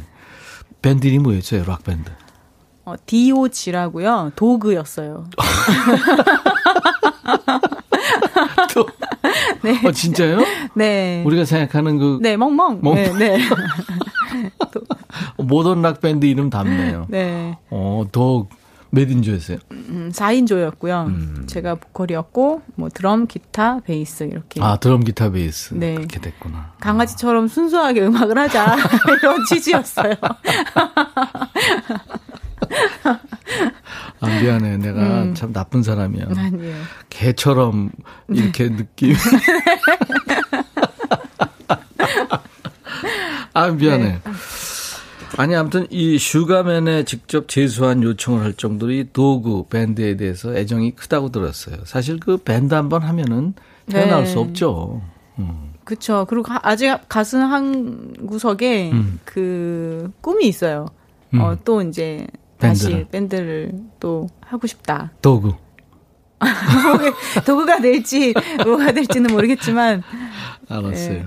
밴드 0.83 1.07
이름이 1.07 1.23
뭐였어요? 1.23 1.65
락 1.67 1.85
밴드. 1.85 2.11
어, 2.85 2.95
DOG라고요. 3.07 4.33
DOG였어요. 4.37 5.27
또, 8.75 8.87
네. 9.63 9.81
어, 9.87 9.93
진짜요? 9.93 10.41
네. 10.75 11.23
우리가 11.25 11.45
생각하는 11.45 11.99
그. 11.99 12.19
네, 12.21 12.37
멍멍. 12.37 12.81
멍. 12.83 12.95
네, 12.95 13.13
네. 13.13 13.39
modern 15.39 15.83
rock 15.83 16.01
밴드 16.01 16.27
이름답네요. 16.27 17.07
네. 17.09 17.57
어, 17.71 18.05
더 18.13 18.47
몇 18.95 19.11
인조였어요? 19.11 19.59
음, 19.73 20.11
4인조였고요. 20.15 21.07
음. 21.09 21.45
제가 21.49 21.75
보컬이었고, 21.75 22.63
뭐 22.77 22.89
드럼, 22.89 23.27
기타, 23.27 23.81
베이스 23.81 24.23
이렇게. 24.23 24.63
아, 24.63 24.77
드럼, 24.77 25.03
기타, 25.03 25.31
베이스. 25.33 25.75
네. 25.75 25.97
그렇게 25.97 26.21
됐구나. 26.21 26.73
강아지처럼 26.79 27.49
순수하게 27.49 28.03
음악을 28.07 28.39
하자. 28.39 28.77
이런 29.21 29.45
취지였어요. 29.49 30.15
아, 34.21 34.27
미안해. 34.41 34.77
내가 34.79 35.23
음. 35.23 35.35
참 35.35 35.53
나쁜 35.53 35.83
사람이야. 35.83 36.27
아니에요. 36.37 36.77
개처럼 37.11 37.91
이렇게 38.29 38.69
느낌. 38.75 39.15
아, 43.53 43.69
미안해. 43.69 44.05
네. 44.05 44.21
아니 45.37 45.55
아무튼 45.57 45.87
이 45.91 46.19
슈가맨에 46.19 47.05
직접 47.05 47.49
제수한 47.49 48.03
요청을 48.03 48.43
할 48.43 48.53
정도로 48.55 48.93
이 48.93 49.09
도구 49.13 49.67
밴드에 49.67 50.17
대해서 50.17 50.55
애정이 50.55 50.93
크다고 50.93 51.31
들었어요. 51.31 51.79
사실 51.85 52.21
그 52.21 52.37
밴드 52.37 52.75
한번 52.75 53.03
하면은 53.03 53.55
태어날 53.89 54.25
네. 54.25 54.27
수 54.31 54.39
없죠. 54.39 55.03
음. 55.39 55.73
그렇죠. 55.85 56.25
그리고 56.29 56.47
아직 56.63 56.97
가슴 57.09 57.41
한 57.41 58.15
구석에 58.27 58.91
음. 58.93 59.19
그 59.25 60.11
꿈이 60.21 60.47
있어요. 60.47 60.87
음. 61.35 61.41
어, 61.41 61.57
또 61.65 61.83
이제 61.83 62.27
밴드를. 62.69 62.93
다시 62.93 63.05
밴드를 63.11 63.73
또 64.01 64.29
하고 64.41 64.67
싶다. 64.67 65.13
DOG. 65.23 65.55
DOG가 67.47 67.81
될지 67.81 68.35
뭐가 68.65 68.93
될지는 68.93 69.33
모르겠지만 69.33 70.03
알았어요. 70.69 71.13
네. 71.15 71.27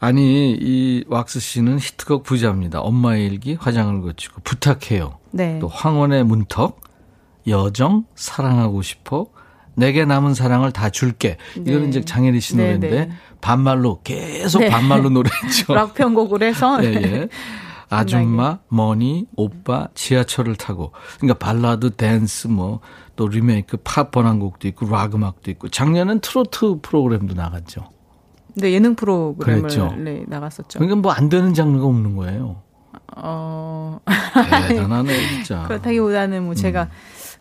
아니 0.00 0.52
이 0.52 1.04
왁스 1.08 1.40
씨는 1.40 1.78
히트곡 1.78 2.24
부자입니다. 2.24 2.80
엄마의 2.80 3.26
일기, 3.26 3.54
화장을 3.54 4.00
고치고 4.02 4.42
부탁해요. 4.44 5.18
네. 5.30 5.58
또 5.60 5.68
황혼의 5.68 6.24
문턱, 6.24 6.80
여정, 7.46 8.04
사랑하고 8.14 8.82
싶어, 8.82 9.26
내게 9.74 10.04
남은 10.04 10.34
사랑을 10.34 10.72
다 10.72 10.90
줄게. 10.90 11.36
네. 11.56 11.70
이거는 11.70 11.88
이제 11.88 12.04
장혜리 12.04 12.40
씨 12.40 12.56
네, 12.56 12.74
노래인데 12.74 12.90
네, 12.90 13.10
반말로 13.40 14.00
계속 14.02 14.60
네. 14.60 14.68
반말로 14.68 15.08
노래했죠. 15.10 15.72
락 15.74 15.94
편곡을 15.94 16.42
해서. 16.42 16.82
예, 16.84 16.94
예. 16.94 17.28
아줌마, 17.90 18.58
Money, 18.68 19.26
오빠, 19.36 19.88
지하철을 19.94 20.56
타고. 20.56 20.92
그러니까 21.18 21.38
발라드, 21.38 21.90
댄스, 21.90 22.48
뭐, 22.48 22.80
또 23.16 23.28
리메이크, 23.28 23.78
팝 23.84 24.10
번안곡도 24.10 24.66
있고, 24.68 24.88
락 24.88 25.14
음악도 25.14 25.50
있고. 25.52 25.68
작년엔 25.68 26.20
트로트 26.20 26.78
프로그램도 26.82 27.34
나갔죠. 27.34 27.82
네, 28.56 28.72
예능 28.72 28.94
프로그램을 28.94 29.62
그랬죠. 29.62 29.92
네, 29.96 30.24
나갔었죠. 30.28 30.78
그러니까 30.78 30.96
뭐 31.00 31.12
안 31.12 31.28
되는 31.28 31.54
장르가 31.54 31.86
없는 31.86 32.16
거예요. 32.16 32.62
어. 33.16 33.98
대단하네, 34.68 35.28
진짜. 35.28 35.64
그렇다기보다는 35.68 36.44
뭐 36.44 36.54
제가 36.54 36.88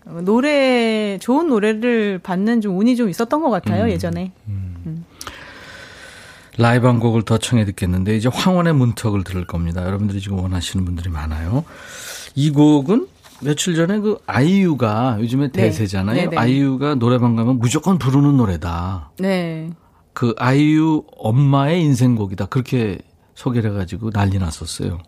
음. 0.08 0.26
노래, 0.26 1.18
좋은 1.20 1.48
노래를 1.48 2.20
받는 2.20 2.62
좀 2.62 2.78
운이 2.78 2.96
좀 2.96 3.10
있었던 3.10 3.42
것 3.42 3.50
같아요, 3.50 3.86
음. 3.86 3.90
예전에. 3.90 4.32
음. 4.48 5.06
음. 6.58 6.62
라이브 6.62 6.88
한 6.88 7.00
곡을 7.00 7.24
더 7.24 7.38
청해 7.38 7.66
듣겠는데, 7.66 8.16
이제 8.16 8.30
황혼의 8.32 8.74
문턱을 8.74 9.24
들을 9.24 9.46
겁니다. 9.46 9.86
여러분들이 9.86 10.22
지금 10.22 10.40
원하시는 10.40 10.86
분들이 10.86 11.10
많아요. 11.10 11.64
이 12.36 12.52
곡은 12.52 13.08
며칠 13.44 13.76
전에 13.76 14.00
그 14.00 14.18
아이유가 14.26 15.18
요즘에 15.20 15.52
네. 15.52 15.64
대세잖아요. 15.64 16.16
네. 16.16 16.28
네 16.28 16.38
아이유가 16.38 16.96
노래방 16.96 17.36
가면 17.36 17.60
무조건 17.60 17.98
부르는 17.98 18.38
노래다. 18.38 19.12
네. 19.20 19.70
그 20.14 20.34
아이유 20.38 21.04
엄마의 21.18 21.82
인생곡이다. 21.84 22.46
그렇게 22.46 23.00
소개를 23.36 23.72
해가지고 23.72 24.12
난리 24.12 24.38
났었어요. 24.38 25.00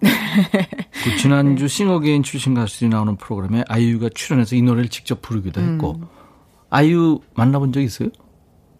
그 0.00 1.16
지난주 1.18 1.68
싱어게인 1.68 2.22
출신 2.22 2.54
가수들이 2.54 2.90
나오는 2.90 3.16
프로그램에 3.16 3.64
아이유가 3.68 4.08
출연해서 4.14 4.56
이 4.56 4.62
노래를 4.62 4.88
직접 4.88 5.22
부르기도 5.22 5.60
했고 5.60 5.96
음. 6.00 6.06
아이유 6.70 7.20
만나본 7.34 7.72
적 7.72 7.80
있어요? 7.80 8.08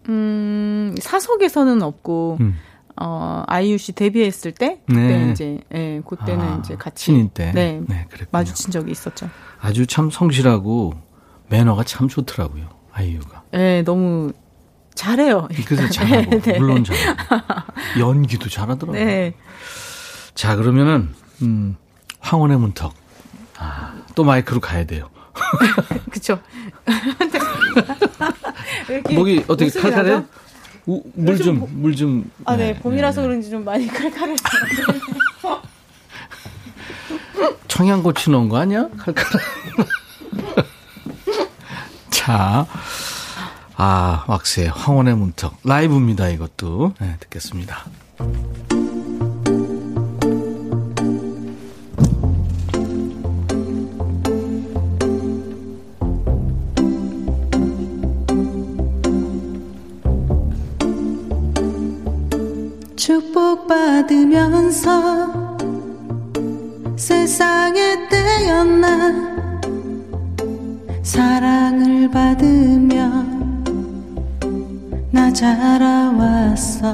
음 0.09 0.95
사석에서는 1.01 1.83
없고 1.83 2.39
음. 2.41 2.57
어 3.01 3.43
아이유 3.47 3.77
씨 3.79 3.93
데뷔했을 3.93 4.53
때 4.53 4.81
그때 4.87 5.01
네. 5.01 5.31
이제 5.33 5.61
예 5.75 6.03
그때는 6.07 6.45
아, 6.45 6.61
이제 6.63 6.77
같이 6.77 7.07
신인 7.07 7.29
때 7.31 7.51
네, 7.53 7.81
네 7.89 8.07
마주친 8.31 8.71
적이 8.71 8.93
있었죠. 8.93 9.29
아주 9.61 9.87
참 9.87 10.11
성실하고 10.11 10.95
매너가 11.49 11.85
참 11.85 12.09
좋더라고요 12.09 12.69
아이유가. 12.93 13.43
네 13.51 13.83
너무 13.83 14.33
잘해요. 14.95 15.49
그래서 15.67 15.89
잘하고 15.91 16.31
네, 16.31 16.41
네. 16.41 16.59
물론 16.59 16.85
잘하고 16.85 17.73
연기도 17.99 18.49
잘하더라고요. 18.49 19.05
네. 19.05 19.35
자 20.35 20.55
그러면은 20.57 21.15
음, 21.43 21.77
황혼의 22.21 22.59
문턱. 22.59 22.95
아, 23.59 23.95
또 24.15 24.25
마이크로 24.25 24.61
가야 24.61 24.85
돼요. 24.85 25.09
그쵸. 26.11 26.39
목이 29.15 29.45
어떻게 29.49 29.71
칼칼해요? 29.71 30.25
물 30.87 31.39
좀, 31.39 31.67
물 31.71 31.97
좀. 31.97 32.31
아, 32.45 32.57
네. 32.57 32.73
네 32.73 32.79
봄이라서 32.79 33.23
네. 33.23 33.27
그런지 33.27 33.51
좀 33.51 33.65
많이 33.65 33.87
칼칼해요. 33.89 34.37
청양고추 37.69 38.31
넣은 38.31 38.49
거 38.49 38.59
아니야? 38.59 38.89
칼칼. 38.97 39.25
자. 42.11 42.67
아, 43.77 44.25
왁스의 44.29 44.69
황혼의 44.69 45.17
문턱. 45.17 45.59
라이브입니다, 45.65 46.29
이것도. 46.29 46.95
네, 47.01 47.17
듣겠습니다. 47.21 47.85
축복받으면서 63.05 64.89
세상에 66.97 68.09
태어나? 68.09 69.13
사랑을 71.03 72.11
받으며 72.11 73.11
나 75.11 75.31
자라왔어 75.31 76.93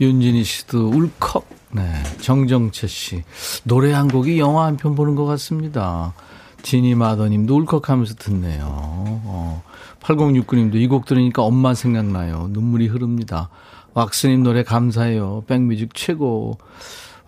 윤진희 0.00 0.44
씨도 0.44 0.88
울컥. 0.90 1.48
네. 1.72 1.82
정정채 2.20 2.86
씨. 2.86 3.22
노래 3.64 3.92
한 3.92 4.08
곡이 4.08 4.38
영화 4.38 4.64
한 4.66 4.76
편 4.76 4.94
보는 4.94 5.14
것 5.14 5.24
같습니다. 5.26 6.14
지니 6.62 6.94
마더님도 6.94 7.54
울컥하면서 7.56 8.14
듣네요. 8.14 8.64
어. 8.66 9.62
8069님도 10.00 10.76
이 10.76 10.88
곡 10.88 11.04
들으니까 11.04 11.42
엄마 11.42 11.74
생각나요. 11.74 12.48
눈물이 12.50 12.86
흐릅니다. 12.86 13.50
왁스님 13.94 14.42
노래 14.42 14.62
감사해요. 14.62 15.44
백뮤직 15.46 15.90
최고. 15.94 16.58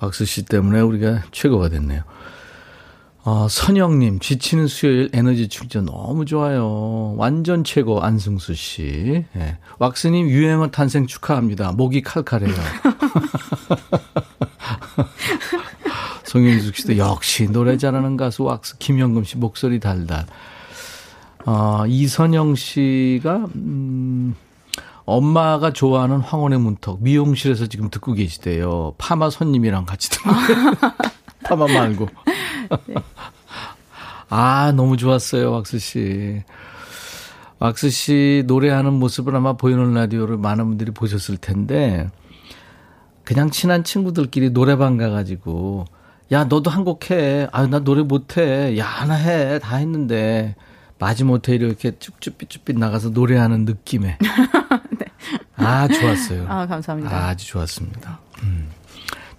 왁스 0.01 0.25
씨 0.25 0.45
때문에 0.47 0.81
우리가 0.81 1.23
최고가 1.33 1.69
됐네요. 1.69 2.03
어, 3.23 3.49
선영님, 3.51 4.19
지치는 4.19 4.67
수요일 4.67 5.11
에너지 5.13 5.49
충전 5.49 5.85
너무 5.85 6.25
좋아요. 6.25 7.15
완전 7.19 7.65
최고, 7.65 8.03
안승수 8.03 8.55
씨. 8.55 9.27
예. 9.37 9.59
왁스님, 9.79 10.29
유행어 10.29 10.71
탄생 10.71 11.07
축하합니다. 11.07 11.73
목이 11.73 12.01
칼칼해요. 12.01 12.55
송영숙 16.25 16.77
씨도 16.77 16.97
역시 16.97 17.47
노래 17.51 17.77
잘하는 17.77 18.17
가수 18.17 18.45
왁스, 18.45 18.79
김영금 18.79 19.25
씨 19.25 19.37
목소리 19.37 19.81
달달. 19.81 20.25
어, 21.45 21.85
이선영 21.87 22.55
씨가, 22.55 23.37
음, 23.57 24.35
엄마가 25.05 25.73
좋아하는 25.73 26.21
황혼의 26.21 26.59
문턱, 26.61 27.03
미용실에서 27.03 27.67
지금 27.67 27.91
듣고 27.91 28.15
계시대요. 28.15 28.95
파마 28.97 29.29
손님이랑 29.29 29.85
같이 29.85 30.09
듣고. 30.09 30.31
파마 31.45 31.67
말고. 31.67 32.09
네. 32.87 32.95
아, 34.29 34.73
너무 34.77 34.97
좋았어요, 34.97 35.51
왁스 35.53 35.79
씨. 35.79 36.43
왁스 37.59 37.91
씨 37.91 38.45
노래하는 38.47 38.93
모습을 38.95 39.35
아마 39.37 39.53
보이는 39.55 39.93
라디오를 39.93 40.37
많은 40.39 40.67
분들이 40.69 40.93
보셨을 40.93 41.37
텐데, 41.37 42.09
그냥 43.25 43.51
친한 43.51 43.85
친구들끼리 43.85 44.51
노래방 44.51 44.97
가가지고, 44.97 45.85
야, 46.33 46.45
너도 46.45 46.71
한 46.71 46.85
곡 46.85 47.11
해. 47.11 47.49
아, 47.53 47.67
나 47.67 47.81
노래 47.81 48.03
못해. 48.03 48.79
야, 48.79 48.87
하나 48.87 49.15
해. 49.15 49.59
다 49.59 49.77
했는데, 49.77 50.55
마지못해 50.99 51.55
이렇게 51.55 51.99
쭉쭉삐쭉삐 51.99 52.75
나가서 52.75 53.11
노래하는 53.11 53.65
느낌에. 53.65 54.17
네. 54.99 55.07
아, 55.57 55.89
좋았어요. 55.89 56.47
아, 56.49 56.67
감사합니다. 56.67 57.15
아, 57.15 57.29
아주 57.29 57.47
좋았습니다. 57.49 58.21
음. 58.45 58.69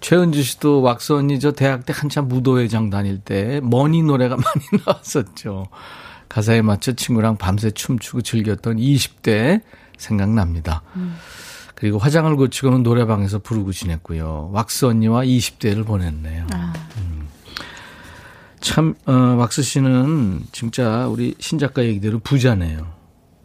최은주 0.02 0.42
씨도 0.42 0.82
왁스 0.82 1.12
언니 1.12 1.38
저 1.40 1.52
대학 1.52 1.86
때 1.86 1.94
한참 1.96 2.28
무도회장 2.28 2.90
다닐 2.90 3.18
때 3.18 3.60
머니 3.62 4.02
노래가 4.02 4.36
많이 4.36 4.82
나왔었죠. 4.84 5.68
가사에 6.28 6.60
맞춰 6.60 6.92
친구랑 6.92 7.36
밤새 7.38 7.70
춤추고 7.70 8.22
즐겼던 8.22 8.76
20대 8.76 9.62
생각납니다. 9.96 10.82
음. 10.96 11.16
그리고 11.76 11.98
화장을 11.98 12.34
고치고는 12.36 12.82
노래방에서 12.82 13.38
부르고 13.38 13.72
지냈고요. 13.72 14.50
왁스 14.52 14.86
언니와 14.86 15.24
20대를 15.24 15.86
보냈네요. 15.86 16.46
아. 16.52 16.72
음. 16.98 17.28
참, 18.60 18.94
어, 19.06 19.12
왁스 19.12 19.62
씨는 19.62 20.42
진짜 20.52 21.06
우리 21.08 21.34
신작가 21.38 21.84
얘기대로 21.84 22.18
부자네요. 22.20 22.92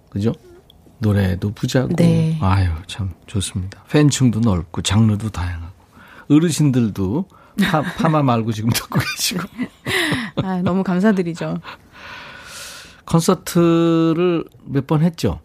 그죠? 0.09 0.33
노래도 0.99 1.51
부자고. 1.51 1.95
네. 1.95 2.37
아유, 2.41 2.69
참 2.87 3.11
좋습니다. 3.27 3.83
팬층도 3.89 4.39
넓고 4.39 4.81
장르도 4.81 5.29
다양하고. 5.29 5.66
어르신들도 6.29 7.25
파, 7.63 7.81
파마 7.81 8.21
말고 8.23 8.51
지금 8.51 8.69
듣고 8.69 8.99
계시고. 8.99 9.43
아, 10.43 10.61
너무 10.61 10.83
감사드리죠. 10.83 11.59
콘서트를 13.05 14.45
몇 14.65 14.85
번 14.87 15.01
했죠? 15.01 15.39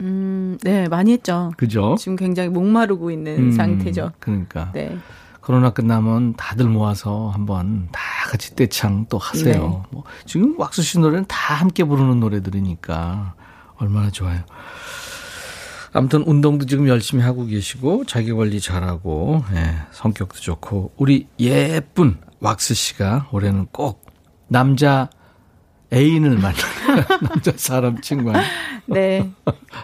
음, 0.00 0.56
네, 0.62 0.86
많이 0.88 1.12
했죠. 1.12 1.52
그죠? 1.56 1.96
지금 1.98 2.14
굉장히 2.16 2.48
목마르고 2.50 3.10
있는 3.10 3.38
음, 3.48 3.52
상태죠. 3.52 4.12
그러니까. 4.20 4.70
네. 4.72 4.96
코로나 5.40 5.70
끝나면 5.70 6.34
다들 6.36 6.66
모아서 6.66 7.30
한번 7.30 7.88
다 7.90 8.00
같이 8.30 8.54
떼창 8.54 9.06
또 9.08 9.16
하세요. 9.16 9.52
네. 9.54 9.82
뭐 9.90 10.04
지금 10.26 10.54
왁스 10.60 10.82
씨 10.82 10.98
노래는 11.00 11.24
다 11.26 11.54
함께 11.54 11.84
부르는 11.84 12.20
노래들이니까 12.20 13.34
얼마나 13.78 14.10
좋아요. 14.10 14.40
아무튼 15.92 16.22
운동도 16.22 16.66
지금 16.66 16.88
열심히 16.88 17.22
하고 17.22 17.46
계시고 17.46 18.04
자기 18.04 18.32
관리 18.32 18.60
잘하고 18.60 19.42
예, 19.54 19.74
성격도 19.92 20.40
좋고. 20.40 20.92
우리 20.96 21.26
예쁜 21.40 22.18
왁스 22.40 22.74
씨가 22.74 23.28
올해는 23.32 23.66
꼭 23.72 24.06
남자 24.48 25.08
애인을 25.92 26.36
만나 26.38 26.58
남자 27.28 27.52
사람 27.56 28.00
친구 28.00 28.32
네. 28.86 29.30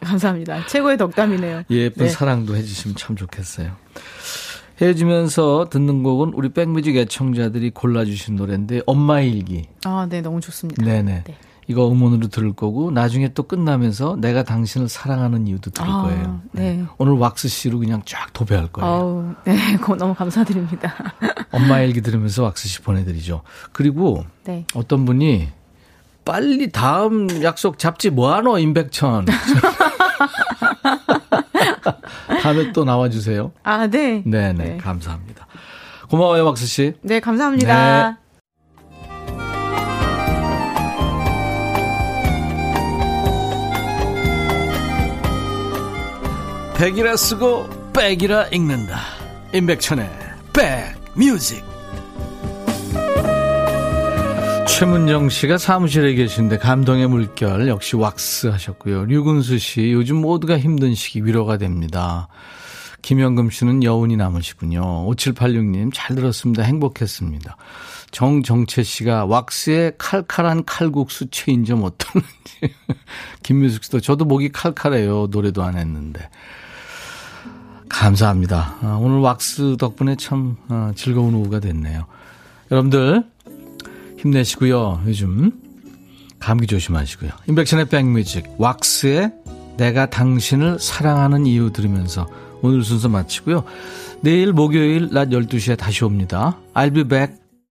감사합니다. 0.03 0.67
최고의 0.67 0.97
덕담이네요. 0.99 1.65
예쁜 1.71 2.07
네. 2.07 2.11
사랑도 2.11 2.57
해주시면 2.57 2.97
참 2.97 3.17
좋겠어요. 3.17 3.73
헤어지면서 4.81 5.69
듣는 5.71 6.03
곡은 6.03 6.33
우리 6.35 6.49
백뮤직 6.49 6.97
애청자들이 6.97 7.71
골라주신 7.71 8.37
노래인데 8.37 8.83
엄마 8.87 9.21
일기. 9.21 9.67
아 9.85 10.07
네. 10.09 10.21
너무 10.21 10.41
좋습니다. 10.41 10.83
네네. 10.85 11.25
네. 11.27 11.37
이거 11.67 11.91
음원으로 11.91 12.29
들을 12.29 12.53
거고 12.53 12.91
나중에 12.91 13.29
또 13.35 13.45
끝나면서 13.45 14.17
내가 14.21 14.43
당신을 14.43 14.89
사랑하는 14.89 15.47
이유도 15.47 15.71
들을 15.71 15.89
아, 15.89 16.03
거예요. 16.03 16.41
네. 16.53 16.77
네. 16.77 16.85
오늘 16.99 17.15
왁스 17.15 17.49
씨로 17.49 17.79
그냥 17.79 18.03
쫙 18.05 18.33
도배할 18.33 18.69
거예요. 18.69 18.91
아우, 18.91 19.35
네, 19.45 19.57
너무 19.99 20.15
감사드립니다. 20.15 20.95
엄마 21.53 21.83
얘기 21.83 22.01
들으면서 22.01 22.43
왁스 22.45 22.69
씨 22.69 22.83
보내드리죠. 22.83 23.43
그리고 23.73 24.25
네. 24.45 24.67
어떤 24.75 25.05
분이 25.05 25.49
빨리 26.25 26.71
다음 26.71 27.43
약속 27.43 27.79
잡지 27.79 28.11
뭐하노 28.11 28.59
임백천. 28.59 29.27
다음에 32.43 32.73
또 32.73 32.85
나와주세요. 32.85 33.53
아, 33.63 33.87
네. 33.87 34.23
네네, 34.27 34.53
네. 34.53 34.77
감사합니다. 34.79 35.47
고마워요, 36.11 36.45
왁스 36.47 36.67
씨. 36.67 36.93
네, 37.03 37.21
감사합니다. 37.21 38.11
네. 38.11 38.17
백이라 46.85 47.17
쓰고 47.17 47.93
백이라 47.95 48.49
읽는다 48.49 49.01
임백천의 49.55 50.07
백뮤직 50.53 51.65
최문정 54.69 55.31
씨가 55.31 55.57
사무실에 55.57 56.13
계신데 56.13 56.59
감동의 56.59 57.09
물결 57.09 57.69
역시 57.69 57.97
왁스 57.97 58.49
하셨고요. 58.49 59.07
류근수 59.07 59.57
씨 59.57 59.93
요즘 59.93 60.17
모두가 60.17 60.59
힘든 60.59 60.95
시기 60.95 61.25
위로가 61.25 61.57
됩니다. 61.57 62.29
김영금 63.01 63.49
씨는 63.49 63.83
여운이 63.83 64.19
남으시군요. 64.19 65.11
5786님 65.11 65.91
잘 65.95 66.15
들었습니다. 66.17 66.65
행복했습니다. 66.65 67.57
정정채 68.11 68.83
씨가 68.83 69.25
왁스의 69.25 69.95
칼칼한 69.97 70.67
칼국수 70.67 71.31
체인 71.31 71.65
점 71.65 71.83
어떠는지. 71.83 72.75
김미숙 73.43 73.85
씨도 73.85 74.01
저도 74.01 74.27
목이 74.27 74.51
칼칼해요. 74.51 75.29
노래도 75.31 75.63
안 75.63 75.79
했는데. 75.79 76.29
감사합니다. 77.95 78.77
아, 78.83 78.99
오늘 79.01 79.19
왁스 79.19 79.77
덕분에 79.79 80.17
참 80.17 80.57
아, 80.69 80.93
즐거운 80.97 81.35
오후가 81.35 81.61
됐네요. 81.61 82.07
여러분들 82.71 83.25
힘내시고요. 84.19 85.03
요즘 85.07 85.53
감기 86.39 86.67
조심하시고요. 86.67 87.31
인백션의 87.49 87.89
백뮤직 87.89 88.47
왁스의 88.59 89.33
내가 89.77 90.11
당신을 90.11 90.79
사랑하는 90.79 91.47
이유 91.47 91.73
들으면서 91.73 92.29
오늘 92.63 92.83
순서 92.83 93.09
마치고요. 93.09 93.65
내일 94.21 94.53
목요일 94.53 95.11
낮 95.13 95.29
12시에 95.29 95.77
다시 95.77 96.05
옵니다. 96.05 96.57
I'll 96.75 96.95
be 96.95 97.05
back. 97.05 97.44